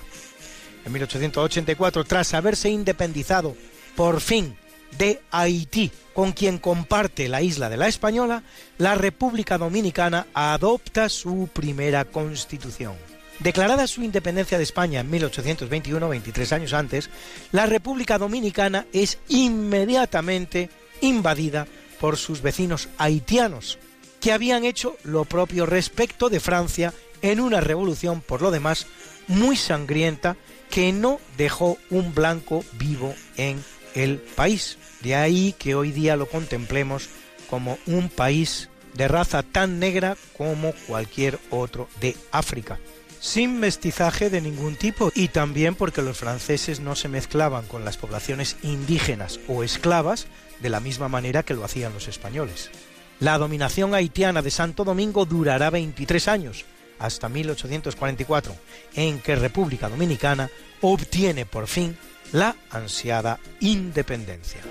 [0.85, 3.55] En 1884, tras haberse independizado
[3.95, 4.55] por fin
[4.99, 8.43] de Haití, con quien comparte la isla de la Española,
[8.77, 12.93] la República Dominicana adopta su primera constitución.
[13.39, 17.09] Declarada su independencia de España en 1821, 23 años antes,
[17.51, 20.69] la República Dominicana es inmediatamente
[21.01, 21.65] invadida
[21.99, 23.79] por sus vecinos haitianos,
[24.19, 28.87] que habían hecho lo propio respecto de Francia en una revolución, por lo demás,
[29.27, 30.37] muy sangrienta,
[30.69, 34.77] que no dejó un blanco vivo en el país.
[35.01, 37.09] De ahí que hoy día lo contemplemos
[37.49, 42.79] como un país de raza tan negra como cualquier otro de África,
[43.19, 47.97] sin mestizaje de ningún tipo y también porque los franceses no se mezclaban con las
[47.97, 50.27] poblaciones indígenas o esclavas
[50.61, 52.69] de la misma manera que lo hacían los españoles.
[53.19, 56.65] La dominación haitiana de Santo Domingo durará 23 años,
[57.01, 58.55] hasta 1844,
[58.95, 60.49] en que República Dominicana
[60.81, 61.97] obtiene por fin
[62.31, 64.61] la ansiada independencia.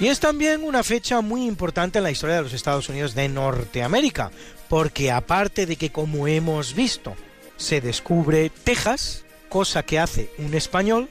[0.00, 3.28] Y es también una fecha muy importante en la historia de los Estados Unidos de
[3.28, 4.30] Norteamérica,
[4.68, 7.14] porque aparte de que, como hemos visto,
[7.56, 11.08] se descubre Texas, cosa que hace un español,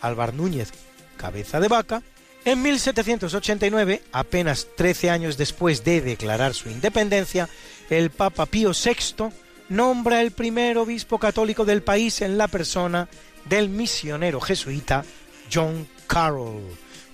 [0.00, 0.72] Álvar Núñez,
[1.16, 2.02] cabeza de vaca,
[2.44, 7.48] en 1789, apenas 13 años después de declarar su independencia,
[7.90, 9.28] el Papa Pío VI
[9.68, 13.08] nombra el primer obispo católico del país en la persona
[13.44, 15.04] del misionero jesuita
[15.52, 16.62] John Carroll,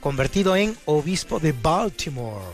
[0.01, 2.45] convertido en obispo de Baltimore,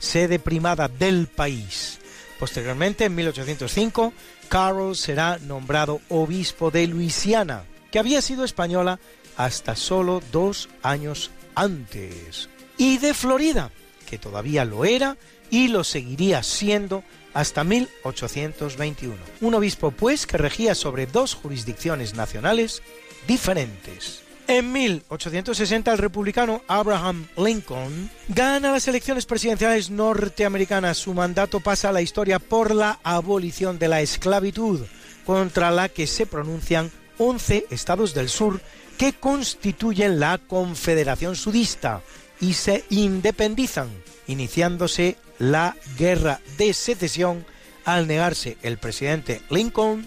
[0.00, 2.00] sede primada del país.
[2.40, 4.12] Posteriormente, en 1805,
[4.48, 8.98] Carroll será nombrado obispo de Luisiana, que había sido española
[9.36, 12.48] hasta solo dos años antes.
[12.78, 13.70] Y de Florida,
[14.08, 15.16] que todavía lo era
[15.50, 17.04] y lo seguiría siendo
[17.34, 19.16] hasta 1821.
[19.40, 22.82] Un obispo, pues, que regía sobre dos jurisdicciones nacionales
[23.26, 24.22] diferentes.
[24.48, 30.98] En 1860 el republicano Abraham Lincoln gana las elecciones presidenciales norteamericanas.
[30.98, 34.82] Su mandato pasa a la historia por la abolición de la esclavitud,
[35.24, 38.60] contra la que se pronuncian 11 estados del sur
[38.96, 42.02] que constituyen la Confederación Sudista
[42.40, 43.90] y se independizan,
[44.26, 47.44] iniciándose la guerra de secesión
[47.84, 50.06] al negarse el presidente Lincoln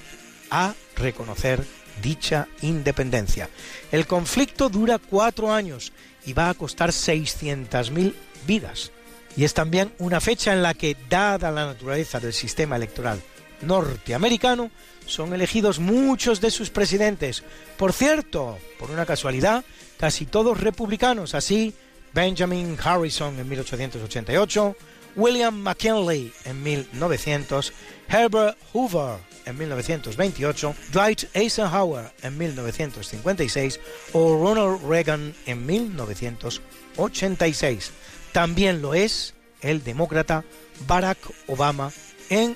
[0.51, 1.63] a reconocer
[2.01, 3.49] dicha independencia.
[3.91, 5.93] El conflicto dura cuatro años
[6.25, 8.13] y va a costar 600.000
[8.45, 8.91] vidas.
[9.37, 13.21] Y es también una fecha en la que, dada la naturaleza del sistema electoral
[13.61, 14.71] norteamericano,
[15.05, 17.43] son elegidos muchos de sus presidentes.
[17.77, 19.63] Por cierto, por una casualidad,
[19.97, 21.73] casi todos republicanos, así
[22.13, 24.75] Benjamin Harrison en 1888,
[25.15, 27.73] William McKinley en 1900,
[28.07, 33.79] Herbert Hoover en 1928, Dwight Eisenhower en 1956
[34.13, 37.91] o Ronald Reagan en 1986.
[38.31, 40.45] También lo es el demócrata
[40.87, 41.17] Barack
[41.47, 41.91] Obama
[42.29, 42.55] en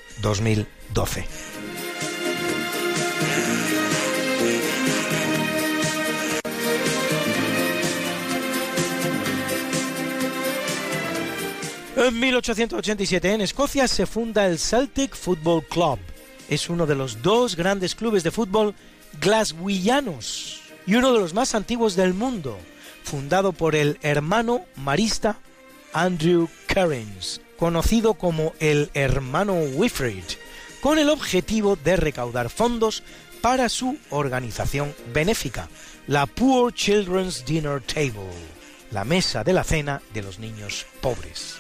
[0.94, 1.26] 2012.
[11.95, 15.99] En 1887 en Escocia se funda el Celtic Football Club.
[16.49, 18.76] Es uno de los dos grandes clubes de fútbol
[19.22, 22.57] glaswegianos y uno de los más antiguos del mundo,
[23.03, 25.38] fundado por el hermano marista
[25.94, 30.24] Andrew Cairns, conocido como el hermano Wilfrid,
[30.84, 33.03] con el objetivo de recaudar fondos
[33.39, 35.69] para su organización benéfica,
[36.07, 38.30] la Poor Children's Dinner Table,
[38.91, 41.55] la mesa de la cena de los niños pobres.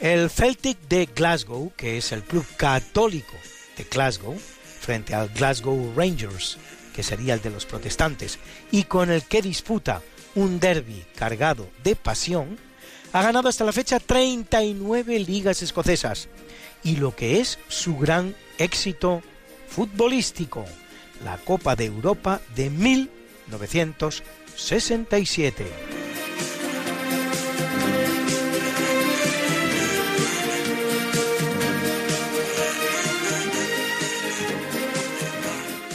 [0.00, 3.34] El Celtic de Glasgow, que es el club católico
[3.76, 4.36] de Glasgow,
[4.80, 6.58] frente al Glasgow Rangers,
[6.92, 8.40] que sería el de los protestantes,
[8.72, 10.02] y con el que disputa
[10.34, 12.58] un derby cargado de pasión,
[13.12, 16.28] ha ganado hasta la fecha 39 ligas escocesas
[16.84, 19.22] y lo que es su gran éxito
[19.68, 20.66] futbolístico,
[21.24, 25.64] la Copa de Europa de 1967.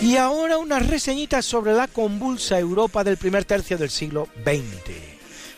[0.01, 4.95] Y ahora unas reseñitas sobre la convulsa Europa del primer tercio del siglo XX.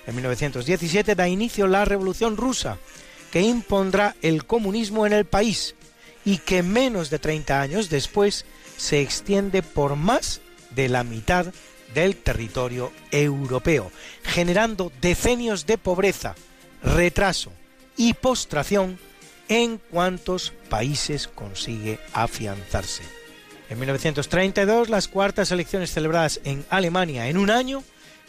[0.07, 2.79] En 1917 da inicio la Revolución Rusa,
[3.31, 5.75] que impondrá el comunismo en el país
[6.25, 8.45] y que menos de 30 años después
[8.77, 10.41] se extiende por más
[10.71, 11.47] de la mitad
[11.93, 13.91] del territorio europeo,
[14.23, 16.35] generando decenios de pobreza,
[16.83, 17.51] retraso
[17.97, 18.97] y postración
[19.49, 23.03] en cuantos países consigue afianzarse.
[23.69, 27.83] En 1932, las cuartas elecciones celebradas en Alemania en un año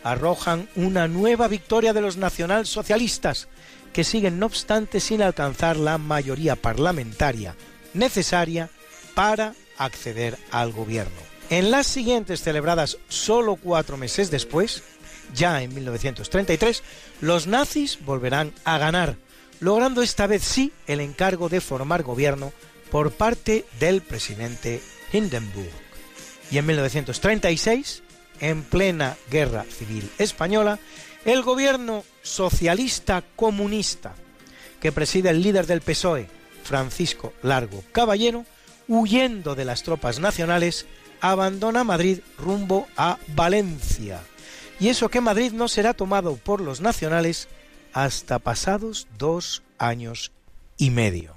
[0.04, 3.48] arrojan una nueva victoria de los nacionalsocialistas,
[3.93, 7.55] que siguen no obstante sin alcanzar la mayoría parlamentaria
[7.94, 8.70] necesaria
[9.14, 11.20] para acceder al gobierno.
[11.51, 14.82] En las siguientes celebradas solo cuatro meses después,
[15.35, 16.82] ya en 1933,
[17.20, 19.16] los nazis volverán a ganar,
[19.60, 22.52] logrando esta vez sí el encargo de formar gobierno
[22.90, 24.81] por parte del presidente
[25.12, 25.70] Hindenburg.
[26.51, 28.02] Y en 1936,
[28.40, 30.78] en plena guerra civil española,
[31.24, 34.15] el gobierno socialista comunista
[34.81, 36.28] que preside el líder del PSOE,
[36.65, 38.44] Francisco Largo Caballero,
[38.89, 40.86] huyendo de las tropas nacionales,
[41.20, 44.20] abandona Madrid rumbo a Valencia.
[44.81, 47.49] Y eso que Madrid no será tomado por los nacionales
[47.93, 50.32] hasta pasados dos años
[50.77, 51.36] y medio.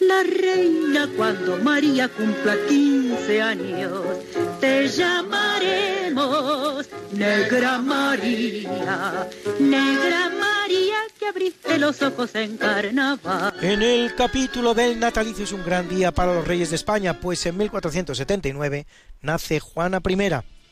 [0.00, 4.02] la reina cuando María cumpla 15 años.
[4.60, 9.28] Te llamaremos Negra María,
[9.58, 13.54] Negra María que abriste los ojos en carnaval.
[13.60, 17.44] En el capítulo del natalicio es un gran día para los reyes de España, pues
[17.46, 18.86] en 1479
[19.22, 20.16] nace Juana I,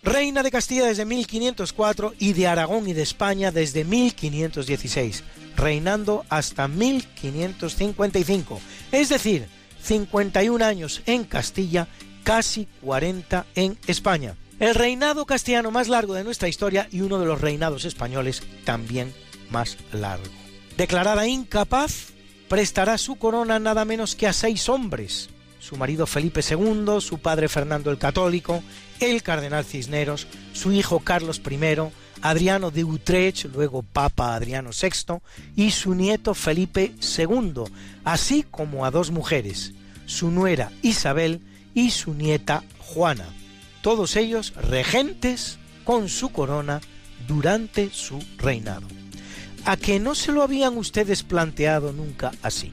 [0.03, 5.25] reina de Castilla desde 1504 y de Aragón y de España desde 1516,
[5.59, 8.61] reinando hasta 1555,
[8.93, 9.47] es decir,
[9.83, 11.89] 51 años en Castilla,
[12.23, 14.37] casi 40 en España.
[14.61, 19.13] El reinado castellano más largo de nuestra historia y uno de los reinados españoles también
[19.51, 20.25] más largo.
[20.77, 22.09] Declarada incapaz,
[22.49, 25.29] prestará su corona nada menos que a seis hombres,
[25.61, 28.63] su marido Felipe II, su padre Fernando el Católico,
[29.01, 31.59] el cardenal Cisneros, su hijo Carlos I,
[32.23, 35.21] Adriano de Utrecht, luego Papa Adriano VI,
[35.57, 37.65] y su nieto Felipe II,
[38.05, 39.73] así como a dos mujeres,
[40.07, 41.41] su nuera Isabel
[41.75, 43.27] y su nieta Juana
[43.83, 46.81] todos ellos regentes con su corona
[47.27, 48.87] durante su reinado.
[49.65, 52.73] ¿A que no se lo habían ustedes planteado nunca así?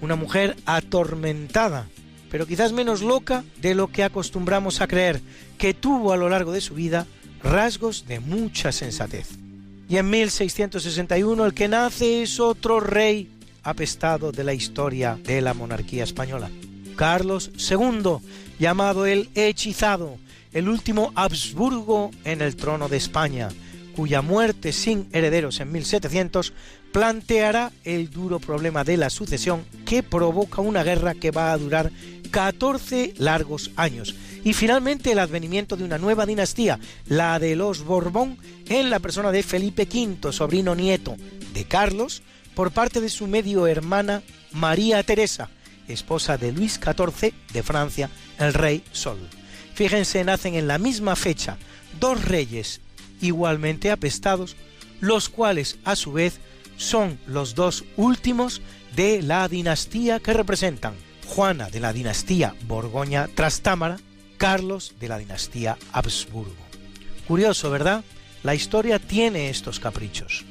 [0.00, 1.88] Una mujer atormentada,
[2.30, 5.20] pero quizás menos loca de lo que acostumbramos a creer,
[5.58, 7.06] que tuvo a lo largo de su vida
[7.42, 9.28] rasgos de mucha sensatez.
[9.88, 13.30] Y en 1661 el que nace es otro rey
[13.62, 16.50] apestado de la historia de la monarquía española.
[16.96, 18.18] Carlos II,
[18.58, 20.18] llamado el Hechizado,
[20.52, 23.48] el último Habsburgo en el trono de España,
[23.96, 26.52] cuya muerte sin herederos en 1700
[26.92, 31.90] planteará el duro problema de la sucesión que provoca una guerra que va a durar
[32.30, 34.14] 14 largos años
[34.44, 38.38] y finalmente el advenimiento de una nueva dinastía, la de los Borbón,
[38.68, 41.16] en la persona de Felipe V, sobrino nieto
[41.52, 42.22] de Carlos,
[42.54, 44.22] por parte de su medio hermana
[44.52, 45.50] María Teresa,
[45.88, 49.18] esposa de Luis XIV de Francia, el rey Sol.
[49.74, 51.56] Fíjense, nacen en la misma fecha
[51.98, 52.80] dos reyes
[53.20, 54.56] igualmente apestados,
[55.00, 56.40] los cuales a su vez
[56.76, 58.62] son los dos últimos
[58.96, 60.94] de la dinastía que representan
[61.26, 63.98] Juana de la dinastía Borgoña Trastámara,
[64.40, 66.64] Carlos de la dinastía Habsburgo.
[67.28, 68.02] Curioso, ¿verdad?
[68.42, 70.46] La historia tiene estos caprichos.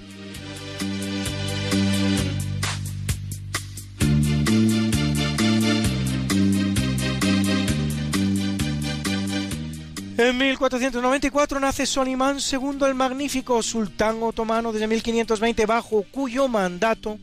[10.19, 17.17] En 1494 nace Solimán II el Magnífico, sultán otomano desde 1520, bajo cuyo mandato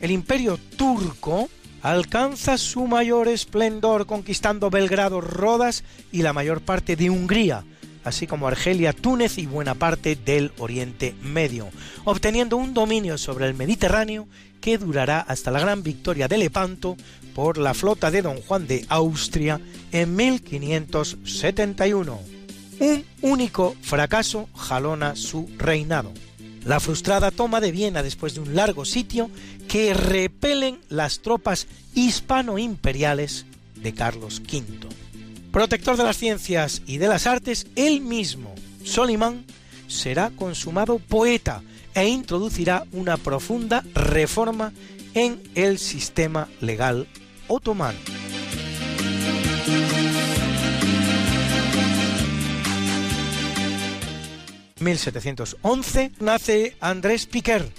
[0.00, 1.50] el imperio turco
[1.82, 7.64] alcanza su mayor esplendor conquistando Belgrado, Rodas y la mayor parte de Hungría,
[8.04, 11.68] así como Argelia, Túnez y buena parte del Oriente Medio,
[12.04, 14.26] obteniendo un dominio sobre el Mediterráneo
[14.60, 16.96] que durará hasta la gran victoria de Lepanto
[17.34, 19.60] por la flota de Don Juan de Austria
[19.92, 22.18] en 1571.
[22.78, 26.12] Un único fracaso jalona su reinado.
[26.64, 29.30] La frustrada toma de Viena después de un largo sitio
[29.68, 34.88] que repelen las tropas hispano-imperiales de Carlos V.
[35.52, 39.44] Protector de las ciencias y de las artes, él mismo, Solimán,
[39.88, 41.62] será consumado poeta
[41.94, 44.72] e introducirá una profunda reforma
[45.14, 47.06] en el sistema legal
[47.48, 47.98] otomano.
[54.80, 57.72] 1711 nace Andrés Piquer,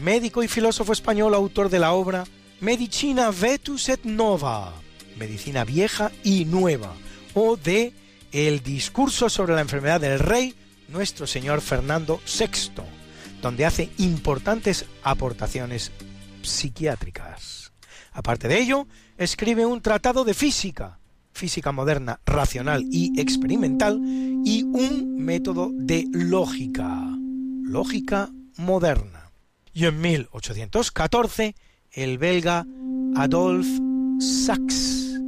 [0.00, 2.24] médico y filósofo español, autor de la obra
[2.60, 4.72] Medicina Vetus et Nova,
[5.16, 6.92] Medicina Vieja y Nueva,
[7.34, 7.92] o de
[8.32, 10.54] El discurso sobre la enfermedad del rey,
[10.88, 12.82] nuestro señor Fernando VI,
[13.42, 15.90] donde hace importantes aportaciones
[16.42, 17.72] psiquiátricas.
[18.12, 18.86] Aparte de ello,
[19.18, 20.98] escribe un tratado de física,
[21.32, 24.00] física moderna, racional y experimental,
[24.44, 27.06] y un método de lógica,
[27.62, 29.19] lógica moderna.
[29.72, 31.54] Y en 1814,
[31.92, 32.66] el belga
[33.16, 33.80] Adolphe
[34.20, 35.18] Sax,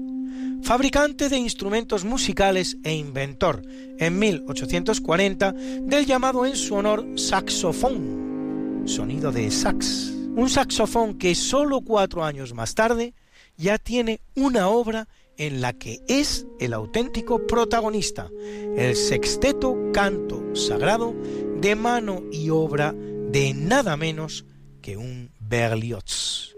[0.63, 3.63] fabricante de instrumentos musicales e inventor,
[3.99, 10.13] en 1840, del llamado en su honor saxofón, sonido de sax.
[10.35, 13.15] Un saxofón que solo cuatro años más tarde
[13.57, 18.29] ya tiene una obra en la que es el auténtico protagonista,
[18.77, 21.15] el sexteto canto sagrado
[21.61, 22.95] de mano y obra
[23.33, 24.45] de nada menos
[24.83, 26.52] que un Berlioz.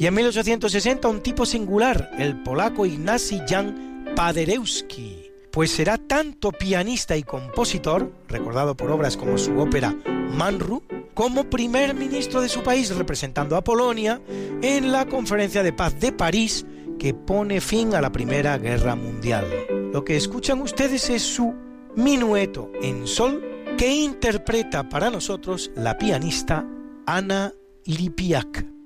[0.00, 7.18] Y en 1860 un tipo singular, el polaco Ignacy Jan Paderewski, pues será tanto pianista
[7.18, 9.94] y compositor, recordado por obras como su ópera
[10.32, 10.82] Manru,
[11.12, 14.22] como primer ministro de su país representando a Polonia
[14.62, 16.64] en la Conferencia de Paz de París
[16.98, 19.44] que pone fin a la Primera Guerra Mundial.
[19.92, 21.54] Lo que escuchan ustedes es su
[21.94, 23.44] minueto en sol
[23.76, 26.66] que interpreta para nosotros la pianista
[27.04, 27.52] Ana
[27.84, 28.79] Lipiak.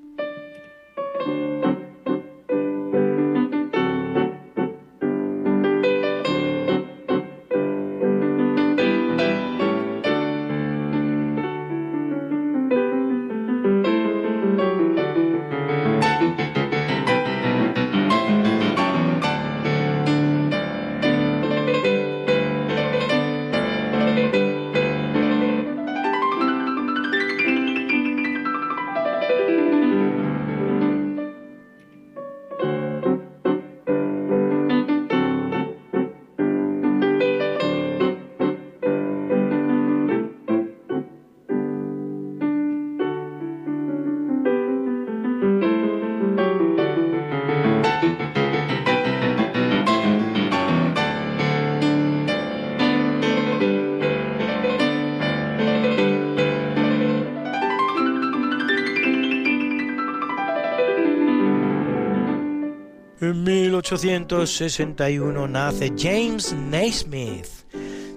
[64.05, 67.49] 1861 nace James Naismith,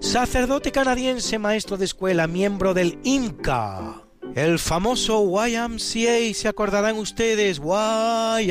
[0.02, 4.04] sacerdote canadiense, maestro de escuela, miembro del IMCA.
[4.36, 7.60] El famoso YMCA, ¿se acordarán ustedes?
[7.60, 8.44] YMCA,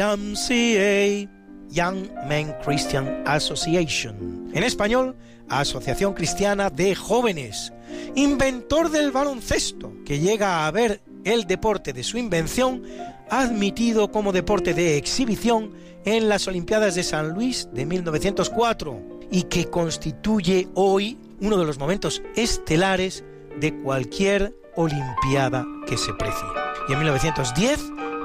[1.68, 4.50] Young Men Christian Association.
[4.54, 5.14] En español,
[5.50, 7.70] Asociación Cristiana de Jóvenes.
[8.14, 12.82] Inventor del baloncesto, que llega a ver el deporte de su invención
[13.30, 15.72] admitido como deporte de exhibición
[16.04, 19.00] en las Olimpiadas de San Luis de 1904
[19.30, 23.24] y que constituye hoy uno de los momentos estelares
[23.58, 26.46] de cualquier Olimpiada que se precie.
[26.88, 27.80] Y en 1910,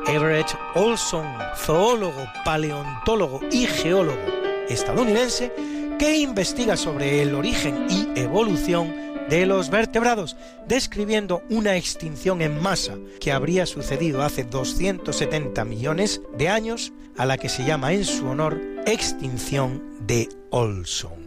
[0.07, 1.25] Everett Olson,
[1.55, 5.53] zoólogo, paleontólogo y geólogo estadounidense,
[5.97, 10.35] que investiga sobre el origen y evolución de los vertebrados,
[10.67, 17.37] describiendo una extinción en masa que habría sucedido hace 270 millones de años, a la
[17.37, 21.20] que se llama en su honor extinción de Olson.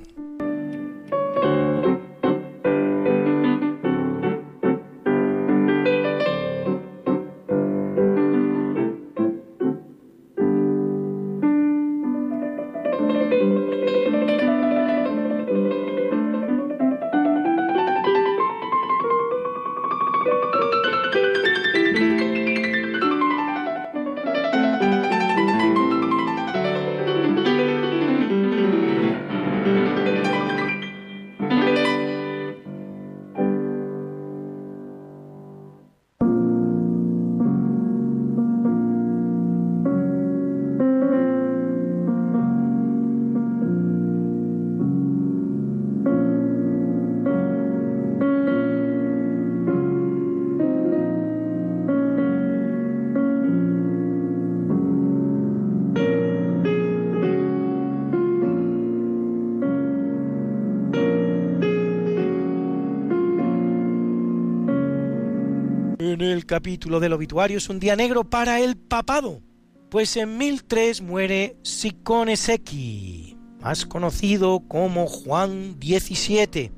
[66.45, 69.43] Capítulo del obituario es un día negro para el papado,
[69.91, 76.73] pues en 1003 muere Sicone Secchi, más conocido como Juan XVII,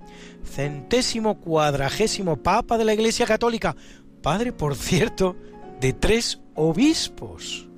[0.45, 3.77] centésimo cuadragésimo papa de la Iglesia Católica,
[4.23, 5.37] padre, por cierto,
[5.81, 7.69] de tres obispos.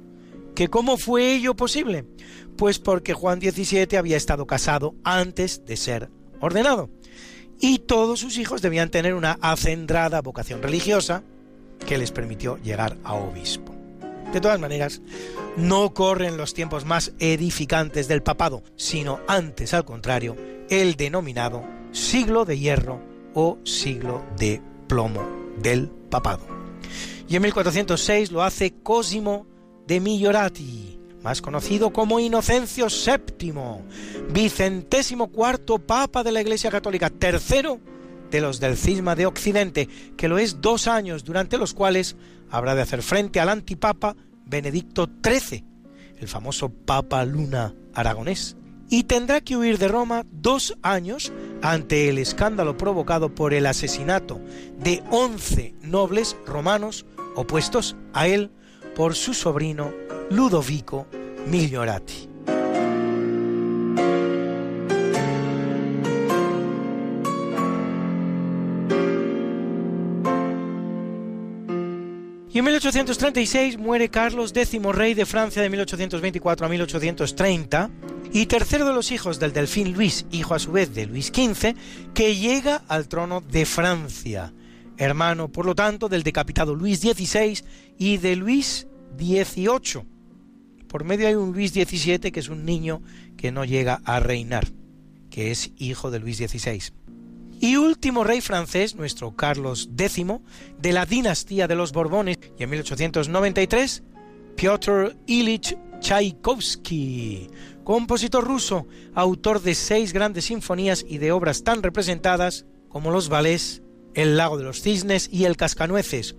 [0.55, 2.05] ¿Que cómo fue ello posible?
[2.56, 6.10] Pues porque Juan XVII había estado casado antes de ser
[6.40, 6.90] ordenado
[7.60, 11.23] y todos sus hijos debían tener una acendrada vocación religiosa
[11.86, 13.74] que les permitió llegar a obispo.
[14.32, 15.00] De todas maneras,
[15.56, 20.36] no corren los tiempos más edificantes del papado, sino antes al contrario,
[20.68, 23.00] el denominado siglo de hierro
[23.34, 25.26] o siglo de plomo
[25.62, 26.46] del papado.
[27.26, 29.46] Y en 1406 lo hace Cosimo
[29.86, 33.52] de Migliorati, más conocido como Inocencio VII,
[34.30, 37.80] vicentésimo cuarto papa de la Iglesia Católica, tercero
[38.30, 42.16] de los del cisma de Occidente, que lo es dos años durante los cuales
[42.50, 45.64] habrá de hacer frente al antipapa Benedicto XIII,
[46.18, 48.56] el famoso Papa Luna aragonés,
[48.90, 51.32] y tendrá que huir de Roma dos años
[51.62, 54.40] ante el escándalo provocado por el asesinato
[54.78, 57.05] de once nobles romanos
[57.36, 58.50] opuestos a él
[58.96, 59.92] por su sobrino
[60.30, 61.06] Ludovico
[61.46, 62.28] Migliorati.
[72.59, 77.90] Y en 1836 muere Carlos X, rey de Francia de 1824 a 1830,
[78.32, 81.76] y tercero de los hijos del delfín Luis, hijo a su vez de Luis XV,
[82.14, 84.52] que llega al trono de Francia,
[84.97, 87.62] hermano, por lo tanto, del decapitado Luis XVI
[87.97, 90.02] y de Luis XVIII.
[90.89, 93.02] Por medio hay un Luis XVII que es un niño
[93.36, 94.66] que no llega a reinar,
[95.30, 96.98] que es hijo de Luis XVI
[97.60, 100.26] y último rey francés, nuestro Carlos X,
[100.78, 104.02] de la dinastía de los Borbones, y en 1893,
[104.56, 107.48] Piotr Ilich Tchaikovsky,
[107.85, 113.82] compositor ruso, autor de seis grandes sinfonías y de obras tan representadas como los ballets
[114.14, 116.36] El lago de los cisnes y El cascanueces,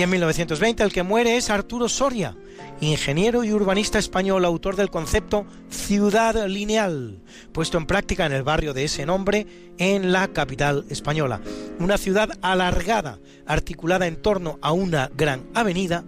[0.00, 2.34] Y en 1920 el que muere es Arturo Soria,
[2.80, 7.20] ingeniero y urbanista español, autor del concepto ciudad lineal,
[7.52, 9.46] puesto en práctica en el barrio de ese nombre
[9.76, 11.42] en la capital española.
[11.78, 16.02] Una ciudad alargada, articulada en torno a una gran avenida,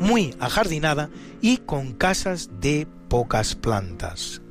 [0.00, 1.08] muy ajardinada
[1.40, 4.42] y con casas de pocas plantas.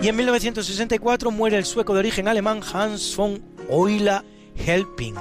[0.00, 4.22] Y en 1964 muere el sueco de origen alemán Hans von Euler
[4.54, 5.16] Helping,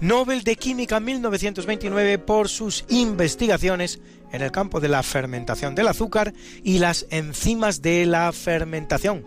[0.00, 5.88] Nobel de Química en 1929 por sus investigaciones en el campo de la fermentación del
[5.88, 9.24] azúcar y las enzimas de la fermentación.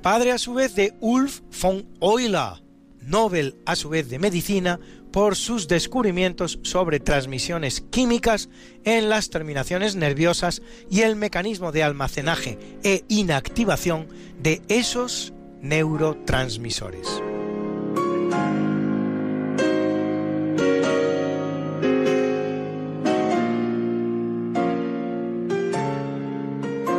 [0.00, 2.62] Padre a su vez de Ulf von Euler,
[3.02, 4.80] Nobel a su vez de Medicina
[5.12, 8.48] por sus descubrimientos sobre transmisiones químicas
[8.84, 14.08] en las terminaciones nerviosas y el mecanismo de almacenaje e inactivación
[14.40, 17.22] de esos neurotransmisores.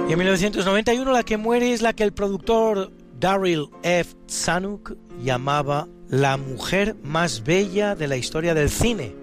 [0.07, 4.15] Y en 1991 la que muere es la que el productor Daryl F.
[4.29, 9.15] Zanuck llamaba la mujer más bella de la historia del cine.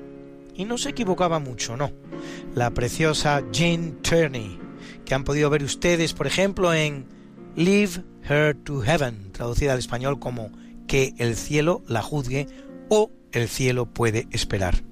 [0.57, 1.93] Y no se equivocaba mucho, no.
[2.53, 4.59] La preciosa Jean Turney,
[5.05, 7.07] que han podido ver ustedes, por ejemplo, en
[7.55, 10.51] Leave Her to Heaven, traducida al español como
[10.89, 12.49] Que el cielo la juzgue
[12.89, 14.83] o El cielo puede esperar.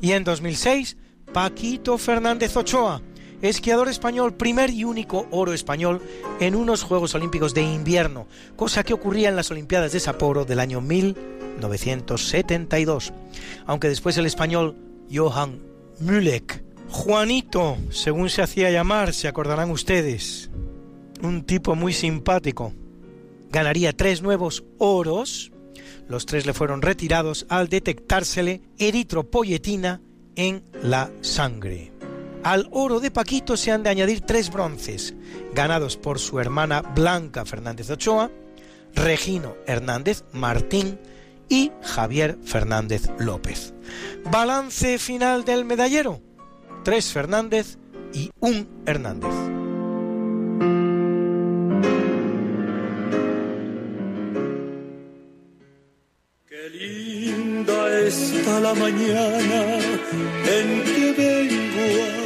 [0.00, 0.96] Y en 2006,
[1.32, 3.02] Paquito Fernández Ochoa,
[3.48, 6.00] esquiador español, primer y único oro español
[6.40, 10.60] en unos Juegos Olímpicos de invierno, cosa que ocurría en las Olimpiadas de Sapporo del
[10.60, 13.12] año 1972,
[13.66, 14.76] aunque después el español
[15.12, 15.60] Johan
[16.00, 20.50] Mülek, Juanito, según se hacía llamar, se acordarán ustedes,
[21.22, 22.72] un tipo muy simpático,
[23.50, 25.52] ganaría tres nuevos oros,
[26.08, 30.00] los tres le fueron retirados al detectársele eritropoyetina
[30.36, 31.95] en la sangre.
[32.46, 35.14] Al oro de Paquito se han de añadir tres bronces,
[35.52, 38.30] ganados por su hermana Blanca Fernández Ochoa,
[38.94, 40.96] Regino Hernández Martín
[41.48, 43.74] y Javier Fernández López.
[44.30, 46.20] Balance final del medallero,
[46.84, 47.78] tres Fernández
[48.12, 49.34] y un Hernández.
[56.46, 59.78] Qué linda está la mañana
[60.46, 62.25] en que vengo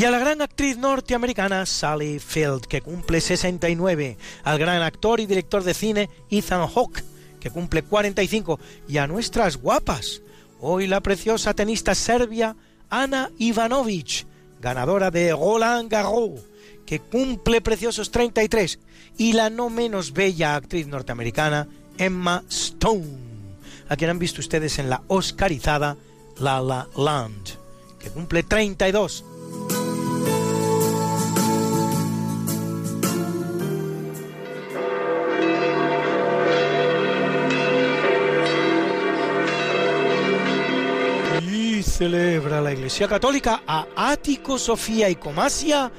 [0.00, 5.26] Y a la gran actriz norteamericana Sally Field, que cumple 69, al gran actor y
[5.26, 7.04] director de cine Ethan Hawke,
[7.38, 8.58] que cumple 45,
[8.88, 10.22] y a nuestras guapas,
[10.58, 12.56] hoy la preciosa tenista serbia
[12.88, 14.24] Ana Ivanovic,
[14.58, 16.40] ganadora de Roland Garros,
[16.86, 18.78] que cumple preciosos 33,
[19.18, 21.68] y la no menos bella actriz norteamericana
[21.98, 23.18] Emma Stone,
[23.90, 25.98] a quien han visto ustedes en la oscarizada
[26.38, 27.50] La La Land,
[27.98, 29.24] que cumple 32.
[42.00, 45.92] Celebra la Iglesia Católica a Ático, Sofía y Comasia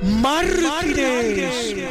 [0.00, 1.84] mártires.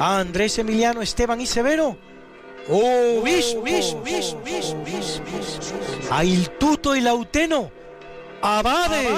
[0.00, 1.96] A Andrés Emiliano, Esteban y Severo.
[2.68, 3.22] Oh,
[6.10, 7.70] a Iltuto y Lauteno.
[8.42, 9.08] Abade.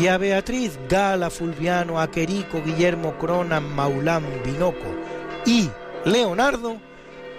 [0.00, 4.88] Y a Beatriz, Gala, Fulviano, Aquerico, Guillermo, Crona, Maulán, Binoco
[5.44, 5.68] y
[6.06, 6.80] Leonardo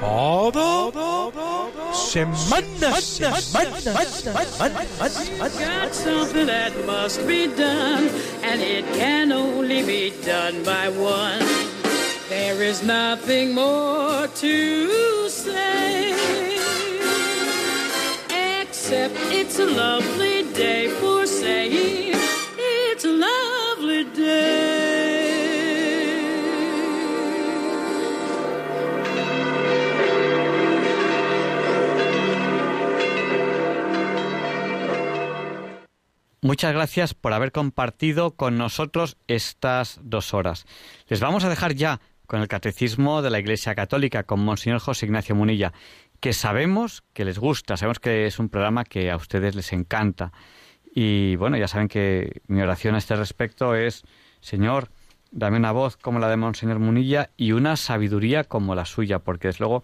[0.00, 1.00] cada
[1.92, 2.90] semana,
[5.60, 8.08] Got something that must be done,
[8.42, 11.44] and it can only be done by one.
[12.28, 16.14] There is nothing more to say,
[18.62, 21.19] except it's a lovely day for
[36.42, 40.64] Muchas gracias por haber compartido con nosotros estas dos horas.
[41.06, 45.04] Les vamos a dejar ya con el Catecismo de la Iglesia Católica con Monseñor José
[45.04, 45.74] Ignacio Munilla,
[46.18, 50.32] que sabemos que les gusta, sabemos que es un programa que a ustedes les encanta.
[50.94, 54.02] Y bueno, ya saben que mi oración a este respecto es,
[54.40, 54.88] Señor,
[55.30, 59.48] dame una voz como la de Monseñor Munilla y una sabiduría como la suya, porque
[59.48, 59.82] es luego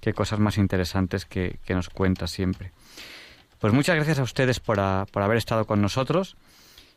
[0.00, 2.70] qué cosas más interesantes que, que nos cuenta siempre.
[3.66, 4.78] Pues muchas gracias a ustedes por,
[5.10, 6.36] por haber estado con nosotros.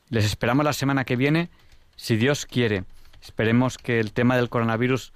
[0.09, 1.49] Les esperamos la semana que viene,
[1.95, 2.83] si Dios quiere.
[3.23, 5.11] Esperemos que el tema del coronavirus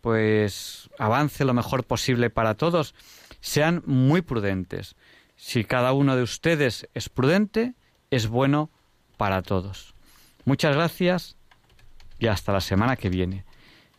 [0.00, 2.94] pues avance lo mejor posible para todos.
[3.42, 4.96] Sean muy prudentes.
[5.36, 7.74] Si cada uno de ustedes es prudente,
[8.10, 8.70] es bueno
[9.18, 9.92] para todos.
[10.46, 11.36] Muchas gracias
[12.18, 13.44] y hasta la semana que viene.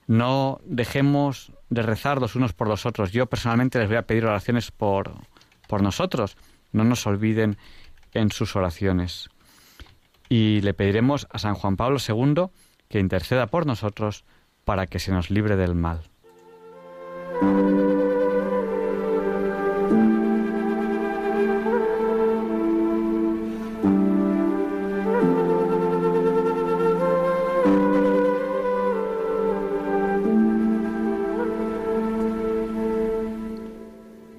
[0.07, 3.11] No dejemos de rezar los unos por los otros.
[3.11, 5.13] Yo personalmente les voy a pedir oraciones por,
[5.67, 6.35] por nosotros
[6.71, 7.57] no nos olviden
[8.13, 9.29] en sus oraciones.
[10.29, 12.45] Y le pediremos a San Juan Pablo II
[12.87, 14.25] que interceda por nosotros
[14.63, 16.01] para que se nos libre del mal.